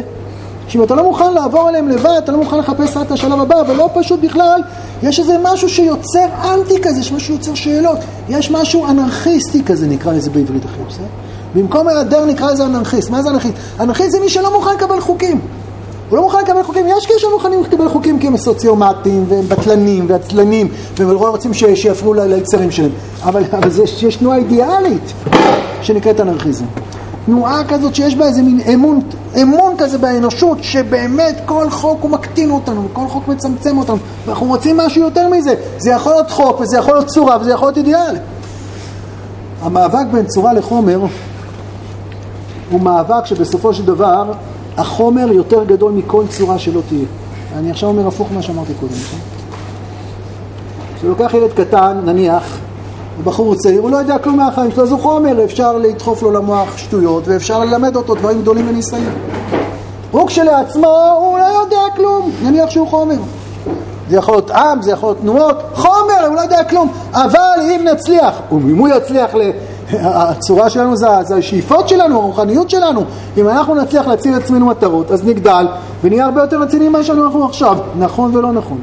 שאם 0.68 0.84
אתה 0.84 0.96
לא 0.96 1.04
מוכן 1.04 1.34
לעבור 1.34 1.68
עליהם 1.68 1.90
לבד, 1.90 2.20
אתה 2.24 2.32
לא 2.32 2.38
מוכן 2.38 2.58
לחפש 2.58 2.98
רק 2.98 3.08
את 3.08 3.12
השלב 3.12 3.42
הבא, 3.42 3.56
ולא 3.68 3.90
פשוט 3.94 4.20
בכלל, 4.20 4.62
יש 5.04 5.20
איזה 5.20 5.38
משהו 5.44 5.70
שיוצר 5.70 6.26
אנטי 6.44 6.82
כזה, 6.82 7.00
יש 7.00 7.12
משהו 7.12 7.28
שיוצר 7.28 7.54
שאלות, 7.54 7.98
יש 8.30 8.52
משהו 8.52 8.86
אנרכיסטי 8.86 9.64
כזה, 9.64 9.88
נקרא 9.88 10.14
לזה 10.14 10.30
בעברית 10.30 10.66
אחרת, 10.66 10.88
בסדר? 10.88 11.06
במקום 11.56 11.88
היעדר 11.88 12.26
נקרא 12.26 12.52
לזה 12.52 12.66
אנרכיסט. 12.66 13.10
מה 13.10 13.22
זה 13.22 13.30
אנרכיסט? 13.30 13.54
אנרכיסט 13.80 14.12
זה 14.12 14.20
מי 14.20 14.30
שלא 14.30 14.54
מוכן 14.54 14.72
לקבל 14.76 15.00
חוקים. 15.00 15.40
הוא 16.10 16.18
לא 16.18 16.24
מוכן 16.24 16.38
לקבל 16.44 16.64
חוקים, 16.64 16.86
יש 16.98 17.06
כאלה 17.06 17.20
שמוכנים 17.20 17.64
לקבל 17.64 17.90
חוקים 17.90 18.20
כי 18.20 18.28
הם 18.28 18.38
סוציומטיים 18.38 19.26
והם 19.30 19.50
בטלנים 19.50 20.06
ועצלנים 20.10 20.68
והם 20.98 21.12
לא 21.12 21.30
רוצים 21.30 21.54
שיפריעו 21.54 22.14
ליצרים 22.14 22.72
שלהם 22.72 22.92
אבל, 23.24 23.44
אבל 23.54 23.70
זה, 23.70 23.84
יש 23.84 24.16
תנועה 24.16 24.38
אידיאלית 24.38 25.14
שנקראת 25.82 26.20
אנרכיזם 26.20 26.66
תנועה 27.26 27.62
כזאת 27.68 27.96
שיש 27.96 28.16
בה 28.16 28.26
איזה 28.26 28.42
מין 28.42 28.60
אמון, 28.74 29.00
אמון 29.42 29.76
כזה 29.78 29.98
באנושות 29.98 30.58
שבאמת 30.62 31.42
כל 31.46 31.70
חוק 31.70 32.02
הוא 32.02 32.12
מקטין 32.12 32.52
אותנו 32.52 32.86
וכל 32.92 33.08
חוק 33.08 33.28
מצמצם 33.28 33.78
אותנו 33.78 33.98
ואנחנו 34.26 34.48
רוצים 34.48 34.78
משהו 34.78 35.02
יותר 35.02 35.28
מזה 35.30 35.54
זה 35.78 35.92
יכול 35.92 36.12
להיות 36.12 36.32
חוק 36.32 36.60
וזה 36.60 36.78
יכול 36.78 36.94
להיות 36.94 37.08
צורה 37.08 37.38
וזה 37.42 37.52
יכול 37.52 37.68
להיות 37.68 37.78
אידיאל 37.78 38.16
המאבק 39.62 40.06
בין 40.12 40.26
צורה 40.26 40.54
לחומר 40.54 41.00
הוא 42.72 42.82
מאבק 42.82 43.26
שבסופו 43.26 43.74
של 43.74 43.86
דבר 43.86 44.32
החומר 44.78 45.32
יותר 45.32 45.64
גדול 45.64 45.92
מכל 45.92 46.24
צורה 46.30 46.60
שלא 46.60 46.82
תהיה. 46.90 47.06
אני 47.58 47.72
עכשיו 47.72 47.90
אומר 47.90 48.08
הפוך 48.08 48.32
ממה 48.32 48.42
שאמרתי 48.42 48.74
קודם, 48.80 48.94
נכון? 48.94 49.20
כשלוקח 50.96 51.34
ילד 51.34 51.54
קטן, 51.54 51.98
נניח, 52.06 52.57
בחור 53.24 53.56
צעיר, 53.56 53.82
הוא 53.82 53.90
לא 53.90 53.98
יודע 53.98 54.18
כלום 54.18 54.38
מהחיים 54.38 54.72
שלו, 54.72 54.84
אז 54.84 54.92
הוא 54.92 55.00
חומר, 55.00 55.44
אפשר 55.44 55.78
לדחוף 55.78 56.22
לו 56.22 56.32
למוח 56.32 56.78
שטויות 56.78 57.28
ואפשר 57.28 57.60
ללמד 57.60 57.96
אותו 57.96 58.16
דברים 58.16 58.42
גדולים 58.42 58.68
בניסיון. 58.68 59.14
הוא 60.12 60.28
כשלעצמו, 60.28 61.16
הוא 61.20 61.40
לא 61.40 61.44
יודע 61.44 61.82
כלום, 61.96 62.32
נניח 62.44 62.70
שהוא 62.70 62.88
חומר. 62.88 63.16
זה 64.10 64.18
יכול 64.18 64.34
להיות 64.34 64.52
עם, 64.52 64.82
זה 64.82 64.92
יכול 64.92 65.10
להיות 65.10 65.22
תנועות, 65.22 65.58
חומר, 65.74 66.28
הוא 66.28 66.36
לא 66.36 66.42
יודע 66.42 66.64
כלום. 66.64 66.92
אבל 67.14 67.60
אם 67.62 67.88
נצליח, 67.92 68.42
אם 68.52 68.78
הוא 68.78 68.88
יצליח, 68.88 69.30
הצורה 69.94 70.70
שלנו 70.70 70.98
זה, 70.98 71.08
זה 71.22 71.36
השאיפות 71.36 71.90
שלנו, 71.90 72.16
הרוחניות 72.16 72.70
שלנו. 72.70 73.04
אם 73.38 73.50
אנחנו 73.50 73.76
נצליח 73.76 74.08
להציל 74.08 74.32
לעצמנו 74.32 74.66
מטרות, 74.66 75.12
אז 75.12 75.26
נגדל 75.26 75.68
ונהיה 76.04 76.26
הרבה 76.26 76.42
יותר 76.42 76.62
רציניים 76.62 76.92
ממה 76.92 77.04
שאנחנו 77.04 77.46
עכשיו. 77.46 77.78
נכון 78.00 78.36
ולא 78.36 78.52
נכון. 78.52 78.80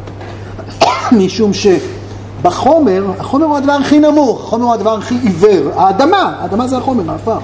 משום 1.18 1.52
שבחומר, 2.44 3.04
החומר 3.18 3.46
הוא 3.46 3.56
הדבר 3.56 3.72
הכי 3.72 4.00
נמוך, 4.00 4.44
החומר 4.44 4.64
הוא 4.64 4.74
הדבר 4.74 4.98
הכי 4.98 5.14
עיוור. 5.22 5.80
האדמה, 5.80 6.36
האדמה 6.40 6.68
זה 6.68 6.76
החומר, 6.76 7.10
העפר. 7.10 7.38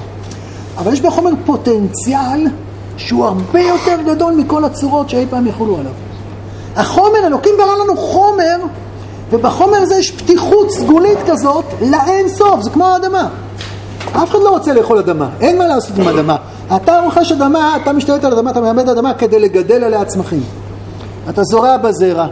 אבל 0.79 0.93
יש 0.93 1.01
בחומר 1.01 1.31
פוטנציאל 1.47 2.47
שהוא 2.97 3.25
הרבה 3.25 3.61
יותר 3.61 3.97
גדול 4.07 4.35
מכל 4.35 4.65
הצורות 4.65 5.11
שאי 5.11 5.27
פעם 5.31 5.47
יחולו 5.47 5.77
עליו. 5.77 5.93
החומר, 6.77 7.27
אלוקים 7.27 7.53
ברא 7.59 7.85
לנו 7.85 7.97
חומר, 7.97 8.57
ובחומר 9.31 9.77
הזה 9.77 9.95
יש 9.95 10.11
פתיחות 10.11 10.71
סגולית 10.71 11.19
כזאת 11.27 11.65
לאין 11.81 12.29
סוף, 12.29 12.61
זה 12.61 12.71
כמו 12.71 12.87
האדמה. 12.87 13.29
אף 14.13 14.31
אחד 14.31 14.39
לא 14.43 14.51
רוצה 14.51 14.73
לאכול 14.73 14.99
אדמה, 14.99 15.29
אין 15.41 15.59
מה 15.59 15.67
לעשות 15.67 15.99
עם 15.99 16.09
אדמה. 16.09 16.37
אתה 16.77 17.01
רוכש 17.05 17.33
אדמה, 17.33 17.77
אתה 17.83 17.93
משתלט 17.93 18.25
על 18.25 18.33
אדמה, 18.33 18.51
אתה 18.51 18.61
מלמד 18.61 18.89
אדמה 18.89 19.15
כדי 19.15 19.39
לגדל 19.39 19.85
עליה 19.85 20.05
צמחים. 20.05 20.43
אתה 21.29 21.43
זורע 21.43 21.77
בזרע, 21.77 22.27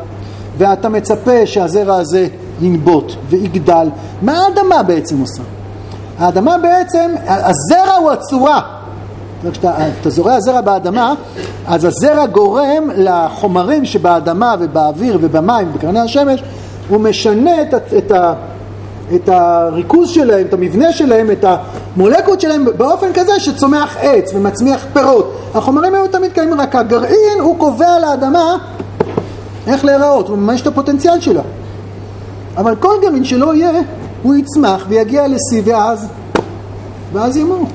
ואתה 0.58 0.88
מצפה 0.88 1.46
שהזרע 1.46 1.96
הזה 1.96 2.26
ינבוט 2.60 3.12
ויגדל. 3.28 3.88
מה 4.22 4.38
האדמה 4.44 4.82
בעצם 4.82 5.20
עושה? 5.20 5.42
האדמה 6.18 6.58
בעצם, 6.58 7.10
הזרע 7.26 7.94
הוא 8.00 8.10
הצורה. 8.10 8.60
כשאתה 9.50 10.10
זורע 10.10 10.40
זרע 10.40 10.60
באדמה, 10.60 11.14
אז 11.66 11.84
הזרע 11.84 12.26
גורם 12.26 12.90
לחומרים 12.96 13.84
שבאדמה 13.84 14.54
ובאוויר 14.60 15.18
ובמים 15.20 15.68
ובקרני 15.70 16.00
השמש, 16.00 16.42
הוא 16.88 17.00
משנה 17.00 17.62
את, 17.62 17.74
את, 17.74 18.12
את 19.14 19.28
הריכוז 19.28 20.10
שלהם, 20.10 20.46
את 20.46 20.54
המבנה 20.54 20.92
שלהם, 20.92 21.30
את 21.30 21.44
המולקות 21.44 22.40
שלהם 22.40 22.64
באופן 22.76 23.12
כזה 23.14 23.40
שצומח 23.40 23.96
עץ 24.00 24.32
ומצמיח 24.34 24.86
פירות. 24.92 25.38
החומרים 25.54 25.94
היו 25.94 26.06
תמיד 26.08 26.32
קיימים, 26.32 26.60
רק 26.60 26.76
הגרעין 26.76 27.40
הוא 27.40 27.58
קובע 27.58 27.98
לאדמה 27.98 28.56
איך 29.66 29.84
להיראות, 29.84 30.28
הוא 30.28 30.38
ממש 30.38 30.62
את 30.62 30.66
הפוטנציאל 30.66 31.20
שלה. 31.20 31.42
אבל 32.58 32.76
כל 32.76 32.94
גרעין 33.02 33.24
שלא 33.24 33.54
יהיה, 33.54 33.80
הוא 34.22 34.34
יצמח 34.34 34.84
ויגיע 34.88 35.28
לשיא 35.28 35.62
ואז, 35.64 36.06
ואז 37.12 37.36
ימות. 37.36 37.68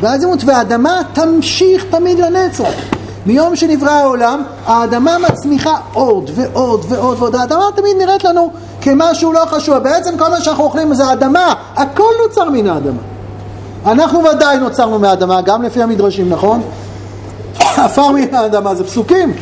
ואז 0.00 0.22
ימות, 0.22 0.44
והאדמה 0.44 1.00
תמשיך 1.12 1.84
תמיד 1.90 2.18
לנצח. 2.18 2.72
מיום 3.26 3.56
שנברא 3.56 3.90
העולם, 3.90 4.42
האדמה 4.66 5.16
מצמיחה 5.18 5.76
עוד 5.92 6.30
ועוד 6.34 6.84
ועוד 6.88 7.16
ועוד. 7.18 7.34
האדמה 7.34 7.64
תמיד 7.76 7.96
נראית 7.98 8.24
לנו 8.24 8.50
כמשהו 8.80 9.32
לא 9.32 9.44
חשוב. 9.46 9.78
בעצם 9.78 10.18
כל 10.18 10.30
מה 10.30 10.40
שאנחנו 10.40 10.64
אוכלים 10.64 10.94
זה 10.94 11.12
אדמה, 11.12 11.54
הכל 11.76 12.10
נוצר 12.22 12.50
מן 12.50 12.66
האדמה. 12.66 13.00
אנחנו 13.86 14.24
ודאי 14.24 14.58
נוצרנו 14.58 14.98
מהאדמה, 14.98 15.40
גם 15.40 15.62
לפי 15.62 15.82
המדרשים, 15.82 16.28
נכון? 16.28 16.62
עפר 17.84 18.10
מן 18.10 18.34
האדמה 18.34 18.74
זה 18.74 18.84
פסוקים. 18.84 19.32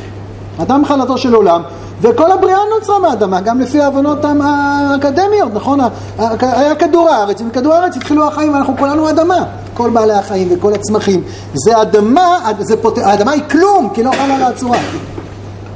אדם 0.62 0.84
חלתו 0.84 1.18
של 1.18 1.34
עולם, 1.34 1.62
וכל 2.01 2.32
הבריאה 2.32 2.59
נוצרה 2.74 2.99
מהאדמה, 2.99 3.40
גם 3.40 3.61
לפי 3.61 3.80
ההבנות 3.80 4.18
האקדמיות, 4.24 5.55
נכון? 5.55 5.80
היה 6.40 6.74
כדור 6.74 7.09
הארץ, 7.09 7.40
ומכדור 7.40 7.74
הארץ 7.74 7.96
התחילו 7.96 8.28
החיים, 8.28 8.55
ואנחנו 8.55 8.76
כולנו 8.76 9.11
אדמה. 9.11 9.44
כל 9.74 9.90
בעלי 9.90 10.12
החיים 10.12 10.49
וכל 10.51 10.72
הצמחים. 10.72 11.22
זה 11.55 11.82
אדמה, 11.82 12.38
זה 12.59 12.76
פוט... 12.82 12.99
האדמה 12.99 13.32
היא 13.32 13.42
כלום, 13.51 13.88
כי 13.94 14.03
לא 14.03 14.11
חלה 14.11 14.36
על 14.36 14.42
הצורה. 14.42 14.78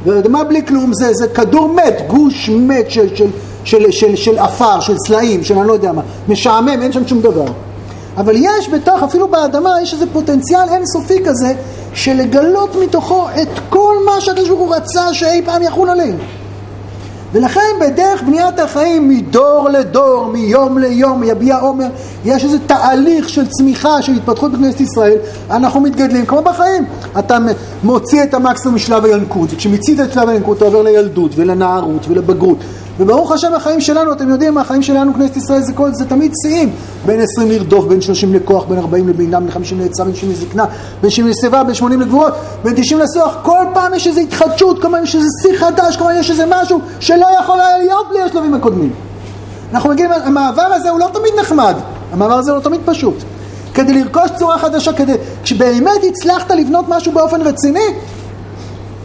ואדמה 0.05 0.45
בלי 0.45 0.66
כלום 0.66 0.91
זה, 0.95 1.12
זה 1.12 1.29
כדור 1.29 1.68
מת, 1.68 2.03
גוש 2.07 2.49
מת 2.49 2.91
של, 2.91 3.16
של, 3.16 3.31
של, 3.64 3.91
של, 3.91 4.16
של 4.16 4.39
עפר, 4.39 4.81
של 4.81 4.95
סלעים, 5.07 5.45
של 5.45 5.59
אני 5.59 5.68
לא 5.68 5.73
יודע 5.73 5.93
מה. 5.93 6.03
משעמם, 6.29 6.83
אין 6.83 6.93
שם 6.93 7.09
שום 7.09 7.20
דבר. 7.20 7.45
אבל 8.17 8.35
יש 8.37 8.69
בתוך, 8.69 9.03
אפילו 9.03 9.29
באדמה, 9.29 9.83
יש 9.83 9.95
איזה 9.95 10.05
פוטנציאל 10.13 10.69
אינסופי 10.69 11.25
כזה, 11.25 11.55
של 11.95 12.13
לגלות 12.13 12.77
מתוכו 12.83 13.27
את 13.43 13.49
כל 13.69 13.95
מה 14.07 14.21
שהקדוש 14.21 14.49
ברוך 14.49 14.61
הוא 14.61 14.75
רצה 14.75 15.15
שאי 15.15 15.43
פעם 15.45 15.63
יחול 15.63 15.91
עלינו. 15.91 16.19
ולכן 17.33 17.61
בדרך 17.81 18.23
בניית 18.23 18.59
החיים 18.59 19.09
מדור 19.09 19.69
לדור, 19.73 20.27
מיום 20.27 20.79
ליום, 20.79 21.23
יביע 21.23 21.57
עומר, 21.59 21.87
יש 22.25 22.45
איזה 22.45 22.59
תהליך 22.67 23.29
של 23.29 23.49
צמיחה, 23.49 24.03
של 24.03 24.13
התפתחות 24.13 24.53
בכנסת 24.53 24.81
ישראל, 24.81 25.17
אנחנו 25.51 25.81
מתגדלים 25.81 26.27
כמו 26.27 26.43
בחיים. 26.43 26.85
אתה 27.19 27.39
מוציא 27.85 28.23
את 28.23 28.35
המקסימום 28.35 28.75
משלב 28.75 29.05
הינקות, 29.05 29.49
וכשמיצית 29.53 30.01
את 30.01 30.13
שלב 30.13 30.29
הינקות 30.29 30.57
אתה 30.57 30.65
עובר 30.65 30.83
לילדות 30.83 31.33
ולנערות 31.37 32.09
ולבגרות. 32.09 32.59
וברוך 32.99 33.32
השם 33.32 33.55
החיים 33.55 33.80
שלנו, 33.80 34.12
אתם 34.12 34.28
יודעים, 34.28 34.59
החיים 34.59 34.82
שלנו, 34.82 35.14
כנסת 35.14 35.36
ישראל, 35.36 35.62
זה, 35.62 35.72
כל, 35.72 35.95
זה 35.95 36.05
תמיד 36.05 36.32
שיאים. 36.43 36.72
בין 37.07 37.20
20 37.20 37.51
לרדוף, 37.51 37.84
בין 37.84 38.01
30 38.01 38.34
לכוח, 38.34 38.64
בין 38.64 38.78
40 38.78 39.09
לבינה, 39.09 39.40
בין 39.40 39.51
50 39.51 39.80
לעצה, 39.80 40.05
בין 40.05 40.12
90 40.12 40.32
לזקנה, 40.32 40.64
בין 41.03 41.11
70 41.11 41.30
לשיבה, 41.30 41.64
בין 41.64 41.74
80 41.74 42.01
לגבורות, 42.01 42.32
בין 42.64 42.74
90 42.76 43.01
לסוח. 43.01 43.36
כל 43.43 43.64
פעם 43.74 43.95
יש 43.95 44.07
איזו 44.07 44.20
התחדשות, 44.20 44.82
כל 44.82 44.88
פעם 44.90 45.03
יש 45.03 45.14
איזה 45.14 45.28
שיא 45.43 45.59
חדש, 45.59 45.97
כל 45.97 46.05
פעם 46.05 46.16
יש 46.16 46.30
איזה 46.30 46.45
משהו 46.49 46.80
שלא 47.01 47.26
יכול 47.40 47.61
היה 47.61 47.78
להיות 47.78 48.07
בלי 48.11 48.22
השלבים 48.22 48.55
הקודמים. 48.55 48.93
אנחנו 49.72 49.90
מגיעים, 49.90 50.12
המעבר 50.12 50.62
הזה 50.62 50.90
הוא 50.90 51.01
לא 51.01 51.11
תמיד 51.12 51.32
נחמד, 51.40 51.74
המעבר 52.12 52.34
הזה 52.34 52.51
הוא 52.51 52.59
לא 52.59 52.62
תמיד 52.62 52.80
פשוט. 52.84 53.14
כדי 53.74 54.03
לרכוש 54.03 54.30
צורה 54.38 54.59
חדשה, 54.59 54.93
כדי, 54.93 55.14
כשבאמת 55.43 56.01
הצלחת 56.09 56.51
לבנות 56.51 56.84
משהו 56.88 57.12
באופן 57.12 57.43
רציני, 57.43 57.86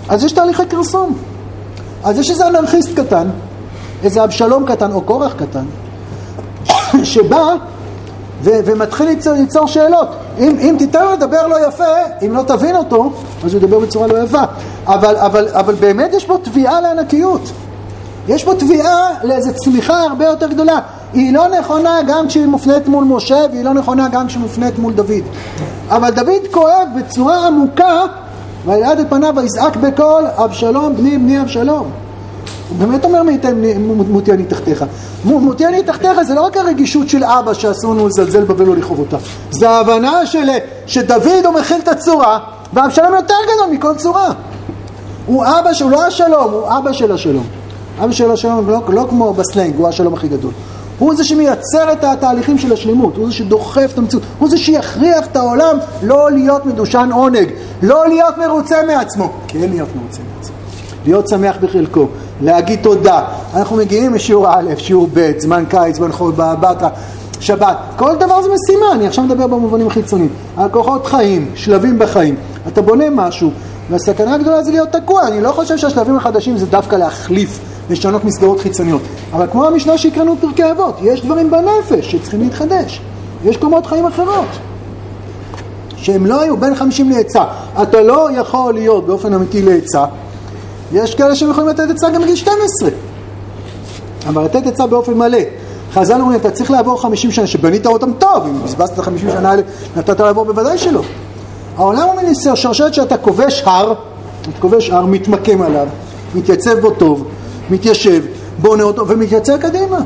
אז 0.10 0.24
יש 0.24 0.32
תהליכי 0.32 0.66
כרסום. 0.70 1.18
אז 2.04 2.20
יש 2.20 2.30
איזה 2.30 2.48
אנרכיסט 2.48 2.90
קטן, 2.96 3.28
איזה 4.04 4.24
אבשלום 4.24 4.66
קטן 4.66 4.92
או 4.92 5.02
קורח 5.02 5.34
קטן, 5.34 5.66
שבא 7.04 7.56
ו- 8.44 8.60
ומתחיל 8.66 9.08
ליצור, 9.08 9.34
ליצור 9.34 9.68
שאלות. 9.68 10.08
אם, 10.40 10.58
אם 10.60 10.76
תיתן 10.80 11.06
לו 11.06 11.14
לדבר 11.14 11.48
לא 11.48 11.68
יפה, 11.68 11.84
אם 12.26 12.34
לא 12.34 12.44
תבין 12.48 12.76
אותו, 12.76 13.12
אז 13.46 13.54
הוא 13.54 13.62
ידבר 13.62 13.80
בצורה 13.80 14.08
לא 14.08 14.24
יפה. 14.24 14.42
אבל, 14.86 15.16
אבל, 15.16 15.48
אבל 15.52 15.76
באמת 15.76 16.14
יש 16.14 16.26
פה 16.26 16.38
תביעה 16.44 16.82
לענקיות. 16.82 17.42
יש 18.28 18.44
פה 18.44 18.56
תביעה 18.56 19.10
לאיזו 19.24 19.52
צמיחה 19.54 20.02
הרבה 20.02 20.26
יותר 20.26 20.48
גדולה. 20.48 20.80
היא 21.14 21.34
לא 21.34 21.48
נכונה 21.48 22.00
גם 22.08 22.28
כשהיא 22.28 22.46
מופנית 22.46 22.88
מול 22.88 23.04
משה, 23.04 23.40
והיא 23.52 23.64
לא 23.64 23.74
נכונה 23.74 24.08
גם 24.10 24.28
כשהיא 24.28 24.42
מופנית 24.42 24.80
מול 24.80 24.94
דוד. 24.94 25.24
אבל 25.90 26.10
דוד 26.10 26.48
כואב 26.52 26.88
בצורה 26.98 27.48
עמוקה, 27.48 28.02
וילעד 28.66 29.00
את 29.00 29.10
פניו 29.10 29.34
ויזעק 29.38 29.76
בקול, 29.76 30.24
אבשלום 30.36 30.96
בני 30.96 31.18
בני 31.18 31.42
אבשלום. 31.42 31.92
הוא 32.70 32.78
באמת 32.78 33.06
אומר 33.06 33.22
מותי 34.10 34.32
אני 34.32 34.46
תחתיך. 34.46 34.86
מותי 35.26 35.66
אני 35.66 35.84
תחתיך 35.84 36.22
זה 36.22 36.34
לא 36.34 36.42
רק 36.42 36.58
הרגישות 36.58 37.10
של 37.10 37.24
אבא 37.24 37.54
שאסור 37.54 37.94
לנו 37.94 38.08
לזלזל 38.08 38.44
בה 38.44 38.54
ולא 38.58 38.76
לכאוב 38.76 39.00
אותה. 39.00 39.18
זה 39.52 39.70
ההבנה 39.70 40.26
של, 40.26 40.50
שדוד 40.86 41.46
הוא 41.46 41.54
מכיל 41.54 41.78
את 41.84 41.88
הצורה, 41.88 42.40
ואבשלום 42.74 43.14
יותר 43.14 43.34
גדול 43.44 43.76
מכל 43.78 43.96
צורה. 43.96 44.32
הוא 45.26 45.46
אבא, 45.46 45.70
הוא 45.82 45.92
לא 45.92 46.06
השלום, 46.06 46.52
הוא 46.52 46.78
אבא 46.78 46.94
של 46.94 47.12
השלום. 47.12 47.44
אבא 48.04 48.12
של 48.12 48.32
השלום 48.32 48.70
לא, 48.70 48.80
לא 48.90 49.06
כמו 49.10 49.34
בסלנג, 49.34 49.76
הוא 49.76 49.88
השלום 49.88 50.14
הכי 50.14 50.28
גדול. 50.28 50.52
הוא 51.00 51.16
זה 51.16 51.24
שמייצר 51.24 51.92
את 51.92 52.04
התהליכים 52.04 52.58
של 52.58 52.74
השלמות, 52.74 53.18
הוא 53.18 53.28
זה 53.28 53.34
שדוחף 53.34 53.90
את 53.94 53.98
המציאות, 53.98 54.24
הוא 54.40 54.50
זה 54.50 54.58
שיכריח 54.58 55.26
את 55.26 55.36
העולם 55.36 55.78
לא 56.04 56.32
להיות 56.32 56.66
מדושן 56.66 57.10
עונג, 57.14 57.50
לא 57.82 58.08
להיות 58.08 58.38
מרוצה 58.38 58.76
מעצמו, 58.88 59.34
כן 59.48 59.70
להיות 59.70 59.90
מרוצה 59.96 60.20
מעצמו, 60.36 60.56
להיות 61.06 61.28
שמח 61.30 61.56
בחלקו, 61.62 62.08
להגיד 62.42 62.80
תודה. 62.82 63.24
אנחנו 63.56 63.76
מגיעים 63.76 64.14
לשיעור 64.14 64.48
א', 64.50 64.76
שיעור 64.78 65.08
ב', 65.14 65.32
זמן 65.38 65.64
קיץ, 65.70 65.96
זמן 65.96 66.12
חול, 66.12 66.32
בתרא, 66.36 66.90
שבת. 67.40 67.78
כל 67.96 68.16
דבר 68.16 68.42
זה 68.42 68.50
משימה, 68.50 68.92
אני 68.94 69.08
עכשיו 69.08 69.24
מדבר 69.24 69.48
במובנים 69.48 69.88
החיצוניים. 69.88 70.30
הכוחות 70.58 71.06
חיים, 71.06 71.52
שלבים 71.56 72.00
בחיים. 72.00 72.36
אתה 72.68 72.82
בונה 72.82 73.10
משהו, 73.10 73.52
והסכנה 73.90 74.34
הגדולה 74.34 74.64
זה 74.64 74.72
להיות 74.72 74.90
תקוע. 74.92 75.28
אני 75.28 75.42
לא 75.42 75.52
חושב 75.52 75.78
שהשלבים 75.78 76.16
החדשים 76.16 76.58
זה 76.58 76.66
דווקא 76.66 76.96
להחליף, 76.96 77.60
לשנות 77.90 78.26
מסגרות 78.26 78.60
חיצוניות. 78.60 79.02
אבל 79.34 79.48
כמו 79.52 79.66
המשנה 79.66 79.98
שהקראנו 79.98 80.36
בפרקי 80.36 80.72
אבות, 80.72 81.00
יש 81.04 81.22
דברים 81.22 81.52
בנפש 81.52 82.12
שצריכים 82.12 82.42
להתחדש. 82.42 83.02
יש 83.46 83.58
קומות 83.58 83.86
חיים 83.86 84.06
אחרות. 84.06 84.48
שהם 85.96 86.26
לא 86.26 86.42
היו 86.42 86.58
בין 86.58 86.76
50 86.76 87.10
לעצה. 87.10 87.44
אתה 87.82 88.02
לא 88.02 88.30
יכול 88.32 88.74
להיות 88.74 89.08
באופן 89.08 89.34
אמיתי 89.34 89.62
לעצה 89.62 90.06
יש 90.92 91.16
כאלה 91.16 91.36
שהם 91.36 91.50
יכולים 91.50 91.70
לתת 91.70 91.90
עצה 91.90 92.10
גם 92.10 92.22
בגיל 92.22 92.36
12, 92.36 92.90
אבל 94.28 94.44
לתת 94.44 94.68
עצה 94.68 94.88
באופן 94.88 95.14
מלא. 95.14 95.40
חז"ל 95.94 96.22
אומרים, 96.22 96.40
אתה 96.40 96.52
צריך 96.52 96.72
לעבור 96.72 97.02
50 97.02 97.32
שנה, 97.32 97.48
שבנית 97.48 97.86
אותם 97.86 98.12
טוב, 98.14 98.44
אם 98.46 98.64
בזבזת 98.64 98.94
את 98.94 99.00
ה-50 99.00 99.32
שנה 99.32 99.50
האלה, 99.50 99.62
נתת 99.98 100.20
לעבור 100.20 100.46
בוודאי 100.46 100.78
שלא. 100.78 101.02
העולם 101.78 102.08
הוא 102.08 102.16
מין 102.16 102.34
שרשרת 102.36 102.94
שאתה 102.94 103.18
כובש 103.18 103.64
הר, 103.66 103.94
אתה 104.42 104.60
כובש 104.60 104.90
הר, 104.90 105.06
מתמקם 105.06 105.62
עליו, 105.62 105.88
מתייצב 106.36 106.80
בו 106.80 106.92
טוב, 106.92 107.28
מתיישב, 107.70 108.24
בונה 108.62 108.84
אותו 108.84 109.08
ומתייצב 109.08 109.58
קדימה. 109.58 110.00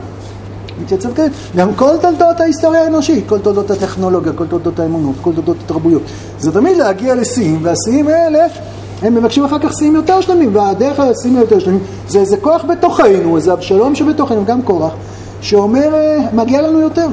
מתייצב 0.82 1.14
קדימה. 1.14 1.30
גם 1.56 1.74
כל 1.74 1.98
תולדות 2.02 2.40
ההיסטוריה 2.40 2.84
האנושית, 2.84 3.24
כל 3.30 3.40
תולדות 3.40 3.72
הטכנולוגיה, 3.72 4.34
כל 4.34 4.48
תולדות 4.48 4.80
האמונות, 4.80 5.16
כל 5.22 5.32
תולדות 5.34 5.58
התרבויות. 5.66 6.02
זה 6.40 6.52
תמיד 6.52 6.78
להגיע 6.78 7.16
לשיאים, 7.16 7.60
והשיאים 7.64 8.08
האלה, 8.08 8.46
הם 9.02 9.16
מבקשים 9.16 9.46
אחר 9.46 9.60
כך 9.60 9.74
שיאים 9.78 9.96
יותר 9.96 10.22
שלמים, 10.22 10.56
והדרך 10.56 11.00
לשיאים 11.00 11.38
היותר 11.38 11.60
שלמים 11.60 11.80
זה 12.08 12.20
איזה 12.20 12.38
כוח 12.38 12.66
בתוכנו, 12.66 13.36
איזה 13.36 13.54
אבשלום 13.54 13.96
שבתוכנו, 13.96 14.46
גם 14.46 14.62
קורח, 14.62 14.94
שאומר, 15.42 15.94
אה, 15.94 16.18
מגיע 16.34 16.62
לנו 16.62 16.80
יותר. 16.80 17.08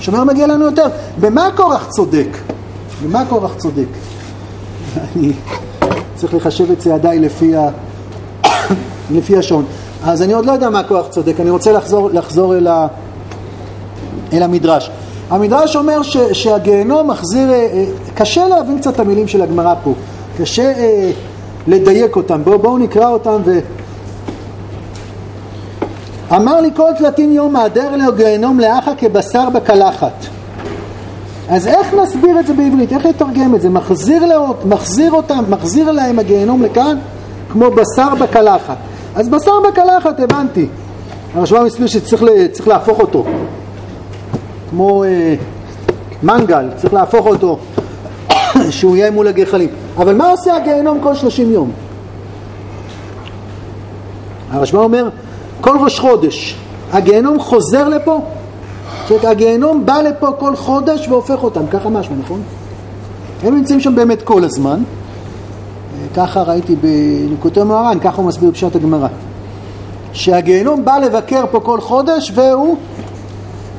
שאומר, 0.00 0.24
מגיע 0.24 0.46
לנו 0.46 0.64
יותר. 0.64 0.86
במה 1.20 1.48
קורח 1.56 1.86
צודק? 1.90 2.28
במה 3.04 3.24
קורח 3.28 3.54
צודק? 3.54 3.86
אני 5.16 5.32
צריך 6.14 6.34
לחשב 6.34 6.70
את 6.70 6.78
צעדיי 6.78 7.18
לפי, 7.18 7.56
ה... 7.56 7.68
לפי 9.14 9.36
השעון. 9.36 9.64
אז 10.04 10.22
אני 10.22 10.32
עוד 10.32 10.46
לא 10.46 10.52
יודע 10.52 10.70
מה 10.70 10.82
כוח 10.82 11.06
צודק, 11.08 11.40
אני 11.40 11.50
רוצה 11.50 11.72
לחזור, 11.72 12.10
לחזור 12.12 12.56
אל, 12.56 12.66
ה... 12.66 12.86
אל 14.32 14.42
המדרש. 14.42 14.90
המדרש 15.30 15.76
אומר 15.76 16.02
ש... 16.02 16.16
שהגיהנום 16.16 17.10
מחזיר, 17.10 17.50
אה, 17.50 17.54
אה, 17.54 17.84
קשה 18.14 18.48
להבין 18.48 18.78
קצת 18.78 18.94
את 18.94 19.00
המילים 19.00 19.28
של 19.28 19.42
הגמרא 19.42 19.74
פה, 19.84 19.92
קשה 20.38 20.72
אה, 20.72 21.10
לדייק 21.66 22.16
אותם, 22.16 22.44
בואו 22.44 22.58
בוא 22.58 22.78
נקרא 22.78 23.08
אותם 23.08 23.42
ו... 23.44 23.58
אמר 26.36 26.60
לי 26.60 26.70
כל 26.76 26.90
תלתין 26.98 27.32
יום 27.32 27.52
מהדר 27.52 27.96
לו 27.96 28.12
גיהנום 28.16 28.60
לאחה 28.60 28.94
כבשר 28.94 29.50
בקלחת. 29.50 30.26
אז 31.48 31.66
איך 31.66 31.94
נסביר 31.94 32.40
את 32.40 32.46
זה 32.46 32.54
בעברית? 32.54 32.92
איך 32.92 33.06
נתרגם 33.06 33.54
את 33.54 33.60
זה? 33.60 33.68
מחזיר, 33.68 34.26
לו, 34.26 34.54
מחזיר 34.64 35.12
אותם, 35.12 35.44
מחזיר 35.48 35.90
להם 35.90 36.18
הגיהנום 36.18 36.62
לכאן 36.62 36.98
כמו 37.48 37.70
בשר 37.70 38.14
בקלחת. 38.20 38.76
אז 39.14 39.28
בשר 39.28 39.52
בקלחת 39.68 40.20
הבנתי. 40.20 40.66
הרשב"א 41.34 41.64
מסביר 41.64 41.86
שצריך 41.86 42.68
להפוך 42.68 43.00
אותו. 43.00 43.24
כמו 44.70 45.04
אה, 45.04 45.34
מנגל, 46.22 46.68
צריך 46.76 46.94
להפוך 46.94 47.26
אותו 47.26 47.58
שהוא 48.70 48.96
יהיה 48.96 49.10
מול 49.10 49.28
הגחלים. 49.28 49.68
אבל 49.96 50.14
מה 50.14 50.30
עושה 50.30 50.56
הגיהנום 50.56 50.98
כל 51.02 51.14
שלושים 51.14 51.50
יום? 51.52 51.70
הרשב"א 54.50 54.78
אומר, 54.78 55.08
כל 55.60 55.76
ראש 55.80 56.00
חודש 56.00 56.56
הגיהנום 56.92 57.40
חוזר 57.40 57.88
לפה 57.88 58.20
זאת 59.02 59.10
אומרת, 59.10 59.24
הגיהנום 59.24 59.86
בא 59.86 59.98
לפה 59.98 60.32
כל 60.38 60.56
חודש 60.56 61.08
והופך 61.08 61.42
אותם, 61.42 61.66
ככה 61.66 61.88
משמע, 61.88 62.16
נכון? 62.16 62.42
הם 63.42 63.56
נמצאים 63.56 63.80
שם 63.80 63.94
באמת 63.94 64.22
כל 64.22 64.44
הזמן. 64.44 64.82
ככה 66.16 66.42
ראיתי 66.42 66.76
בנקודי 66.76 67.62
מוהר"ן, 67.62 67.98
ככה 68.00 68.16
הוא 68.16 68.26
מסביר 68.26 68.52
פשט 68.52 68.76
הגמרא. 68.76 69.08
שהגיהנום 70.12 70.84
בא 70.84 70.98
לבקר 70.98 71.44
פה 71.50 71.60
כל 71.60 71.80
חודש 71.80 72.32
והוא 72.34 72.76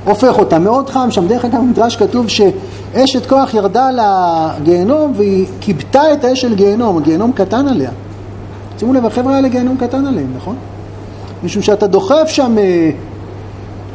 הופך 0.06 0.40
אותם. 0.40 0.64
מאוד 0.64 0.90
חם 0.90 1.12
שם. 1.12 1.28
דרך 1.28 1.46
אגב, 1.46 1.58
במדרש 1.58 1.96
כתוב 1.96 2.26
שאשת 2.28 3.26
כוח 3.30 3.54
ירדה 3.54 3.90
לגיהנום 3.92 5.14
והיא 5.16 5.46
כיבתה 5.62 6.14
את 6.14 6.24
האש 6.24 6.42
של 6.42 6.56
גיהנום, 6.56 6.98
הגיהנום 6.98 7.32
קטן 7.32 7.68
עליה. 7.68 7.90
שימו 8.80 8.94
לב, 8.94 9.06
החבר'ה 9.06 9.36
האלה 9.36 9.48
גיהנום 9.48 9.78
קטן 9.78 10.06
עליהם, 10.06 10.34
נכון? 10.38 10.56
משום 11.44 11.62
שאתה 11.62 11.88
דוחף 11.88 12.28
שם 12.28 12.58
אה, 12.58 12.92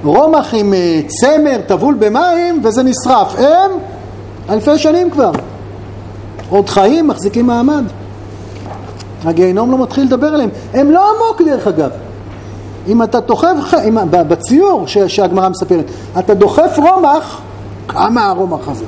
רומח 0.04 0.54
עם 0.54 0.74
אה, 0.74 1.00
צמר 1.06 1.61
טבול 1.66 1.94
במים 1.98 2.61
וזה 2.64 2.82
נשרף. 2.82 3.34
הם 3.38 3.70
אלפי 4.50 4.78
שנים 4.78 5.11
כבר. 5.11 5.30
עוד 6.50 6.68
חיים, 6.68 7.08
מחזיקים 7.08 7.46
מעמד. 7.46 7.84
הגיהנום 9.24 9.70
לא 9.70 9.82
מתחיל 9.82 10.04
לדבר 10.04 10.26
עליהם. 10.26 10.50
הם 10.74 10.90
לא 10.90 11.04
עמוק 11.11 11.42
דרך 11.42 11.66
אגב. 11.66 11.90
אם 12.91 13.03
אתה 13.03 13.20
דוחף, 13.20 13.74
אם, 13.88 13.99
בציור 14.11 14.86
שהגמרא 14.86 15.49
מספרת, 15.49 15.84
אתה 16.18 16.34
דוחף 16.34 16.78
רומח, 16.78 17.41
כמה 17.88 18.28
הרומח 18.28 18.68
הזה? 18.68 18.84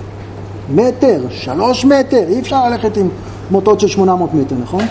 מטר, 0.74 1.20
שלוש 1.30 1.84
מטר, 1.84 2.24
אי 2.28 2.40
אפשר 2.40 2.68
ללכת 2.68 2.96
עם 2.96 3.08
מוטות 3.50 3.80
של 3.80 3.88
800 3.88 4.34
מטר, 4.34 4.56
נכון? 4.62 4.84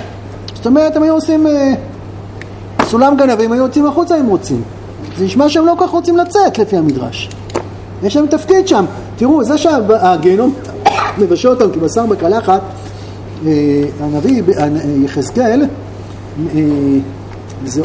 זאת 0.54 0.66
אומרת, 0.66 0.96
הם 0.96 1.04
היו 1.04 1.14
עושים 1.14 1.48
אה, 1.48 1.74
סולם 2.86 3.18
גנבים, 3.18 3.52
היו 3.52 3.64
יוצאים 3.64 3.86
החוצה 3.86 4.20
אם 4.20 4.28
רוצים. 4.28 4.62
זה 5.18 5.26
נשמע 5.26 5.50
שהם 5.50 5.66
לא 5.66 5.76
כל 5.78 5.86
כך 5.86 5.92
רוצים 5.92 6.18
לצאת 6.18 6.58
לפי 6.58 6.78
המדרש. 6.78 7.30
יש 8.04 8.16
להם 8.16 8.28
תפקיד 8.28 8.68
שם. 8.68 8.86
תראו, 9.16 9.44
זה 9.44 9.58
שהגיהנום 9.58 10.54
מבשל 11.18 11.50
אותם 11.50 11.72
כבשר 11.72 12.06
בקלחת, 12.06 12.62
אה, 13.46 13.84
הנביא 14.00 14.44
יחזקאל, 15.06 15.66
אה, 16.56 16.62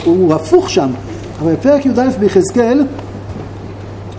הוא 0.04 0.34
הפוך 0.34 0.70
שם. 0.70 0.90
אבל 1.40 1.52
בפרק 1.52 1.86
י"א 1.86 2.08
ביחזקאל, 2.20 2.84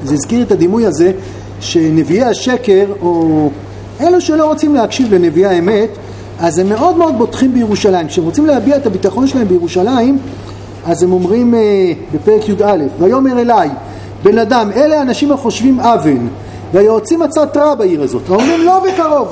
זה 0.03 0.13
הזכיר 0.13 0.41
את 0.41 0.51
הדימוי 0.51 0.85
הזה, 0.85 1.11
שנביאי 1.59 2.23
השקר, 2.23 2.85
או 3.01 3.49
אלו 4.01 4.21
שלא 4.21 4.45
רוצים 4.45 4.75
להקשיב 4.75 5.13
לנביאי 5.13 5.45
האמת, 5.45 5.89
אז 6.39 6.59
הם 6.59 6.69
מאוד 6.69 6.97
מאוד 6.97 7.17
בוטחים 7.17 7.53
בירושלים. 7.53 8.07
כשהם 8.07 8.23
רוצים 8.23 8.45
להביע 8.45 8.77
את 8.77 8.85
הביטחון 8.85 9.27
שלהם 9.27 9.47
בירושלים, 9.47 10.17
אז 10.85 11.03
הם 11.03 11.11
אומרים 11.11 11.53
uh, 11.53 11.57
בפרק 12.15 12.49
י"א, 12.49 12.77
ויאמר 12.99 13.41
אליי, 13.41 13.69
בן 14.23 14.37
אדם, 14.37 14.71
אלה 14.75 14.99
האנשים 14.99 15.31
החושבים 15.31 15.79
אבן, 15.79 16.27
והיועצים 16.73 17.21
עצת 17.21 17.57
רע 17.57 17.75
בעיר 17.75 18.03
הזאת, 18.03 18.29
ואומרים 18.29 18.61
לא 18.61 18.79
בקרוב. 18.79 19.27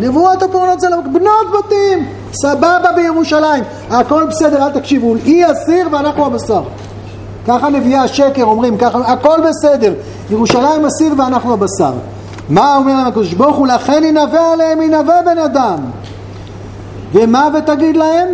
נבואות 0.00 0.42
הפורנות 0.42 0.80
זה 0.80 0.88
בנות 1.12 1.46
בתים, 1.58 2.06
סבבה 2.32 2.92
בירושלים, 2.96 3.64
הכל 3.90 4.24
בסדר, 4.30 4.66
אל 4.66 4.70
תקשיבו, 4.70 5.14
היא 5.24 5.46
הסיר 5.46 5.88
ואנחנו 5.92 6.26
הבשר. 6.26 6.62
ככה 7.46 7.68
נביאי 7.68 7.96
השקר 7.96 8.44
אומרים, 8.44 8.76
ככה, 8.76 8.98
הכל 8.98 9.38
בסדר, 9.48 9.94
ירושלים 10.30 10.84
הסיר 10.84 11.14
ואנחנו 11.18 11.52
הבשר. 11.52 11.92
מה 12.48 12.76
אומר 12.76 12.92
להם 12.96 13.06
הקדוש 13.06 13.34
ברוך 13.34 13.56
הוא? 13.56 13.66
לכן 13.66 14.04
ינבא 14.04 14.52
עליהם 14.52 14.82
ינבא 14.82 15.20
בן 15.24 15.38
אדם. 15.38 15.78
ומה 17.12 17.48
ותגיד 17.54 17.96
להם? 17.96 18.28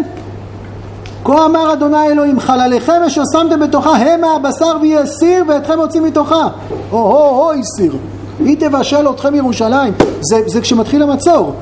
כה 1.24 1.44
אמר 1.44 1.72
אדוני 1.72 2.06
אלוהים 2.06 2.40
חלליכם 2.40 3.02
אשר 3.06 3.22
שמתם 3.32 3.60
בתוכה 3.60 3.90
המה 3.90 4.26
הבשר 4.36 4.76
ויהיה 4.80 5.06
סיר 5.06 5.44
ואתכם 5.48 5.78
יוצאים 5.80 6.04
מתוכה 6.04 6.48
הו-הו-הו 6.90 7.64
סיר 7.76 7.96
היא 8.38 8.56
תבשל 8.60 9.10
אתכם 9.10 9.34
ירושלים 9.34 9.94
זה, 10.20 10.40
זה 10.46 10.60
כשמתחיל 10.60 11.02
המצור 11.02 11.52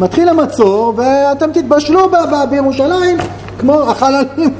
מתחיל 0.00 0.28
המצור 0.28 0.92
ואתם 0.96 1.52
תתבשלו 1.52 2.08
ב- 2.08 2.14
ב- 2.14 2.50
בירושלים 2.50 3.18
כמו 3.58 3.82
החללים 3.82 4.54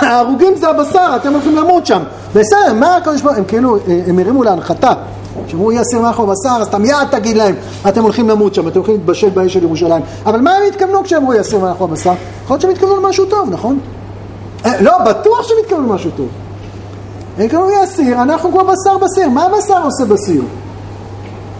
ההרוגים 0.00 0.56
זה 0.56 0.68
הבשר 0.68 1.12
אתם 1.16 1.32
הולכים 1.32 1.56
למות 1.56 1.86
שם 1.86 2.02
בסדר 2.34 2.72
מה 2.74 2.96
הקדוש 2.96 3.22
ברוך 3.22 3.36
הם 3.36 3.44
כאילו 3.44 3.76
הם 4.06 4.18
הרימו 4.18 4.42
להנחתה 4.42 4.92
שאמרו 5.46 5.72
יהיה 5.72 5.84
סיר 5.84 6.00
מאחור 6.00 6.26
בשר, 6.26 6.56
אז 6.60 6.66
אתה 6.66 6.78
מיד 6.78 7.08
תגיד 7.10 7.36
להם, 7.36 7.54
אתם 7.88 8.02
הולכים 8.02 8.28
למות 8.28 8.54
שם, 8.54 8.68
אתם 8.68 8.76
הולכים 8.76 8.94
להתבשל 8.94 9.28
באש 9.28 9.54
של 9.54 9.62
ירושלים. 9.62 10.02
אבל 10.26 10.40
מה 10.40 10.54
הם 10.54 10.62
התכוונו 10.68 11.04
כשאמרו 11.04 11.32
יהיה 11.32 11.42
סיר 11.42 11.58
מאחור 11.58 11.88
בשר? 11.88 12.12
יכול 12.44 12.54
להיות 12.54 12.60
שהם 12.60 12.70
התכוונו 12.70 12.96
למשהו 12.96 13.26
טוב, 13.26 13.48
נכון? 13.50 13.78
אה, 14.66 14.80
לא, 14.80 14.98
בטוח 14.98 15.48
שהם 15.48 15.56
התכוונו 15.64 15.86
למשהו 15.92 16.10
טוב. 16.16 16.28
הם 17.38 17.44
התכוונו 17.44 17.70
יהיה 17.70 17.86
סיר, 17.86 18.22
אנחנו 18.22 18.52
כבר 18.52 18.62
בשר 18.62 18.98
בסיר. 18.98 19.28
מה 19.28 19.44
הבשר 19.44 19.82
עושה 19.84 20.04
בסיר? 20.04 20.42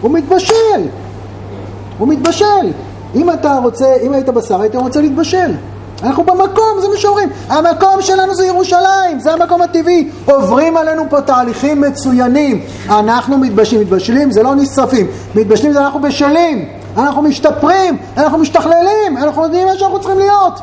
הוא 0.01 0.11
מתבשל. 0.11 0.87
הוא 1.97 2.07
מתבשל. 2.07 2.71
אם 3.15 3.29
אתה 3.29 3.59
רוצה, 3.63 3.95
אם 4.01 4.13
היית 4.13 4.29
בשר, 4.29 4.61
היית 4.61 4.75
רוצה 4.75 5.01
להתבשל. 5.01 5.51
אנחנו 6.03 6.23
במקום, 6.23 6.81
זה 6.81 6.87
מה 6.87 6.97
שאומרים. 6.97 7.29
המקום 7.49 8.01
שלנו 8.01 8.35
זה 8.35 8.45
ירושלים, 8.45 9.19
זה 9.19 9.33
המקום 9.33 9.61
הטבעי. 9.61 10.09
עוברים 10.25 10.77
עלינו 10.77 11.03
פה 11.09 11.21
תהליכים 11.21 11.81
מצוינים. 11.81 12.61
אנחנו 12.89 13.37
מתבשלים, 13.37 13.81
מתבשלים 13.81 14.31
זה 14.31 14.43
לא 14.43 14.55
נשרפים. 14.55 15.07
מתבשלים 15.35 15.73
זה 15.73 15.79
אנחנו 15.79 16.01
בשלים, 16.01 16.65
אנחנו 16.97 17.21
משתפרים, 17.21 17.97
אנחנו 18.17 18.37
משתכללים, 18.37 19.17
אנחנו 19.17 19.43
יודעים 19.43 19.67
מה 19.67 19.77
שאנחנו 19.77 19.99
צריכים 19.99 20.19
להיות. 20.19 20.59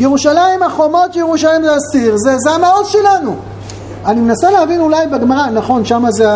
ירושלים, 0.00 0.62
החומות 0.62 1.12
של 1.12 1.20
ירושלים 1.20 1.62
זה 1.62 1.74
הסיר, 1.74 2.14
זה, 2.16 2.34
זה 2.38 2.50
המעוז 2.50 2.88
שלנו. 2.88 3.36
אני 4.06 4.20
מנסה 4.20 4.50
להבין 4.50 4.80
אולי 4.80 5.06
בגמרא, 5.06 5.46
נכון, 5.50 5.84
שמה 5.84 6.10
זה 6.10 6.28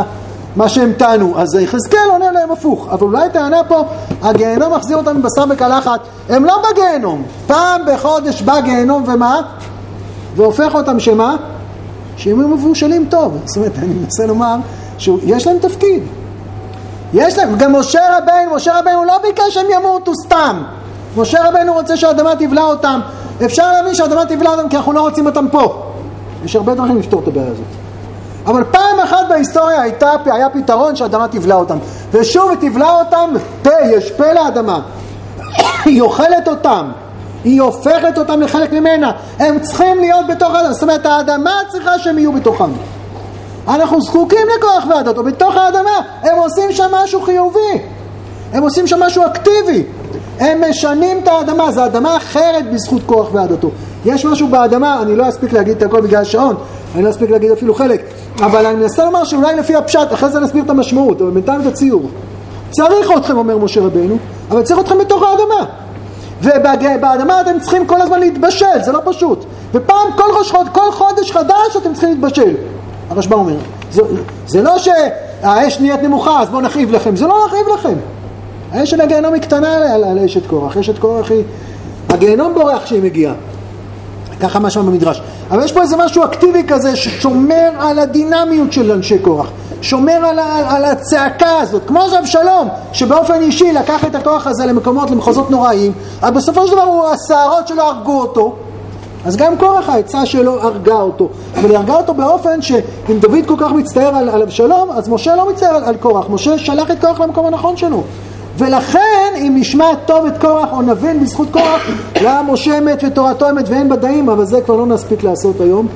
מה 0.57 0.69
שהם 0.69 0.93
טענו. 0.93 1.39
אז 1.39 1.55
יחזקאל 1.55 2.11
עונה 2.11 2.33
להם 2.33 2.51
הפוך. 2.51 2.89
אבל 2.91 3.07
אולי 3.07 3.31
טענה 3.33 3.65
פה, 3.69 3.85
הגיהנום 4.23 4.73
מחזיר 4.73 4.97
אותם 4.97 5.17
מבשר 5.17 5.47
בקלחת. 5.47 6.01
הם 6.29 6.45
לא 6.45 6.63
בגיהנום. 6.71 7.23
פעם 7.47 7.81
בחודש 7.87 8.43
בא 8.43 8.61
גיהנום 8.61 9.05
ומה? 9.07 9.41
והופך 10.37 10.75
אותם 10.75 11.01
שמה? 11.01 11.37
שהם 12.17 12.41
יהיו 12.41 12.49
מבושלים 12.49 13.07
טוב. 13.09 13.39
זאת 13.45 13.57
אומרת, 13.57 13.73
אני 13.79 13.95
מנסה 13.95 14.27
לומר 14.27 14.57
שיש 14.99 15.47
להם 15.47 15.59
תפקיד. 15.59 16.03
יש 17.15 17.39
להם, 17.39 17.57
גם 17.59 17.77
משה 17.77 18.01
רבינו, 18.19 18.57
משה 18.57 18.79
רבינו 18.79 19.05
לא 19.05 19.19
ביקש 19.19 19.55
שהם 19.55 19.67
ימותו 19.71 20.13
סתם. 20.25 20.63
משה 21.17 21.49
רבינו 21.49 21.73
רוצה 21.73 21.97
שהאדמה 21.97 22.37
תבלע 22.37 22.63
אותם. 22.63 23.01
אפשר 23.45 23.73
להבין 23.73 23.95
שהאדמה 23.95 24.27
תבלע 24.27 24.51
אותם 24.51 24.69
כי 24.69 24.77
אנחנו 24.77 24.93
לא 24.93 25.01
רוצים 25.01 25.27
אותם 25.27 25.47
פה. 25.53 25.83
יש 26.45 26.57
הרבה 26.57 26.75
דרכים 26.75 26.99
לפתור 26.99 27.21
את 27.23 27.29
הבעיה 27.29 27.47
הזאת. 27.47 27.82
אבל 28.47 28.65
פעם 28.71 29.01
אחת 29.05 29.29
בהיסטוריה 29.29 29.83
הייתה, 29.83 30.11
היה 30.27 30.49
פתרון 30.51 30.97
שהאדמה 30.97 31.29
תבלע 31.29 31.55
אותם. 31.55 31.79
ושוב 32.13 32.51
היא 32.51 32.71
תבלע 32.71 32.91
אותם, 32.91 33.35
פה, 33.63 33.71
יש 33.97 34.11
פה 34.11 34.33
לאדמה. 34.33 34.81
היא 35.85 36.03
אוכלת 36.03 36.49
אותם. 36.49 36.91
היא 37.45 37.63
הופכת 37.63 38.19
אותם 38.19 38.41
לחלק 38.41 38.73
ממנה. 38.73 39.13
הם 39.39 39.59
צריכים 39.59 40.01
להיות 40.01 40.27
בתוך 40.27 40.55
האדמה, 40.55 40.73
זאת 40.73 40.83
אומרת 40.83 41.07
האדמה 41.07 41.61
צריכה 41.69 41.99
שהם 41.99 42.19
יהיו 42.19 42.33
בתוכם. 42.33 42.71
אנחנו 43.69 44.01
זקוקים 44.01 44.47
לכוח 44.57 44.85
ועדתו, 44.91 45.23
בתוך 45.23 45.57
האדמה 45.57 46.01
הם 46.23 46.39
עושים 46.39 46.73
שם 46.73 46.91
משהו 46.93 47.23
חיובי, 47.23 47.79
הם 48.53 48.63
עושים 48.63 48.87
שם 48.87 49.01
משהו 49.01 49.27
אקטיבי, 49.27 49.85
הם 50.41 50.71
משנים 50.71 51.21
את 51.23 51.29
האדמה, 51.29 51.73
זו 51.73 51.85
אדמה 51.85 52.17
אחרת 52.17 52.71
בזכות 52.73 53.03
כוח 53.07 53.35
ועדתו. 53.35 53.71
יש 54.05 54.25
משהו 54.25 54.49
באדמה, 54.49 55.03
אני 55.03 55.17
לא 55.17 55.29
אספיק 55.29 55.53
להגיד 55.53 55.77
את 55.77 55.83
הכל 55.83 56.01
בגלל 56.01 56.21
השעון, 56.21 56.57
אני 56.95 57.03
לא 57.03 57.11
אספיק 57.11 57.31
להגיד 57.31 57.51
אפילו 57.51 57.75
חלק, 57.75 58.03
אבל 58.41 58.67
אני 58.67 58.77
מנסה 58.77 59.05
לומר 59.05 59.25
שאולי 59.25 59.57
לפי 59.57 59.77
הפשט, 59.77 60.13
אחרי 60.13 60.29
זה 60.29 60.41
נסביר 60.41 60.65
את 60.65 60.71
המשמעות, 60.71 61.21
אבל 61.21 61.31
בינתיים 61.31 61.61
את 61.61 61.67
הציור. 61.67 62.03
צריך 62.71 63.11
אתכם, 63.17 63.37
אומר 63.37 63.59
משה 63.59 63.81
רבנו, 63.81 64.17
אבל 64.51 64.63
צריך 64.63 64.81
אתכם 64.81 64.99
בתוך 64.99 65.23
האדמה. 65.23 65.65
ובאדמה 66.43 67.41
אתם 67.41 67.61
צריכים 67.61 67.87
כל 67.87 68.01
הזמן 68.01 68.21
להתבשל, 68.21 68.83
זה 68.85 68.93
לא 68.93 69.01
פשוט. 69.05 69.45
ופעם, 69.73 70.13
כל, 70.17 70.25
ראש, 70.39 70.53
כל 70.73 70.93
חודש 70.93 71.33
חדש 71.33 71.77
אתם 71.77 71.93
צריכים 71.93 72.11
להתבשל. 72.11 72.55
הרשב"א 73.11 73.35
אומר, 73.35 73.57
זה, 73.93 74.03
זה 74.47 74.63
לא 74.63 74.79
שהאש 74.79 75.81
נהיית 75.81 76.03
נמוכה, 76.03 76.41
אז 76.41 76.49
בואו 76.49 76.61
נכאיב 76.61 76.91
לכם, 76.91 77.17
זה 77.17 77.27
לא 77.27 77.47
נכאיב 77.47 77.67
לכם. 77.75 77.95
האש 78.73 78.91
של 78.91 79.01
הגיהנום 79.01 79.35
היא 79.35 79.43
קטנה 79.43 79.77
על, 79.77 79.83
על, 79.83 80.05
על 80.05 80.19
אשת 80.19 80.47
קורח, 80.47 80.77
אשת 80.77 80.99
קורח 80.99 81.31
היא... 81.31 81.43
הגיהנום 82.09 82.55
בורח 82.55 82.83
כשהיא 82.85 83.03
מגיעה. 83.03 83.35
ככה 84.43 84.59
משמע 84.59 84.83
במדרש. 84.83 85.23
אבל 85.51 85.65
יש 85.65 85.73
פה 85.73 85.83
איזה 85.83 85.97
משהו 85.97 86.25
אקטיבי 86.25 86.63
כזה 86.69 86.97
ששומר 86.97 87.71
על 87.79 87.99
הדינמיות 87.99 88.73
של 88.73 88.93
אנשי 88.93 89.19
קורח. 89.19 89.51
שומר 89.83 90.13
על, 90.13 90.39
על, 90.39 90.65
על 90.65 90.85
הצעקה 90.85 91.59
הזאת, 91.61 91.83
כמו 91.87 92.01
שאבשלום, 92.11 92.69
שבאופן 92.93 93.41
אישי 93.41 93.73
לקח 93.73 94.05
את 94.05 94.15
הכוח 94.15 94.47
הזה 94.47 94.67
למקומות, 94.67 95.11
למחוזות 95.11 95.51
נוראים, 95.51 95.93
אבל 96.23 96.31
בסופו 96.31 96.67
של 96.67 96.73
דבר 96.73 97.11
הסערות 97.13 97.69
שלו 97.69 97.83
הרגו 97.83 98.21
אותו, 98.21 98.55
אז 99.25 99.37
גם 99.37 99.57
קורח 99.59 99.89
העצה 99.89 100.27
שלו 100.27 100.63
הרגה 100.63 101.01
אותו, 101.01 101.29
אבל 101.55 101.71
היא 101.71 101.79
הרגה 101.79 101.95
אותו 101.95 102.15
באופן 102.15 102.63
שאם 102.63 103.19
דוד 103.21 103.47
כל 103.47 103.55
כך 103.59 103.73
מצטער 103.73 104.17
על 104.17 104.43
אבשלום, 104.43 104.91
אז 104.91 105.09
משה 105.09 105.37
לא 105.37 105.51
מצטער 105.51 105.75
על, 105.75 105.85
על 105.85 105.97
קורח, 105.97 106.27
משה 106.31 106.59
שלח 106.59 106.91
את 106.91 107.01
קורח 107.01 107.21
למקום 107.21 107.47
הנכון 107.47 107.77
שלו. 107.77 108.03
ולכן 108.59 109.33
אם 109.37 109.53
נשמע 109.57 109.95
טוב 110.07 110.27
את 110.27 110.41
קורח 110.41 110.69
או 110.73 110.83
נבין 110.83 111.21
בזכות 111.21 111.49
קורח, 111.51 111.89
למה 112.25 112.53
משה 112.53 112.79
אמת 112.79 113.05
ותורתו 113.07 113.51
אמת 113.51 113.69
ואין 113.69 113.89
בדאים, 113.89 114.29
אבל 114.29 114.45
זה 114.45 114.61
כבר 114.61 114.77
לא 114.77 114.87
נספיק 114.87 115.23
לעשות 115.23 115.61
היום. 115.61 115.87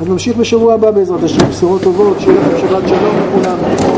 אז 0.00 0.08
נמשיך 0.08 0.36
בשבוע 0.36 0.74
הבא 0.74 0.90
בעזרת 0.90 1.22
השם, 1.22 1.48
בשורות 1.50 1.82
טובות, 1.82 2.16
שיהיה 2.20 2.40
לכם 2.40 2.68
שבת 2.68 2.88
שלום 2.88 3.14
לכולם. 3.16 3.92